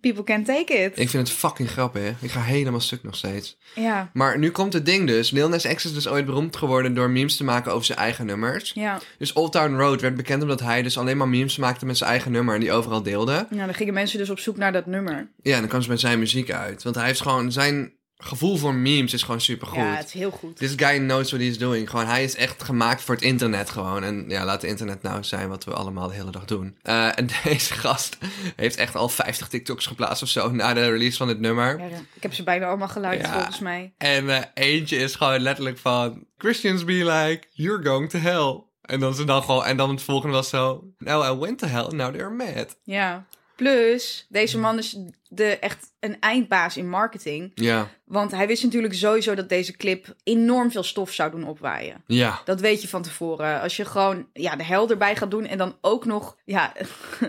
people 0.00 0.22
can 0.24 0.44
take 0.44 0.72
it. 0.72 0.98
Ik 0.98 1.08
vind 1.08 1.28
het 1.28 1.36
fucking 1.36 1.70
grappig. 1.70 2.22
Ik 2.22 2.30
ga 2.30 2.40
helemaal 2.42 2.80
stuk 2.80 3.02
nog 3.02 3.16
steeds. 3.16 3.58
Ja, 3.74 4.10
Maar 4.12 4.38
nu 4.38 4.50
komt 4.50 4.72
het 4.72 4.86
ding 4.86 5.06
dus. 5.06 5.30
Lil 5.30 5.48
Nas 5.48 5.66
X 5.74 5.84
is 5.84 5.94
dus 5.94 6.08
ooit 6.08 6.26
beroemd 6.26 6.56
geworden 6.56 6.94
door 6.94 7.10
memes 7.10 7.36
te 7.36 7.44
maken 7.44 7.72
over 7.72 7.84
zijn 7.84 7.98
eigen 7.98 8.26
nummers. 8.26 8.72
ja. 8.74 9.00
Dus 9.18 9.32
Old 9.32 9.52
Town 9.52 9.74
Road 9.76 10.00
werd 10.00 10.14
bekend 10.16 10.42
omdat 10.42 10.60
hij 10.60 10.82
dus 10.82 10.98
alleen 10.98 11.16
maar 11.16 11.28
memes 11.28 11.56
maakte 11.56 11.86
met 11.86 11.96
zijn 11.96 12.10
eigen 12.10 12.32
nummer 12.32 12.54
en 12.54 12.60
die 12.60 12.72
overal 12.72 13.02
deelde. 13.02 13.46
Nou, 13.50 13.64
dan 13.64 13.74
gingen 13.74 13.94
mensen 13.94 14.18
dus 14.18 14.30
op 14.30 14.38
zoek 14.38 14.56
naar 14.56 14.72
dat 14.72 14.86
nummer. 14.86 15.30
Ja, 15.42 15.52
en 15.54 15.60
dan 15.60 15.68
kwam 15.68 15.82
ze 15.82 15.88
met 15.88 16.00
zijn 16.00 16.18
muziek 16.18 16.50
uit. 16.52 16.82
Want 16.82 16.96
hij 16.96 17.06
heeft 17.06 17.20
gewoon 17.20 17.52
zijn 17.52 17.92
gevoel 18.18 18.56
voor 18.56 18.74
memes 18.74 19.12
is 19.12 19.22
gewoon 19.22 19.40
super 19.40 19.66
goed. 19.66 19.76
Ja, 19.76 19.94
het 19.94 20.06
is 20.06 20.12
heel 20.12 20.30
goed. 20.30 20.56
This 20.56 20.72
guy 20.76 20.98
knows 20.98 21.30
what 21.30 21.42
he's 21.42 21.58
doing. 21.58 21.90
Gewoon, 21.90 22.06
hij 22.06 22.24
is 22.24 22.34
echt 22.36 22.62
gemaakt 22.62 23.02
voor 23.02 23.14
het 23.14 23.24
internet 23.24 23.70
gewoon. 23.70 24.04
En 24.04 24.24
ja, 24.28 24.44
laat 24.44 24.62
het 24.62 24.70
internet 24.70 25.02
nou 25.02 25.24
zijn 25.24 25.48
wat 25.48 25.64
we 25.64 25.72
allemaal 25.72 26.08
de 26.08 26.14
hele 26.14 26.30
dag 26.30 26.44
doen. 26.44 26.76
Eh, 26.82 27.18
en 27.18 27.28
deze 27.44 27.74
gast 27.74 28.18
heeft 28.56 28.76
echt 28.76 28.94
al 28.94 29.08
50 29.08 29.48
TikToks 29.48 29.86
geplaatst 29.86 30.22
of 30.22 30.28
zo 30.28 30.50
na 30.50 30.74
de 30.74 30.90
release 30.90 31.16
van 31.16 31.28
het 31.28 31.40
nummer. 31.40 31.78
Ja, 31.78 31.86
ik 32.14 32.22
heb 32.22 32.34
ze 32.34 32.42
bijna 32.42 32.66
allemaal 32.66 32.88
geluisterd 32.88 33.28
Ja. 33.28 33.34
volgens 33.34 33.58
mij. 33.58 33.92
En 33.98 34.30
eh, 34.30 34.42
eentje 34.54 34.96
is 34.96 35.14
gewoon 35.14 35.40
letterlijk 35.40 35.78
van... 35.78 36.24
Christians 36.38 36.84
be 36.84 36.92
like, 36.92 37.40
you're 37.52 37.84
going 37.84 38.10
to 38.10 38.18
hell. 38.18 38.62
En 38.82 39.00
dan, 39.00 39.14
ze 39.14 39.24
dan, 39.24 39.42
gewoon, 39.42 39.64
en 39.64 39.76
dan 39.76 39.90
het 39.90 40.02
volgende 40.02 40.34
was 40.34 40.48
zo... 40.48 40.84
Now 40.98 41.24
I 41.34 41.38
went 41.40 41.58
to 41.58 41.66
hell, 41.66 41.86
now 41.88 42.14
they're 42.14 42.30
mad. 42.30 42.76
Ja. 42.82 43.26
Plus, 43.58 44.26
deze 44.28 44.58
man 44.58 44.78
is 44.78 44.96
de, 45.28 45.44
echt 45.58 45.92
een 46.00 46.16
eindbaas 46.20 46.76
in 46.76 46.88
marketing. 46.88 47.52
Ja, 47.54 47.88
Want 48.04 48.30
hij 48.30 48.46
wist 48.46 48.62
natuurlijk 48.62 48.94
sowieso 48.94 49.34
dat 49.34 49.48
deze 49.48 49.76
clip 49.76 50.14
enorm 50.24 50.70
veel 50.70 50.82
stof 50.82 51.12
zou 51.12 51.30
doen 51.30 51.44
opwaaien. 51.44 52.02
ja. 52.06 52.40
Dat 52.44 52.60
weet 52.60 52.82
je 52.82 52.88
van 52.88 53.02
tevoren. 53.02 53.60
Als 53.60 53.76
je 53.76 53.84
gewoon 53.84 54.26
ja, 54.32 54.56
de 54.56 54.64
hel 54.64 54.90
erbij 54.90 55.16
gaat 55.16 55.30
doen 55.30 55.46
en 55.46 55.58
dan 55.58 55.76
ook 55.80 56.04
nog 56.04 56.36
ja, 56.44 56.72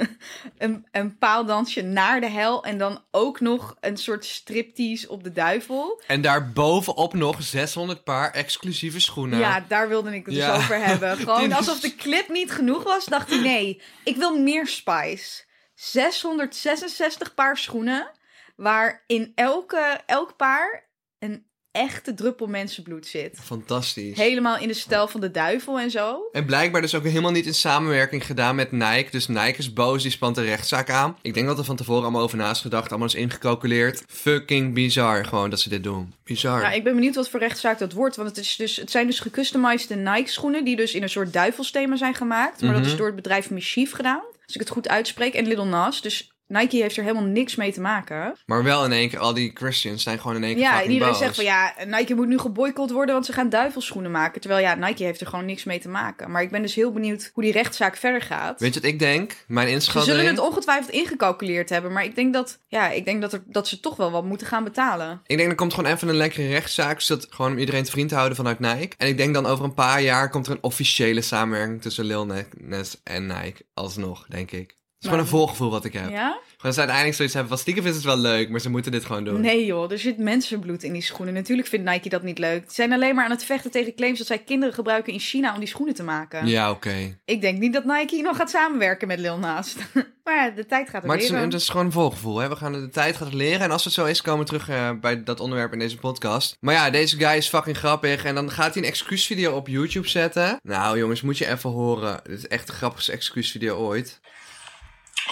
een, 0.58 0.86
een 0.92 1.18
paaldansje 1.18 1.82
naar 1.82 2.20
de 2.22 2.30
hel. 2.30 2.64
En 2.64 2.78
dan 2.78 3.04
ook 3.12 3.40
nog 3.40 3.76
een 3.80 3.98
soort 3.98 4.26
striptease 4.26 5.10
op 5.10 5.24
de 5.24 5.32
duivel. 5.32 6.02
En 6.08 6.22
daarbovenop 6.22 7.14
nog 7.14 7.44
600 7.44 8.04
paar 8.04 8.32
exclusieve 8.32 9.00
schoenen. 9.00 9.40
Ja, 9.40 9.66
daar 9.68 9.88
wilde 9.90 10.16
ik 10.16 10.26
het 10.26 10.36
Ja. 10.36 10.54
dus 10.54 10.62
over 10.64 10.86
hebben. 10.86 11.18
Gewoon 11.28 11.52
alsof 11.54 11.80
de 11.80 11.96
clip 11.96 12.30
niet 12.30 12.52
genoeg 12.52 12.84
was, 12.84 13.06
dacht 13.06 13.32
ik 13.32 13.42
nee, 13.42 13.82
ik 14.04 14.16
wil 14.16 14.38
meer 14.40 14.68
spice. 14.68 15.48
666 15.80 17.34
paar 17.34 17.58
schoenen, 17.58 18.12
waar 18.56 19.04
in 19.08 19.32
elke, 19.36 20.02
elk 20.06 20.36
paar 20.36 20.90
een 21.20 21.49
echte 21.80 22.14
druppel 22.14 22.48
mensenbloed 22.48 23.08
zit. 23.08 23.38
Fantastisch. 23.44 24.18
Helemaal 24.18 24.58
in 24.58 24.68
de 24.68 24.74
stijl 24.74 25.08
van 25.08 25.22
de 25.22 25.32
duivel 25.32 25.80
en 25.80 25.92
zo. 25.92 26.30
En 26.32 26.46
blijkbaar 26.46 26.82
dus 26.82 26.96
ook 26.96 27.04
helemaal 27.04 27.32
niet 27.32 27.46
in 27.46 27.54
samenwerking 27.54 28.26
gedaan 28.26 28.56
met 28.56 28.72
Nike. 28.72 29.08
Dus 29.12 29.28
Nike 29.28 29.56
is 29.58 29.74
boos, 29.74 30.02
die 30.02 30.12
spant 30.12 30.38
een 30.38 30.46
rechtszaak 30.46 30.90
aan. 30.90 31.18
Ik 31.22 31.34
denk 31.34 31.48
dat 31.48 31.58
er 31.58 31.64
van 31.64 31.76
tevoren 31.76 32.02
allemaal 32.04 32.22
over 32.22 32.38
na 32.38 32.50
is 32.50 32.62
gedacht, 32.62 32.90
allemaal 32.90 33.08
is 33.08 33.16
ingecalculeerd. 33.16 34.04
Fucking 34.08 34.74
bizar 34.74 35.26
gewoon 35.26 35.50
dat 35.50 35.60
ze 35.60 35.70
dit 35.70 35.84
doen. 35.84 36.14
Bizar. 36.24 36.62
Nou, 36.62 36.74
ik 36.76 36.84
ben 36.84 36.96
benieuwd 36.96 37.16
wat 37.16 37.30
voor 37.30 37.40
rechtszaak 37.40 37.80
dat 37.80 37.94
wordt. 37.94 38.16
Want 38.16 38.30
het, 38.30 38.38
is 38.38 38.56
dus, 38.56 38.76
het 38.76 38.92
zijn 38.92 39.08
dus 39.08 39.20
gecustomized 39.20 39.98
Nike 39.98 40.30
schoenen 40.30 40.64
die 40.64 40.76
dus 40.76 40.94
in 40.94 41.04
een 41.04 41.10
soort 41.10 41.34
duivelsthema 41.34 41.96
zijn 41.96 42.16
gemaakt. 42.16 42.62
Maar 42.62 42.72
dat 42.74 42.82
Mhm. 42.82 42.90
is 42.90 42.98
door 42.98 43.06
het 43.08 43.16
bedrijf 43.16 43.50
Mischief 43.50 43.92
gedaan. 43.92 44.22
Als 44.46 44.54
ik 44.58 44.60
het 44.60 44.70
goed 44.70 44.88
uitspreek. 44.90 45.34
En 45.34 45.48
Little 45.48 45.66
Nas. 45.66 46.02
Dus 46.02 46.32
Nike 46.50 46.78
heeft 46.78 46.98
er 46.98 47.04
helemaal 47.04 47.30
niks 47.30 47.56
mee 47.56 47.72
te 47.72 47.82
maken. 47.82 48.36
Maar 48.46 48.64
wel 48.64 48.86
in 48.86 48.92
één 48.92 49.10
keer, 49.10 49.20
al 49.20 49.34
die 49.34 49.52
Christians 49.54 50.04
zijn 50.04 50.20
gewoon 50.20 50.36
in 50.36 50.44
één 50.44 50.54
keer 50.54 50.64
Ja, 50.64 50.82
iedereen 50.84 51.08
boos. 51.08 51.18
zegt 51.18 51.36
van 51.36 51.44
ja, 51.44 51.74
Nike 51.86 52.16
moet 52.16 52.28
nu 52.28 52.38
geboycott 52.38 52.92
worden, 52.92 53.14
want 53.14 53.26
ze 53.26 53.34
gaan 53.34 53.50
duivelschoenen 53.50 54.12
maken. 54.12 54.42
Terwijl 54.42 54.62
ja, 54.62 54.76
Nike 54.76 55.04
heeft 55.04 55.22
er 55.22 55.28
gewoon 55.28 55.46
niks 55.46 55.64
mee 55.64 55.80
te 55.80 55.90
maken. 55.90 56.32
Maar 56.32 56.42
ik 56.42 56.50
ben 56.52 56.62
dus 56.62 56.76
heel 56.76 56.92
benieuwd 56.92 57.32
hoe 57.34 57.44
die 57.44 57.52
rechtszaak 57.52 57.96
verder 57.96 58.22
gaat. 58.22 58.60
Weet 58.60 58.74
je 58.74 58.80
wat 58.80 58.90
ik 58.90 59.00
denk? 59.00 59.36
Mijn 59.48 59.68
ze 59.68 59.74
inschatting... 59.74 60.16
zullen 60.16 60.32
het 60.32 60.40
ongetwijfeld 60.40 60.92
ingecalculeerd 60.92 61.70
hebben, 61.70 61.92
maar 61.92 62.04
ik 62.04 62.16
denk 62.16 62.34
dat, 62.34 62.60
ja, 62.68 62.90
ik 62.90 63.06
denk 63.06 63.22
dat, 63.22 63.34
er, 63.34 63.44
dat 63.46 63.68
ze 63.68 63.80
toch 63.80 63.96
wel 63.96 64.12
wat 64.12 64.24
moeten 64.24 64.48
gaan 64.48 64.64
betalen. 64.64 65.22
Ik 65.26 65.38
denk 65.38 65.50
er 65.50 65.56
komt 65.56 65.74
gewoon 65.74 65.92
even 65.92 66.08
een 66.08 66.16
lekkere 66.16 66.48
rechtszaak, 66.48 67.02
zodat 67.02 67.28
gewoon 67.30 67.52
om 67.52 67.58
iedereen 67.58 67.84
te 67.84 67.92
vriend 67.92 68.10
te 68.10 68.16
houden 68.16 68.36
vanuit 68.36 68.60
Nike. 68.60 68.96
En 68.98 69.08
ik 69.08 69.18
denk 69.18 69.34
dan 69.34 69.46
over 69.46 69.66
een 69.66 69.74
paar 69.74 70.02
jaar 70.02 70.30
komt 70.30 70.48
er 70.48 70.52
een 70.52 70.64
officiële 70.64 71.22
samenwerking 71.22 71.82
tussen 71.82 72.06
Lil 72.06 72.28
Nas 72.58 73.02
en 73.04 73.28
Nike. 73.28 73.66
Alsnog, 73.74 74.26
denk 74.28 74.52
ik. 74.52 74.78
Het 75.00 75.08
is 75.08 75.14
gewoon 75.14 75.26
een 75.26 75.40
voorgevoel 75.40 75.70
wat 75.70 75.86
ik 75.86 75.94
heb. 75.94 76.10
Ja? 76.10 76.40
Gewoon 76.58 76.74
ze 76.74 76.80
uiteindelijk 76.80 77.16
zoiets 77.16 77.34
hebben 77.34 77.52
van 77.52 77.62
stiekem 77.62 77.86
is 77.86 77.96
het 77.96 78.04
wel 78.04 78.18
leuk, 78.18 78.50
maar 78.50 78.60
ze 78.60 78.70
moeten 78.70 78.92
dit 78.92 79.06
gewoon 79.06 79.24
doen. 79.24 79.42
Nee 79.42 79.66
joh, 79.66 79.92
er 79.92 80.00
zit 80.00 80.18
mensenbloed 80.18 80.84
in 80.84 80.94
die 80.94 81.02
schoenen. 81.02 81.34
Natuurlijk 81.34 81.68
vindt 81.68 81.90
Nike 81.90 82.10
dat 82.10 82.24
niet 82.24 82.38
leuk. 82.38 82.64
Ze 82.68 82.74
zijn 82.74 82.94
alleen 82.94 83.16
maar 83.16 83.26
aan 83.26 83.32
het 83.32 83.44
vechten 83.44 83.72
tegen 83.72 83.96
claims 83.96 84.18
dat 84.18 84.28
zij 84.28 84.38
kinderen 84.38 84.74
gebruiken 84.74 85.14
in 85.14 85.20
China 85.20 85.54
om 85.54 85.60
die 85.60 85.68
schoenen 85.68 85.96
te 85.96 86.04
maken. 86.04 86.48
Ja, 86.48 86.72
oké. 86.72 87.18
Ik 87.26 87.42
denk 87.42 87.60
niet 87.60 87.74
dat 87.74 87.86
Nike 87.86 88.22
nog 88.22 88.36
gaat 88.36 88.50
samenwerken 88.50 89.08
met 89.08 89.20
Lil 89.20 89.38
Nas. 89.38 89.76
maar 90.24 90.36
ja, 90.36 90.50
de 90.50 90.66
tijd 90.66 90.90
gaat 90.90 90.96
het 90.96 91.06
Maar 91.06 91.16
het 91.16 91.24
is, 91.24 91.30
een, 91.30 91.36
leren. 91.36 91.52
het 91.52 91.62
is 91.62 91.70
gewoon 91.70 91.86
een 91.86 91.92
voorgevoel. 91.92 92.38
Hè? 92.38 92.50
We 92.50 92.56
gaan 92.56 92.72
de 92.72 92.90
tijd 92.90 93.16
gaat 93.16 93.28
het 93.28 93.36
leren. 93.36 93.60
En 93.60 93.72
als 93.72 93.84
het 93.84 93.94
zo 93.94 94.06
is, 94.06 94.22
komen 94.22 94.40
we 94.40 94.46
terug 94.46 94.70
eh, 94.70 94.92
bij 95.02 95.24
dat 95.24 95.40
onderwerp 95.40 95.74
in 95.74 95.80
deze 95.80 95.98
podcast. 95.98 96.58
Maar 96.60 96.74
ja, 96.74 96.90
deze 96.90 97.18
guy 97.18 97.38
is 97.38 97.48
fucking 97.48 97.78
grappig. 97.78 98.24
En 98.24 98.36
dan 98.36 98.52
gaat 98.52 98.74
hij 98.74 98.84
een 98.84 98.90
excuusvideo 98.90 99.56
op 99.56 99.68
YouTube 99.68 100.08
zetten. 100.08 100.60
Nou 100.64 100.98
jongens, 100.98 101.22
moet 101.22 101.38
je 101.38 101.48
even 101.48 101.70
horen. 101.70 102.20
Dit 102.24 102.38
is 102.38 102.48
echt 102.48 102.68
de 102.68 102.74
grappigste 102.74 103.12
excuusvideo 103.12 103.78
ooit. 103.78 104.20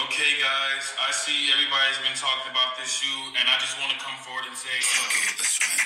Okay, 0.04 0.38
guys, 0.38 0.94
I 1.08 1.10
see 1.10 1.50
everybody's 1.50 1.98
been 2.06 2.14
talking 2.14 2.50
about 2.54 2.78
this 2.78 2.86
shoe, 2.98 3.20
and 3.38 3.48
I 3.48 3.58
just 3.58 3.74
want 3.80 3.90
to 3.90 3.98
come 3.98 4.14
forward 4.22 4.46
and 4.46 4.56
say, 4.56 4.70
okay, 4.70 5.26
that's 5.36 5.58
right. 5.58 5.78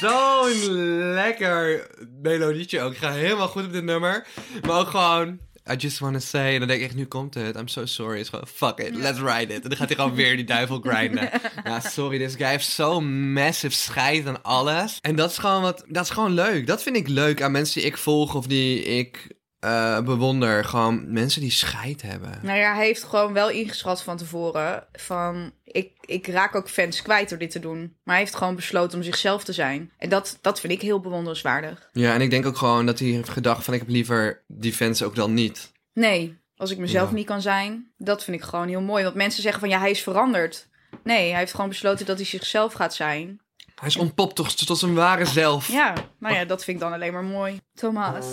Zo'n 0.00 1.12
lekker 1.14 1.86
melodietje 2.22 2.80
ook. 2.80 2.92
Ik 2.92 2.98
ga 2.98 3.10
helemaal 3.12 3.48
goed 3.48 3.64
op 3.64 3.72
dit 3.72 3.84
nummer. 3.84 4.26
Maar 4.62 4.78
ook 4.78 4.90
gewoon... 4.90 5.40
I 5.70 5.76
just 5.76 5.98
wanna 5.98 6.18
say. 6.18 6.52
En 6.52 6.58
dan 6.58 6.68
denk 6.68 6.80
ik 6.80 6.86
echt, 6.86 6.96
nu 6.96 7.06
komt 7.06 7.34
het. 7.34 7.56
I'm 7.56 7.68
so 7.68 7.86
sorry. 7.86 8.12
Het 8.16 8.22
is 8.22 8.28
gewoon, 8.28 8.46
fuck 8.46 8.78
it, 8.78 8.96
let's 8.96 9.18
ride 9.18 9.54
it. 9.54 9.62
En 9.62 9.68
dan 9.68 9.76
gaat 9.76 9.88
hij 9.88 9.96
gewoon 9.96 10.14
weer 10.14 10.36
die 10.36 10.44
duivel 10.44 10.80
grinden. 10.80 11.30
Ja, 11.64 11.80
sorry, 11.80 12.18
deze 12.18 12.36
guy 12.36 12.46
heeft 12.46 12.66
zo 12.66 13.00
massive 13.00 13.74
scheid 13.74 14.26
aan 14.26 14.42
alles. 14.42 14.98
En 15.00 15.16
dat 15.16 15.30
is 15.30 15.38
gewoon 15.38 15.62
wat... 15.62 15.84
Dat 15.88 16.04
is 16.04 16.10
gewoon 16.10 16.32
leuk. 16.32 16.66
Dat 16.66 16.82
vind 16.82 16.96
ik 16.96 17.08
leuk 17.08 17.42
aan 17.42 17.52
mensen 17.52 17.80
die 17.80 17.90
ik 17.90 17.96
volg 17.96 18.34
of 18.34 18.46
die 18.46 18.82
ik 18.82 19.35
eh, 19.60 20.00
bewonder. 20.00 20.64
Gewoon 20.64 21.12
mensen 21.12 21.40
die 21.40 21.50
scheid 21.50 22.02
hebben. 22.02 22.38
Nou 22.42 22.58
ja, 22.58 22.74
hij 22.74 22.84
heeft 22.86 23.04
gewoon 23.04 23.32
wel 23.32 23.50
ingeschat 23.50 24.02
van 24.02 24.16
tevoren 24.16 24.86
van... 24.92 25.52
Ik, 25.64 25.90
ik 26.00 26.26
raak 26.26 26.54
ook 26.54 26.68
fans 26.68 27.02
kwijt 27.02 27.28
door 27.28 27.38
dit 27.38 27.50
te 27.50 27.58
doen. 27.60 27.78
Maar 28.04 28.14
hij 28.14 28.24
heeft 28.24 28.34
gewoon 28.36 28.54
besloten 28.54 28.98
om 28.98 29.04
zichzelf 29.04 29.44
te 29.44 29.52
zijn. 29.52 29.92
En 29.98 30.08
dat, 30.08 30.38
dat 30.40 30.60
vind 30.60 30.72
ik 30.72 30.80
heel 30.80 31.00
bewonderenswaardig. 31.00 31.88
Ja, 31.92 32.14
en 32.14 32.20
ik 32.20 32.30
denk 32.30 32.46
ook 32.46 32.56
gewoon 32.56 32.86
dat 32.86 32.98
hij 32.98 33.08
heeft 33.08 33.28
gedacht 33.28 33.64
van... 33.64 33.74
Ik 33.74 33.80
heb 33.80 33.88
liever 33.88 34.42
die 34.46 34.72
fans 34.72 35.02
ook 35.02 35.14
dan 35.14 35.34
niet. 35.34 35.72
Nee, 35.92 36.38
als 36.56 36.70
ik 36.70 36.78
mezelf 36.78 37.08
Ja. 37.08 37.14
niet 37.14 37.26
kan 37.26 37.40
zijn, 37.42 37.92
dat 37.98 38.24
vind 38.24 38.36
ik 38.36 38.42
gewoon 38.42 38.68
heel 38.68 38.80
mooi. 38.80 39.04
Want 39.04 39.14
mensen 39.14 39.42
zeggen 39.42 39.60
van 39.60 39.68
ja, 39.68 39.78
hij 39.78 39.90
is 39.90 40.02
veranderd. 40.02 40.68
Nee, 41.04 41.30
hij 41.30 41.38
heeft 41.38 41.54
gewoon 41.54 41.68
besloten 41.68 42.06
dat 42.06 42.16
hij 42.16 42.26
zichzelf 42.26 42.72
gaat 42.72 42.94
zijn. 42.94 43.40
Hij 43.74 43.88
is 43.88 43.96
ontpopt 43.96 44.66
tot 44.66 44.78
zijn 44.78 44.94
ware 44.94 45.24
zelf. 45.24 45.68
Ja, 45.68 45.94
nou 46.18 46.34
ja, 46.34 46.44
dat 46.44 46.64
vind 46.64 46.76
ik 46.76 46.82
dan 46.82 46.92
alleen 46.92 47.12
maar 47.12 47.24
mooi. 47.24 47.60
Thomas. 47.74 48.24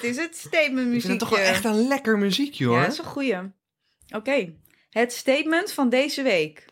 Het 0.00 0.10
is 0.10 0.16
het 0.16 0.36
statement 0.36 0.78
Ik 0.78 0.92
muziekje. 0.92 1.00
vind 1.08 1.20
het 1.20 1.30
toch 1.30 1.38
wel 1.38 1.46
echt 1.48 1.64
een 1.64 1.88
lekker 1.88 2.18
muziekje 2.18 2.64
hoor. 2.66 2.76
Ja, 2.76 2.82
dat 2.82 2.92
is 2.92 2.98
een 2.98 3.04
goeie. 3.04 3.36
Oké, 4.08 4.54
het 4.90 5.12
statement 5.12 5.72
van 5.72 5.88
deze 5.88 6.22
week. 6.22 6.64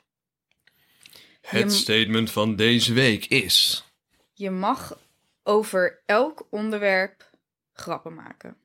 Het 1.40 1.62
Je- 1.72 1.78
statement 1.78 2.30
van 2.30 2.56
deze 2.56 2.92
week 2.92 3.24
is... 3.26 3.84
Je 4.32 4.50
mag 4.50 4.98
over 5.42 6.02
elk 6.06 6.46
onderwerp 6.50 7.30
grappen 7.72 8.14
maken. 8.14 8.56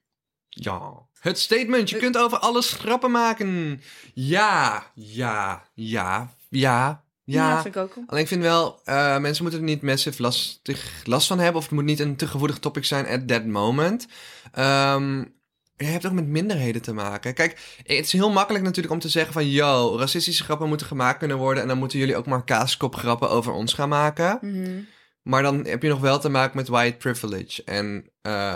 Ja. 0.49 1.07
Het 1.19 1.39
statement, 1.39 1.89
je 1.89 1.97
kunt 1.97 2.17
over 2.17 2.37
alles 2.37 2.71
grappen 2.71 3.11
maken. 3.11 3.81
Ja, 4.13 4.91
ja, 4.95 5.67
ja, 5.73 6.35
ja, 6.49 7.03
ja. 7.23 7.61
vind 7.61 7.75
ik 7.75 7.81
ook. 7.81 7.95
Alleen 8.07 8.21
ik 8.21 8.27
vind 8.27 8.41
wel, 8.41 8.79
eh, 8.85 9.17
mensen 9.17 9.43
moeten 9.43 9.61
er 9.61 9.67
niet 9.67 9.81
massive 9.81 10.21
lastig, 10.21 11.01
last 11.03 11.27
van 11.27 11.39
hebben. 11.39 11.57
Of 11.57 11.63
het 11.63 11.73
moet 11.73 11.83
niet 11.83 11.99
een 11.99 12.15
te 12.15 12.27
gevoelig 12.27 12.59
topic 12.59 12.85
zijn 12.85 13.07
at 13.07 13.27
that 13.27 13.45
moment. 13.45 14.07
Ehm, 14.51 15.23
je 15.77 15.85
hebt 15.85 16.05
ook 16.05 16.11
met 16.11 16.27
minderheden 16.27 16.81
te 16.81 16.93
maken. 16.93 17.33
Kijk, 17.33 17.75
het 17.77 18.05
is 18.05 18.11
heel 18.11 18.31
makkelijk 18.31 18.63
natuurlijk 18.63 18.93
om 18.93 18.99
te 18.99 19.09
zeggen 19.09 19.33
van... 19.33 19.49
Yo, 19.49 19.95
racistische 19.97 20.43
grappen 20.43 20.67
moeten 20.67 20.87
gemaakt 20.87 21.17
kunnen 21.17 21.37
worden... 21.37 21.61
en 21.61 21.69
dan 21.69 21.77
moeten 21.77 21.99
jullie 21.99 22.15
ook 22.15 22.25
maar 22.25 22.43
kaaskopgrappen 22.43 23.29
over 23.29 23.53
ons 23.53 23.73
gaan 23.73 23.89
maken. 23.89 24.37
Mhm. 24.41 24.79
Maar 25.23 25.41
dan 25.43 25.65
heb 25.65 25.81
je 25.81 25.89
nog 25.89 25.99
wel 25.99 26.19
te 26.19 26.29
maken 26.29 26.57
met 26.57 26.67
white 26.67 26.97
privilege. 26.97 27.63
En 27.63 28.09
eh, 28.21 28.55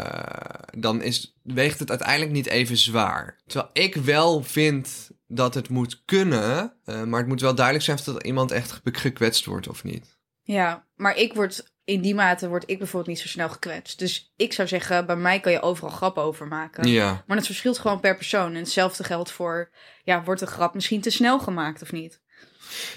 dan 0.78 1.02
is, 1.02 1.38
weegt 1.44 1.80
het 1.80 1.90
uiteindelijk 1.90 2.32
niet 2.32 2.48
even 2.48 2.78
zwaar. 2.78 3.40
Terwijl 3.46 3.70
ik 3.74 3.96
wel 3.96 4.44
vind 4.44 5.10
dat 5.28 5.54
het 5.54 5.70
moet 5.70 6.02
kunnen... 6.06 6.74
eh, 6.86 7.04
maar 7.04 7.20
het 7.20 7.28
moet 7.28 7.42
wel 7.42 7.56
duidelijk 7.56 7.86
zijn 7.86 7.98
of 7.98 8.04
dat 8.04 8.24
iemand 8.24 8.52
echt 8.52 8.72
ge- 8.72 8.82
gekwetst 8.84 9.46
wordt 9.46 9.68
of 9.68 9.84
niet. 9.84 10.18
Ja, 10.42 10.88
maar 10.96 11.18
ik 11.18 11.34
word 11.34 11.76
in 11.84 12.02
die 12.02 12.16
mate 12.16 12.48
word 12.50 12.70
ik 12.70 12.78
bijvoorbeeld 12.78 13.16
niet 13.16 13.20
zo 13.20 13.28
snel 13.28 13.50
gekwetst. 13.50 14.00
Dus 14.00 14.34
ik 14.36 14.54
zou 14.54 14.68
zeggen, 14.68 15.06
bij 15.06 15.16
mij 15.16 15.40
kan 15.40 15.52
je 15.52 15.62
overal 15.62 15.90
grappen 15.90 16.24
over 16.24 16.48
maken. 16.48 16.88
Ja. 16.88 17.24
Maar 17.28 17.38
het 17.38 17.46
verschilt 17.46 17.80
gewoon 17.80 18.00
per 18.00 18.16
persoon. 18.16 18.52
En 18.54 18.60
hetzelfde 18.60 19.04
geldt 19.04 19.32
voor, 19.32 19.70
ja, 20.04 20.24
wordt 20.24 20.42
een 20.42 20.48
grap 20.48 20.74
misschien 20.74 21.02
te 21.02 21.10
snel 21.10 21.40
gemaakt 21.40 21.82
of 21.82 21.92
niet? 21.92 22.22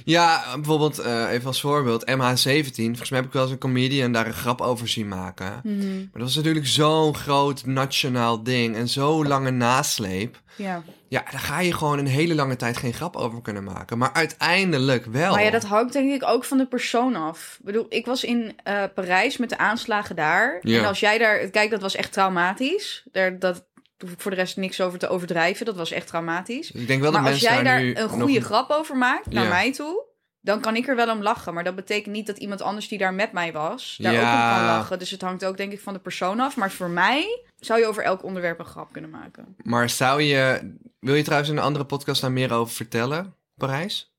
Ja, 0.05 0.45
bijvoorbeeld, 0.55 0.99
eh, 0.99 1.31
even 1.31 1.47
als 1.47 1.61
voorbeeld, 1.61 2.07
MH17. 2.07 2.85
Volgens 2.85 3.11
mij 3.11 3.19
heb 3.19 3.29
ik 3.29 3.35
wel 3.35 3.43
eens 3.43 3.53
een 3.53 3.59
comedian 3.59 4.13
daar 4.13 4.27
een 4.27 4.33
grap 4.33 4.61
over 4.61 4.89
zien 4.89 5.09
maken. 5.09 5.61
Mhm. 5.63 5.97
Maar 5.97 6.09
dat 6.13 6.23
was 6.23 6.37
natuurlijk 6.37 6.67
zo'n 6.67 7.15
groot 7.15 7.67
nationaal 7.67 8.43
ding 8.43 8.77
en 8.77 8.89
zo'n 8.89 9.29
lange 9.29 9.51
nasleep. 9.51 10.41
Ja. 10.57 10.83
Ja, 11.09 11.25
daar 11.31 11.41
ga 11.41 11.61
je 11.61 11.75
gewoon 11.75 11.99
een 11.99 12.07
hele 12.07 12.35
lange 12.35 12.57
tijd 12.57 12.77
geen 12.77 12.93
grap 12.93 13.17
over 13.17 13.43
kunnen 13.43 13.65
maken. 13.65 13.99
Maar 13.99 14.13
uiteindelijk 14.13 15.05
wel. 15.05 15.31
Maar 15.31 15.45
ja, 15.45 15.51
dat 15.51 15.65
hangt 15.65 15.93
denk 15.93 16.13
ik 16.13 16.29
ook 16.29 16.45
van 16.45 16.59
de 16.59 16.67
persoon 16.67 17.17
af. 17.17 17.57
Ik 17.59 17.65
bedoel, 17.65 17.87
ik 17.89 18.07
was 18.07 18.25
in 18.25 18.59
eh, 18.63 18.85
Parijs 18.95 19.37
met 19.37 19.49
de 19.49 19.59
aanslagen 19.59 20.17
daar. 20.17 20.59
Ja. 20.63 20.79
En 20.79 20.85
als 20.85 21.01
jij 21.01 21.19
daar... 21.19 21.49
Kijk, 21.49 21.71
dat 21.71 21.81
was 21.81 21.97
echt 21.97 22.13
traumatisch. 22.13 23.05
Daar, 23.13 23.39
dat 23.39 23.65
hoef 24.03 24.11
ik 24.13 24.21
voor 24.21 24.31
de 24.31 24.37
rest 24.37 24.57
niks 24.57 24.81
over 24.81 24.99
te 24.99 25.09
overdrijven. 25.09 25.67
Dat 25.67 25.77
was 25.77 25.91
echt 25.91 26.07
traumatisch. 26.07 26.71
Ik 26.71 26.87
denk 26.87 27.01
wel 27.03 27.13
maar 27.13 27.23
dat 27.23 27.33
als 27.33 27.41
jij 27.41 27.63
daar 27.63 27.81
een 27.81 27.93
nog- 27.93 28.11
goede 28.11 28.41
grap 28.41 28.71
over 28.71 28.97
maakt, 28.97 29.33
naar 29.33 29.43
Ja. 29.45 29.49
mij 29.49 29.73
toe... 29.73 30.09
Dan 30.43 30.61
kan 30.61 30.77
ik 30.77 30.89
er 30.89 30.97
wel 30.97 31.11
om 31.11 31.23
lachen. 31.23 31.55
Maar 31.55 31.65
dat 31.65 31.75
betekent 31.75 32.15
niet 32.15 32.27
dat 32.27 32.39
iemand 32.39 32.63
anders 32.63 32.89
die 32.89 32.99
daar 32.99 33.15
met 33.15 33.33
mij 33.33 33.53
was... 33.53 33.99
daar 34.01 34.13
ook 34.15 34.19
om 34.21 34.55
kan 34.57 34.65
lachen. 34.67 34.99
Dus 34.99 35.11
het 35.11 35.21
hangt 35.23 35.45
ook 35.45 35.57
denk 35.57 35.73
ik 35.73 35.81
van 35.81 35.93
de 35.93 35.99
persoon 35.99 36.41
af. 36.41 36.57
Maar 36.57 36.71
voor 36.71 36.89
mij 36.91 37.43
zou 37.59 37.81
je 37.81 37.87
over 37.87 38.03
elk 38.03 38.25
onderwerp 38.25 38.59
een 38.59 38.65
grap 38.65 38.93
kunnen 38.93 39.11
maken. 39.11 39.57
Maar 39.63 39.91
zou 39.91 40.23
je... 40.23 40.73
Wil 41.01 41.15
je 41.15 41.23
trouwens 41.23 41.51
in 41.51 41.57
een 41.57 41.63
andere 41.63 41.85
podcast 41.85 42.21
daar 42.21 42.33
meer 42.33 42.53
over 42.53 42.75
vertellen? 42.75 43.35
Parijs? 43.57 44.13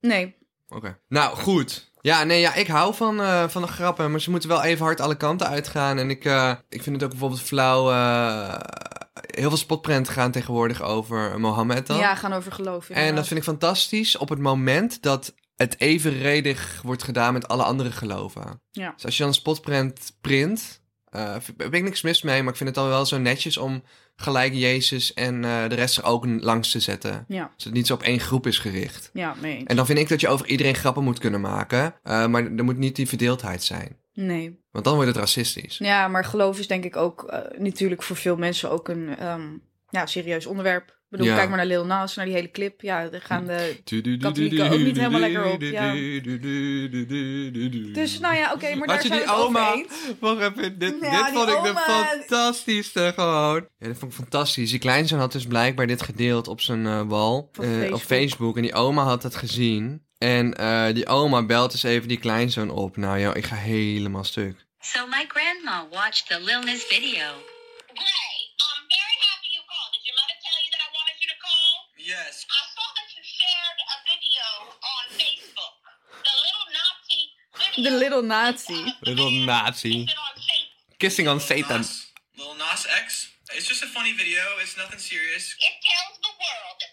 Nee. 0.00 0.36
Oké. 0.68 0.98
Nou, 1.08 1.36
goed. 1.36 1.90
Ja, 2.00 2.24
nee, 2.24 2.40
ja, 2.40 2.54
ik 2.54 2.66
hou 2.66 2.94
van, 2.94 3.20
eh, 3.20 3.48
van 3.48 3.62
de 3.62 3.68
grappen, 3.68 4.10
maar 4.10 4.20
ze 4.20 4.30
moeten 4.30 4.48
wel 4.48 4.62
even 4.62 4.84
hard 4.84 5.00
alle 5.00 5.16
kanten 5.16 5.46
uitgaan. 5.48 5.98
En 5.98 6.10
ik, 6.10 6.24
eh, 6.24 6.52
ik 6.68 6.82
vind 6.82 6.94
het 6.96 7.04
ook 7.04 7.10
bijvoorbeeld 7.10 7.42
flauw... 7.42 7.90
eh, 7.90 8.54
heel 9.38 9.48
veel 9.48 9.58
spotprenten 9.58 10.12
gaan 10.12 10.30
tegenwoordig 10.30 10.82
over 10.82 11.40
Mohammed 11.40 11.86
dan. 11.86 11.98
Ja, 11.98 12.14
gaan 12.14 12.32
over 12.32 12.52
geloof. 12.52 12.90
En 12.90 13.14
dat 13.14 13.26
vind 13.26 13.38
ik 13.38 13.46
fantastisch 13.46 14.16
op 14.16 14.28
het 14.28 14.38
moment 14.38 15.02
dat 15.02 15.34
het 15.56 15.80
evenredig 15.80 16.80
wordt 16.84 17.02
gedaan 17.02 17.32
met 17.32 17.48
alle 17.48 17.62
andere 17.62 17.92
geloven. 17.92 18.62
Ja. 18.70 18.92
Dus 18.94 19.04
als 19.04 19.14
je 19.14 19.18
dan 19.22 19.28
een 19.28 19.34
spotprint 19.38 20.16
print, 20.20 20.80
eh 21.10 21.34
heb 21.56 21.74
ik 21.74 21.82
niks 21.82 22.02
mis 22.02 22.22
mee, 22.22 22.42
maar 22.42 22.50
ik 22.52 22.58
vind 22.58 22.68
het 22.68 22.78
dan 22.78 22.88
wel 22.88 23.06
zo 23.06 23.18
netjes 23.18 23.56
om 23.56 23.82
gelijk 24.16 24.54
Jezus 24.54 25.14
en 25.14 25.44
eh, 25.44 25.68
de 25.68 25.74
rest 25.74 25.96
er 25.98 26.04
ook 26.04 26.26
langs 26.26 26.70
te 26.70 26.80
zetten. 26.80 27.24
Ja, 27.28 27.42
Zodat 27.42 27.62
het 27.64 27.72
niet 27.72 27.86
zo 27.86 27.94
op 27.94 28.02
één 28.02 28.20
groep 28.20 28.46
is 28.46 28.58
gericht. 28.58 29.10
ja, 29.12 29.34
nee. 29.40 29.62
En 29.66 29.76
dan 29.76 29.86
vind 29.86 29.98
ik 29.98 30.08
dat 30.08 30.20
je 30.20 30.28
over 30.28 30.46
iedereen 30.46 30.74
grappen 30.74 31.04
moet 31.04 31.18
kunnen 31.18 31.40
maken, 31.40 31.94
eh, 32.02 32.26
maar 32.26 32.44
er 32.56 32.64
moet 32.64 32.78
niet 32.78 32.96
die 32.96 33.08
verdeeldheid 33.08 33.62
zijn. 33.62 33.96
Nee. 34.20 34.60
Want 34.70 34.84
dan 34.84 34.94
wordt 34.94 35.08
het 35.08 35.18
racistisch. 35.18 35.78
Ja, 35.78 36.08
maar 36.08 36.24
geloof 36.24 36.58
is 36.58 36.66
denk 36.66 36.84
ik 36.84 36.96
ook 36.96 37.24
eh, 37.24 37.58
natuurlijk 37.58 38.02
voor 38.02 38.16
veel 38.16 38.36
mensen 38.36 38.70
ook 38.70 38.88
een 38.88 39.16
ehm, 39.16 39.48
ja, 39.88 40.06
serieus 40.06 40.46
onderwerp. 40.46 40.88
Ik 40.88 41.16
bedoel, 41.16 41.26
Ja. 41.26 41.34
kijk 41.34 41.48
maar 41.48 41.56
naar 41.56 41.66
Lil 41.66 41.86
Nas, 41.86 42.16
naar 42.16 42.24
die 42.24 42.34
hele 42.34 42.50
clip. 42.50 42.80
Ja, 42.80 43.08
daar 43.08 43.20
gaan 43.20 43.46
de... 43.46 43.80
Katholieken 44.20 44.70
ook 44.70 44.78
niet 44.78 44.96
helemaal 44.96 45.20
lekker 45.20 45.44
op, 45.44 45.60
ja. 45.62 45.92
Dus 47.92 48.18
nou 48.18 48.36
ja, 48.36 48.52
oké, 48.52 48.74
maar 48.74 48.86
daar 48.86 48.96
Had 48.96 49.06
je 49.06 49.08
zijn 49.08 49.20
die 49.20 49.32
oma? 49.32 49.84
Wacht 50.20 50.40
even, 50.40 50.78
dit, 50.78 50.96
Ja, 51.00 51.24
dit 51.24 51.34
vond 51.34 51.48
ik 51.48 51.62
de 51.62 51.74
fantastischste 51.76 53.12
gewoon. 53.14 53.66
Ja, 53.78 53.86
dat 53.86 53.96
vond 53.96 54.12
ik 54.12 54.18
fantastisch. 54.18 54.70
Die 54.70 54.78
kleinzoon 54.78 55.18
had 55.18 55.32
dus 55.32 55.46
blijkbaar 55.46 55.86
dit 55.86 56.02
gedeeld 56.02 56.48
op 56.48 56.60
zijn 56.60 56.86
eh, 56.86 57.02
wal. 57.06 57.36
Op 57.38 57.58
eh, 57.58 57.92
op 57.92 58.00
Facebook. 58.00 58.56
En 58.56 58.62
die 58.62 58.74
oma 58.74 59.02
had 59.02 59.22
het 59.22 59.36
gezien. 59.36 60.06
En 60.18 60.54
eh, 60.54 60.94
die 60.94 61.06
oma 61.06 61.42
belt 61.42 61.70
dus 61.70 61.82
even 61.82 62.08
die 62.08 62.18
kleinzoon 62.18 62.70
op. 62.70 62.96
Nou 62.96 63.20
joh, 63.20 63.36
ik 63.36 63.46
ga 63.46 63.54
helemaal 63.54 64.24
stuk. 64.24 64.66
So 64.80 65.06
my 65.06 65.24
grandma 65.28 65.86
watched 65.90 66.26
the 66.28 66.40
Lil 66.40 66.62
Nas 66.62 66.84
video. 66.88 67.26
Gray, 68.00 68.36
I'm 68.66 68.84
very 68.96 69.18
happy 69.28 69.50
you 69.56 69.62
called. 69.70 69.90
Did 69.94 70.04
your 70.08 70.16
mother 70.20 70.38
tell 70.44 70.58
you 70.64 70.70
that 70.74 70.82
I 70.86 70.90
wanted 70.98 71.16
you 71.22 71.28
to 71.34 71.38
call? 71.46 71.70
Yes. 72.14 72.34
I 72.48 72.62
saw 72.74 72.88
that 72.98 73.08
you 73.14 73.22
shared 73.38 73.78
a 73.94 73.96
video 74.10 74.46
on 74.94 75.02
Facebook. 75.20 75.74
The 76.26 76.34
little 76.44 76.66
Nazi 76.78 77.20
video. 77.58 77.90
De 77.90 77.96
Little 78.02 78.22
Nazi. 78.22 78.82
Little 79.00 79.30
Nazi. 79.44 80.06
Kissing 80.96 81.28
on 81.28 81.40
Satan. 81.40 81.80
Nas, 81.80 82.12
Lil 82.36 82.54
Nas 82.54 82.86
X. 83.04 83.28
It's 83.56 83.66
just 83.66 83.82
a 83.82 83.86
funny 83.86 84.12
video. 84.12 84.42
It's 84.62 84.76
nothing 84.76 84.98
serious. 84.98 85.54
It 85.68 85.76
tells 85.90 86.18
the 86.26 86.34
world 86.42 86.76
that 86.82 86.90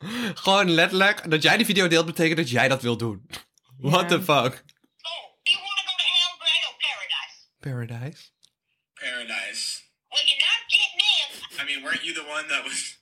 Gewoon 0.44 0.70
letterlijk, 0.70 1.30
dat 1.30 1.42
jij 1.42 1.56
die 1.56 1.66
video 1.66 1.88
deelt 1.88 2.06
betekent 2.06 2.36
dat 2.36 2.50
jij 2.50 2.68
dat 2.68 2.82
wil 2.82 2.96
doen. 2.96 3.26
What 3.92 4.08
the 4.08 4.22
fuck? 4.22 4.52
soul. 5.02 5.24
Do 5.42 5.50
you 5.52 5.60
want 5.66 5.78
to 5.80 5.84
go 5.88 5.94
to 6.02 6.08
hell, 6.16 6.34
Gray, 6.42 6.60
or 6.68 6.76
paradise? 6.86 7.36
Paradise? 7.60 8.20
Paradise. 8.94 9.64
Well, 10.10 10.24
you're 10.28 10.44
not 10.50 10.62
getting 10.76 11.00
in. 11.16 11.28
I 11.60 11.64
mean, 11.68 11.80
weren't 11.84 12.04
you 12.04 12.14
the 12.14 12.26
one 12.36 12.46
that 12.48 12.64
was 12.64 12.98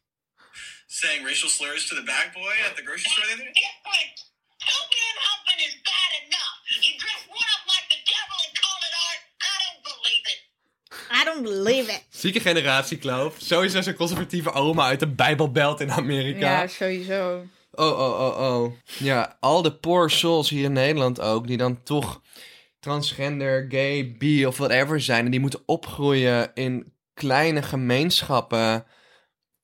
saying 0.87 1.25
racial 1.25 1.49
slurs 1.49 1.87
to 1.89 1.95
the 1.95 2.03
bag 2.03 2.33
boy 2.35 2.55
at 2.67 2.77
the 2.77 2.83
grocery 2.83 3.11
store 3.11 3.27
the 3.27 3.35
other 3.35 3.45
day? 3.51 3.55
Different. 3.67 4.17
Stupid 4.59 5.03
and 5.11 5.19
humping 5.29 5.61
is 5.69 5.75
bad 5.93 6.11
enough. 6.27 6.57
You 6.83 6.93
dress 7.03 7.23
one 7.31 7.51
up 7.57 7.65
like 7.75 7.87
the 7.95 8.01
devil 8.15 8.37
and 8.45 8.53
call 8.63 8.79
it 8.89 8.95
art. 9.09 9.23
I 9.51 9.57
don't 9.65 9.81
believe 9.89 10.25
it. 10.35 10.41
I 11.19 11.23
don't 11.29 11.43
believe 11.43 11.89
it. 11.97 12.03
Zieke 12.19 12.41
generatie, 12.41 12.99
Kloof. 12.99 13.35
Sowieso 13.39 13.81
zo'n 13.81 13.95
conservatieve 13.95 14.53
oma 14.53 14.85
uit 14.85 15.01
de 15.01 15.09
Bijbelbelt 15.09 15.81
in 15.81 15.91
Amerika. 15.91 16.61
Ja, 16.61 16.67
sowieso. 16.67 17.45
Oh, 17.73 17.99
oh, 17.99 18.21
oh, 18.21 18.63
oh. 18.63 18.73
Ja, 18.99 19.37
al 19.41 19.63
de 19.63 19.75
poor 19.75 20.11
souls 20.11 20.49
hier 20.49 20.65
in 20.65 20.73
Nederland 20.73 21.21
ook, 21.21 21.47
die 21.47 21.57
dan 21.57 21.83
toch 21.83 22.23
transgender, 22.81 23.67
gay, 23.69 24.15
bi 24.19 24.47
of 24.47 24.57
whatever 24.57 25.01
zijn. 25.01 25.25
En 25.25 25.31
die 25.31 25.41
moeten 25.41 25.63
opgroeien 25.67 26.51
in 26.55 26.93
kleine 27.15 27.63
gemeenschappen 27.63 28.87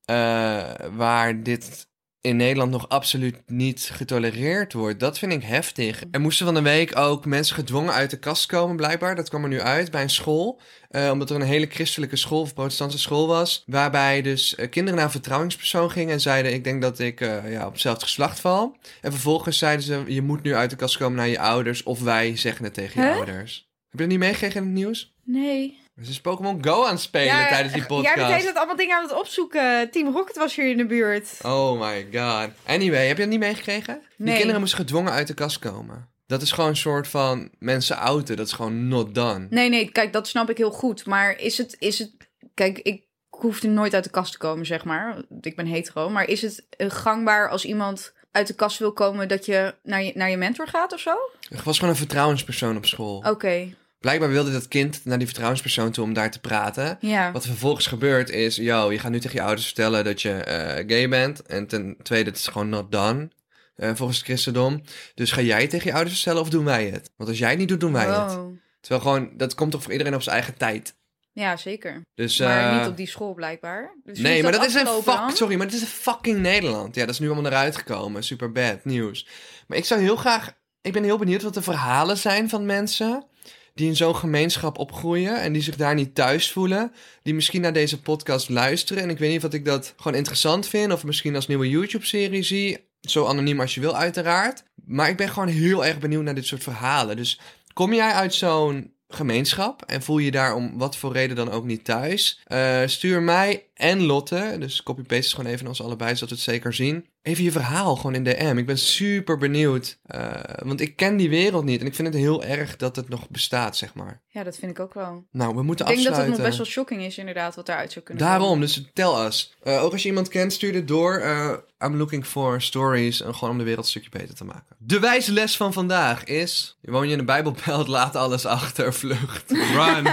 eh, 0.05 0.75
waar 0.93 1.43
dit 1.43 1.87
in 2.25 2.37
Nederland 2.37 2.71
nog 2.71 2.89
absoluut 2.89 3.37
niet 3.47 3.91
getolereerd 3.93 4.73
wordt. 4.73 5.01
Dat 5.01 5.19
vind 5.19 5.33
ik 5.33 5.43
heftig. 5.43 6.03
Er 6.11 6.21
moesten 6.21 6.47
van 6.47 6.55
de 6.55 6.63
week 6.63 6.99
ook 6.99 7.27
mensen 7.27 7.55
gedwongen 7.55 7.93
uit 7.93 8.11
de 8.11 8.19
kast 8.19 8.47
komen, 8.47 8.77
blijkbaar. 8.77 9.17
Dat 9.17 9.29
kwam 9.29 9.43
er 9.43 9.49
nu 9.49 9.61
uit 9.61 9.91
bij 9.91 10.03
een 10.03 10.11
school. 10.11 10.61
Eh, 10.89 11.11
omdat 11.11 11.31
er 11.31 11.37
een 11.37 11.43
hele 11.43 11.67
christelijke 11.67 12.17
school 12.17 12.41
of 12.41 12.55
protestantse 12.55 12.99
school 12.99 13.27
was. 13.27 13.63
Waarbij 13.67 14.23
dus 14.23 14.55
eh, 14.55 14.71
kinderen 14.71 14.97
naar 14.97 15.05
een 15.05 15.13
vertrouwingspersoon 15.13 15.91
gingen 15.91 16.13
en 16.13 16.21
zeiden: 16.21 16.53
Ik 16.53 16.65
denk 16.65 16.83
dat 16.83 16.99
ik 16.99 17.21
eh, 17.21 17.53
ja, 17.53 17.67
op 17.67 17.73
hetzelfde 17.73 18.05
geslacht 18.05 18.41
val. 18.41 18.77
En 19.01 19.13
vervolgens 19.13 19.59
zeiden 19.59 19.85
ze: 19.85 20.03
Je 20.07 20.23
moet 20.23 20.43
nu 20.43 20.55
uit 20.55 20.71
de 20.71 20.77
kast 20.77 20.97
komen 20.97 21.17
naar 21.17 21.29
je 21.29 21.39
ouders. 21.39 21.83
Of 21.83 22.01
wij 22.01 22.37
zeggen 22.37 22.65
het 22.65 22.75
tegen 22.75 23.03
je 23.03 23.15
ouders. 23.15 23.69
Heb 23.91 23.93
je 23.93 23.99
dat 23.99 24.09
niet 24.09 24.19
meegekregen 24.19 24.61
in 24.61 24.67
het 24.67 24.75
nieuws? 24.75 25.15
Nee. 25.25 25.84
Ze 26.03 26.11
is 26.11 26.21
Pokémon 26.21 26.65
Go 26.65 26.85
aan 26.85 26.91
het 26.93 27.01
spelen 27.01 27.49
tijdens 27.49 27.73
die 27.75 27.87
podcast. 27.87 28.05
Jij 28.15 28.15
bent 28.15 28.29
hele 28.29 28.43
tijd 28.45 28.57
allemaal 28.57 28.77
dingen 28.77 28.97
aan 28.97 29.03
het 29.03 29.15
opzoeken. 29.19 29.91
Team 29.91 30.13
Rocket 30.13 30.37
was 30.37 30.55
hier 30.57 30.71
in 30.71 30.77
de 30.77 30.87
buurt. 30.87 31.39
Oh 31.43 31.81
my 31.81 32.07
god. 32.13 32.51
Anyway, 32.67 33.07
heb 33.07 33.17
je 33.17 33.23
dat 33.23 33.31
niet 33.33 33.41
meegekregen? 33.41 34.03
Die 34.17 34.27
Nee. 34.27 34.37
kinderen 34.37 34.61
moesten 34.61 34.79
gedwongen 34.79 35.13
uit 35.13 35.27
de 35.27 35.35
kast 35.35 35.59
komen. 35.59 36.09
Dat 36.27 36.43
is 36.43 36.53
gewoon 36.53 36.71
een 36.71 36.77
soort 36.77 37.09
van 37.09 37.51
mensen 37.59 37.97
outen. 37.99 38.37
Dat 38.37 38.47
is 38.47 38.53
gewoon 38.53 38.89
not 38.89 39.15
done. 39.15 39.47
Nee, 39.51 39.69
nee, 39.69 39.91
kijk, 39.91 40.13
dat 40.13 40.29
snap 40.29 40.51
ik 40.51 40.57
heel 40.57 40.71
goed. 40.71 41.07
Maar 41.07 41.39
is 41.39 41.59
het, 41.59 41.77
is 41.79 41.99
het... 41.99 42.11
Kijk, 42.55 42.79
ik 42.79 43.03
hoefde 43.29 43.69
nooit 43.69 43.95
uit 43.95 44.05
de 44.05 44.11
kast 44.11 44.33
te 44.33 44.39
komen, 44.39 44.67
zeg 44.67 44.85
maar. 44.85 45.17
Ik 45.41 45.57
ben 45.57 45.67
hetero. 45.67 46.11
Maar 46.11 46.29
is 46.29 46.43
het 46.43 46.67
eh, 46.71 46.91
gangbaar 46.91 47.49
als 47.51 47.65
iemand 47.65 48.13
uit 48.31 48.47
de 48.47 48.55
kast 48.55 48.79
wil 48.79 48.93
komen... 48.93 49.29
dat 49.29 49.47
je 49.47 49.75
naar 49.83 50.03
je, 50.03 50.13
naar 50.15 50.31
je 50.31 50.37
mentor 50.37 50.69
gaat 50.69 50.93
of 50.93 51.01
zo? 51.01 51.17
Er 51.51 51.61
was 51.65 51.77
gewoon 51.79 51.91
een 51.91 51.99
vertrouwenspersoon 52.01 52.77
op 52.77 52.87
school. 52.87 53.25
Oké, 53.29 53.75
Blijkbaar 54.05 54.31
wilde 54.31 54.53
dat 54.53 54.69
kind 54.69 55.01
naar 55.05 55.19
die 55.19 55.27
vertrouwenspersoon 55.27 55.91
toe 55.91 56.05
om 56.05 56.13
daar 56.13 56.31
te 56.31 56.41
praten. 56.41 56.97
ja. 57.01 57.33
Wat 57.33 57.43
er 57.43 57.49
vervolgens 57.49 57.87
gebeurt 57.87 58.31
is, 58.31 58.57
yo, 58.57 58.93
je 58.93 58.99
gaat 58.99 59.11
nu 59.11 59.21
tegen 59.21 59.37
je 59.37 59.43
ouders 59.43 59.67
vertellen 59.67 60.05
dat 60.05 60.23
je 60.23 60.31
eh, 60.33 60.85
gay 60.87 61.09
bent. 61.09 61.43
En 61.43 61.67
ten 61.67 61.97
tweede, 62.03 62.31
het 62.31 62.39
is 62.39 62.47
gewoon 62.47 62.69
not 62.69 62.93
done. 62.93 63.29
eh, 63.77 63.91
volgens 63.95 64.19
het 64.19 64.27
christendom. 64.27 64.83
Dus 65.15 65.33
ga 65.33 65.41
jij 65.41 65.67
tegen 65.69 65.87
je 65.87 65.95
ouders 65.95 66.15
vertellen 66.15 66.41
of 66.43 66.49
doen 66.49 66.65
wij 66.65 66.87
het? 66.87 67.11
Want 67.17 67.29
als 67.31 67.39
jij 67.39 67.51
het 67.51 67.59
niet 67.59 67.69
doet, 67.69 67.81
doen 67.81 67.93
wij 67.93 68.07
het. 68.07 68.39
Terwijl 68.81 69.03
gewoon, 69.03 69.31
dat 69.37 69.55
komt 69.55 69.71
toch 69.71 69.83
voor 69.83 69.93
iedereen 69.93 70.15
op 70.15 70.23
zijn 70.23 70.35
eigen 70.37 70.57
tijd. 70.57 70.95
Ja, 71.33 71.57
zeker. 71.57 72.03
Dus, 72.15 72.39
Maar 72.39 72.73
eh, 72.73 72.79
niet 72.79 72.89
op 72.89 72.97
die 72.97 73.07
school 73.09 73.35
blijkbaar. 73.35 73.97
Dus 74.05 74.19
nee, 74.19 74.43
maar 74.43 74.53
dat 74.53 74.65
is 74.67 74.75
een 74.75 74.87
fuck, 74.87 75.31
sorry, 75.35 75.57
maar 75.57 75.67
dat 75.67 75.75
is 75.75 75.81
een 75.83 75.87
fucking 75.87 76.39
Nederland. 76.41 76.95
Ja, 76.95 77.01
dat 77.05 77.15
is 77.15 77.21
nu 77.21 77.27
allemaal 77.31 77.51
eruit 77.51 77.77
gekomen. 77.77 78.23
Super 78.25 78.53
bad 78.53 78.85
nieuws. 78.85 79.27
Maar 79.67 79.79
ik 79.79 79.85
zou 79.85 80.01
heel 80.01 80.17
graag, 80.17 80.53
ik 80.81 80.93
ben 80.93 81.03
heel 81.05 81.19
benieuwd 81.19 81.43
wat 81.43 81.55
de 81.55 81.63
verhalen 81.63 82.17
zijn 82.17 82.49
van 82.49 82.67
mensen 82.67 83.27
die 83.75 83.87
in 83.87 83.97
zo'n 83.97 84.17
gemeenschap 84.17 84.79
opgroeien 84.79 85.41
en 85.41 85.53
die 85.53 85.63
zich 85.63 85.77
daar 85.77 85.95
niet 85.95 86.15
thuis 86.15 86.53
voelen, 86.53 86.93
die 87.23 87.35
misschien 87.35 87.61
naar 87.61 87.73
deze 87.73 88.01
podcast 88.01 88.49
luisteren. 88.49 89.03
En 89.03 89.11
ik 89.11 89.19
weet 89.19 89.31
niet 89.31 89.45
of 89.45 89.53
ik 89.53 89.65
dat 89.65 89.95
gewoon 89.97 90.19
interessant 90.19 90.67
vind 90.67 90.93
of 90.93 91.05
misschien 91.05 91.35
als 91.35 91.47
nieuwe 91.47 91.69
YouTube-serie 91.69 92.43
zie. 92.43 92.79
Zo 93.01 93.27
anoniem 93.27 93.61
als 93.61 93.75
je 93.75 93.81
wil, 93.81 93.97
uiteraard. 93.97 94.65
Maar 94.85 95.09
ik 95.09 95.17
ben 95.17 95.29
gewoon 95.29 95.49
heel 95.49 95.85
erg 95.85 95.99
benieuwd 95.99 96.23
naar 96.23 96.35
dit 96.35 96.47
soort 96.47 96.63
verhalen. 96.63 97.17
Dus 97.17 97.41
kom 97.73 97.93
jij 97.93 98.13
uit 98.13 98.35
zo'n 98.35 98.93
gemeenschap 99.09 99.83
en 99.83 100.03
voel 100.03 100.19
je 100.19 100.31
daar 100.31 100.55
om 100.55 100.79
wat 100.79 100.97
voor 100.97 101.13
reden 101.13 101.37
dan 101.37 101.51
ook 101.51 101.65
niet 101.65 101.85
thuis? 101.85 102.41
Eh, 102.45 102.83
stuur 102.87 103.23
mij 103.23 103.67
en 103.75 104.03
Lotte, 104.03 104.57
dus 104.59 104.83
copy-paste 104.83 105.35
gewoon 105.35 105.53
even 105.53 105.67
ons 105.67 105.83
allebei, 105.83 106.15
zodat 106.15 106.29
we 106.29 106.35
het 106.35 106.45
zeker 106.45 106.75
zien. 106.75 107.07
Even 107.25 107.45
je 107.45 107.53
verhaal 107.53 107.97
gewoon 107.97 108.15
in 108.15 108.25
DM. 108.25 108.55
Ik 108.59 108.67
ben 108.67 108.79
super 108.79 109.39
benieuwd, 109.39 109.99
eh, 110.07 110.31
want 110.63 110.81
ik 110.81 110.97
ken 110.97 111.17
die 111.17 111.29
wereld 111.29 111.65
niet 111.65 111.81
en 111.81 111.87
ik 111.87 111.95
vind 111.95 112.09
het 112.09 112.17
heel 112.17 112.45
erg 112.45 112.77
dat 112.77 112.97
het 112.97 113.09
nog 113.09 113.29
bestaat, 113.29 113.77
zeg 113.77 113.95
maar. 113.95 114.23
Ja, 114.29 114.43
dat 114.43 114.57
vind 114.57 114.71
ik 114.71 114.81
ook 114.81 114.95
wel. 114.95 115.25
Nou, 115.31 115.55
we 115.55 115.63
moeten 115.63 115.87
Ik 115.87 115.93
denk 115.93 116.05
dat 116.05 116.17
het 116.17 116.21
afsluiten. 116.21 116.31
nog 116.31 116.47
best 116.47 116.57
wel 116.57 116.67
shocking 116.67 117.03
is 117.03 117.19
inderdaad 117.19 117.55
wat 117.55 117.67
daaruit 117.67 117.93
zou 117.93 118.05
kunnen 118.05 118.25
Daarom, 118.25 118.47
komen. 118.47 118.61
dus 118.61 118.91
tel 118.93 119.27
us. 119.27 119.55
Eh, 119.63 119.83
ook 119.83 119.93
als 119.93 120.03
je 120.03 120.09
iemand 120.09 120.29
kent, 120.29 120.53
stuur 120.53 120.73
dit 120.73 120.89
door. 120.89 121.19
Eh, 121.19 121.51
I'm 121.85 121.97
looking 121.97 122.27
for 122.27 122.63
stories. 122.63 123.23
En 123.23 123.35
gewoon 123.35 123.51
om 123.51 123.59
de 123.59 123.65
wereld 123.65 123.85
een 123.85 123.91
stukje 123.91 124.11
beter 124.11 124.35
te 124.35 124.45
maken. 124.45 124.77
De 124.79 124.99
wijze 124.99 125.33
les 125.33 125.57
van 125.57 125.73
vandaag 125.73 126.25
is... 126.25 126.79
Woon 126.83 127.07
je 127.07 127.13
in 127.13 127.19
een 127.19 127.25
bijbelbelt, 127.25 127.89
laat 127.89 128.17
alles 128.17 128.47
achter, 128.47 128.95
vlucht. 128.95 129.51
Run. 129.51 130.09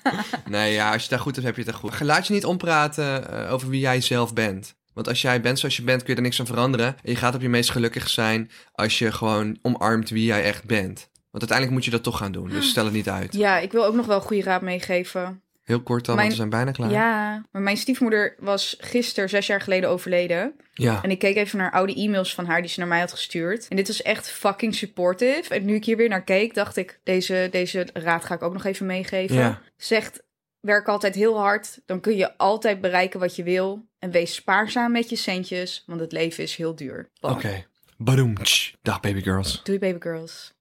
nee, 0.54 0.72
ja, 0.72 0.92
als 0.92 1.02
je 1.02 1.08
daar 1.08 1.18
goed 1.18 1.34
hebt, 1.34 1.46
heb 1.46 1.56
je 1.56 1.62
het 1.62 1.70
daar 1.70 1.80
goed. 1.80 2.00
Laat 2.00 2.26
je 2.26 2.32
niet 2.32 2.44
ompraten 2.44 3.48
over 3.48 3.68
wie 3.68 3.80
jij 3.80 4.00
zelf 4.00 4.32
bent. 4.34 4.74
Want 4.94 5.08
als 5.08 5.22
jij 5.22 5.40
bent 5.40 5.58
zoals 5.58 5.76
je 5.76 5.82
bent, 5.82 5.98
kun 6.02 6.10
je 6.10 6.16
er 6.16 6.22
niks 6.22 6.40
aan 6.40 6.46
veranderen. 6.46 6.86
En 6.86 7.10
je 7.10 7.16
gaat 7.16 7.34
op 7.34 7.40
je 7.40 7.48
meest 7.48 7.70
gelukkig 7.70 8.08
zijn 8.08 8.50
als 8.72 8.98
je 8.98 9.12
gewoon 9.12 9.58
omarmt 9.62 10.10
wie 10.10 10.24
jij 10.24 10.42
echt 10.42 10.64
bent. 10.64 11.10
Want 11.30 11.50
uiteindelijk 11.50 11.70
moet 11.70 11.84
je 11.84 11.90
dat 11.90 12.02
toch 12.02 12.18
gaan 12.18 12.32
doen. 12.32 12.48
Dus 12.48 12.68
stel 12.68 12.84
het 12.84 12.94
niet 12.94 13.08
uit. 13.08 13.34
Ja, 13.34 13.58
ik 13.58 13.72
wil 13.72 13.84
ook 13.84 13.94
nog 13.94 14.06
wel 14.06 14.20
goede 14.20 14.42
raad 14.42 14.62
meegeven. 14.62 15.42
Heel 15.62 15.82
kort 15.82 16.04
dan, 16.04 16.14
Mijn- 16.16 16.28
want 16.28 16.40
we 16.40 16.48
zijn 16.48 16.64
bijna 16.64 16.70
klaar. 16.70 16.90
Ja, 16.90 17.46
maar 17.52 17.62
mijn 17.62 17.76
stiefmoeder 17.76 18.34
was 18.38 18.76
gisteren, 18.78 19.28
zes 19.28 19.46
jaar 19.46 19.60
geleden, 19.60 19.88
overleden. 19.90 20.54
Ja. 20.72 21.02
En 21.02 21.10
ik 21.10 21.18
keek 21.18 21.36
even 21.36 21.58
naar 21.58 21.70
oude 21.72 21.94
e-mails 21.94 22.34
van 22.34 22.46
haar 22.46 22.60
die 22.60 22.70
ze 22.70 22.78
naar 22.78 22.88
mij 22.88 23.00
had 23.00 23.10
gestuurd. 23.10 23.68
En 23.68 23.76
dit 23.76 23.86
was 23.86 24.02
echt 24.02 24.30
fucking 24.30 24.74
supportive. 24.74 25.54
En 25.54 25.64
nu 25.64 25.74
ik 25.74 25.84
hier 25.84 25.96
weer 25.96 26.08
naar 26.08 26.22
keek, 26.24 26.54
dacht 26.54 26.76
ik, 26.76 27.00
deze, 27.04 27.48
deze 27.50 27.86
raad 27.92 28.24
ga 28.24 28.34
ik 28.34 28.42
ook 28.42 28.52
nog 28.52 28.64
even 28.64 28.86
meegeven. 28.86 29.36
Ja. 29.36 29.60
Zegt, 29.76 30.22
werk 30.62 30.88
altijd 30.88 31.14
heel 31.14 31.38
hard. 31.38 31.80
Dan 31.86 32.00
kun 32.00 32.16
je 32.16 32.36
altijd 32.36 32.80
bereiken 32.80 33.20
wat 33.20 33.36
je 33.36 33.42
wil. 33.42 33.86
En 33.98 34.10
wees 34.10 34.34
spaarzaam 34.34 34.92
met 34.92 35.08
je 35.08 35.16
centjes, 35.16 35.82
want 35.86 36.00
het 36.00 36.12
leven 36.12 36.42
is 36.42 36.56
heel 36.56 36.74
duur. 36.74 37.10
Oké. 37.20 37.64
Badoem. 37.96 38.34
Dag 38.82 39.00
baby 39.00 39.22
girls. 39.22 39.62
Doei 39.62 39.78
baby 39.78 40.00
girls. 40.00 40.52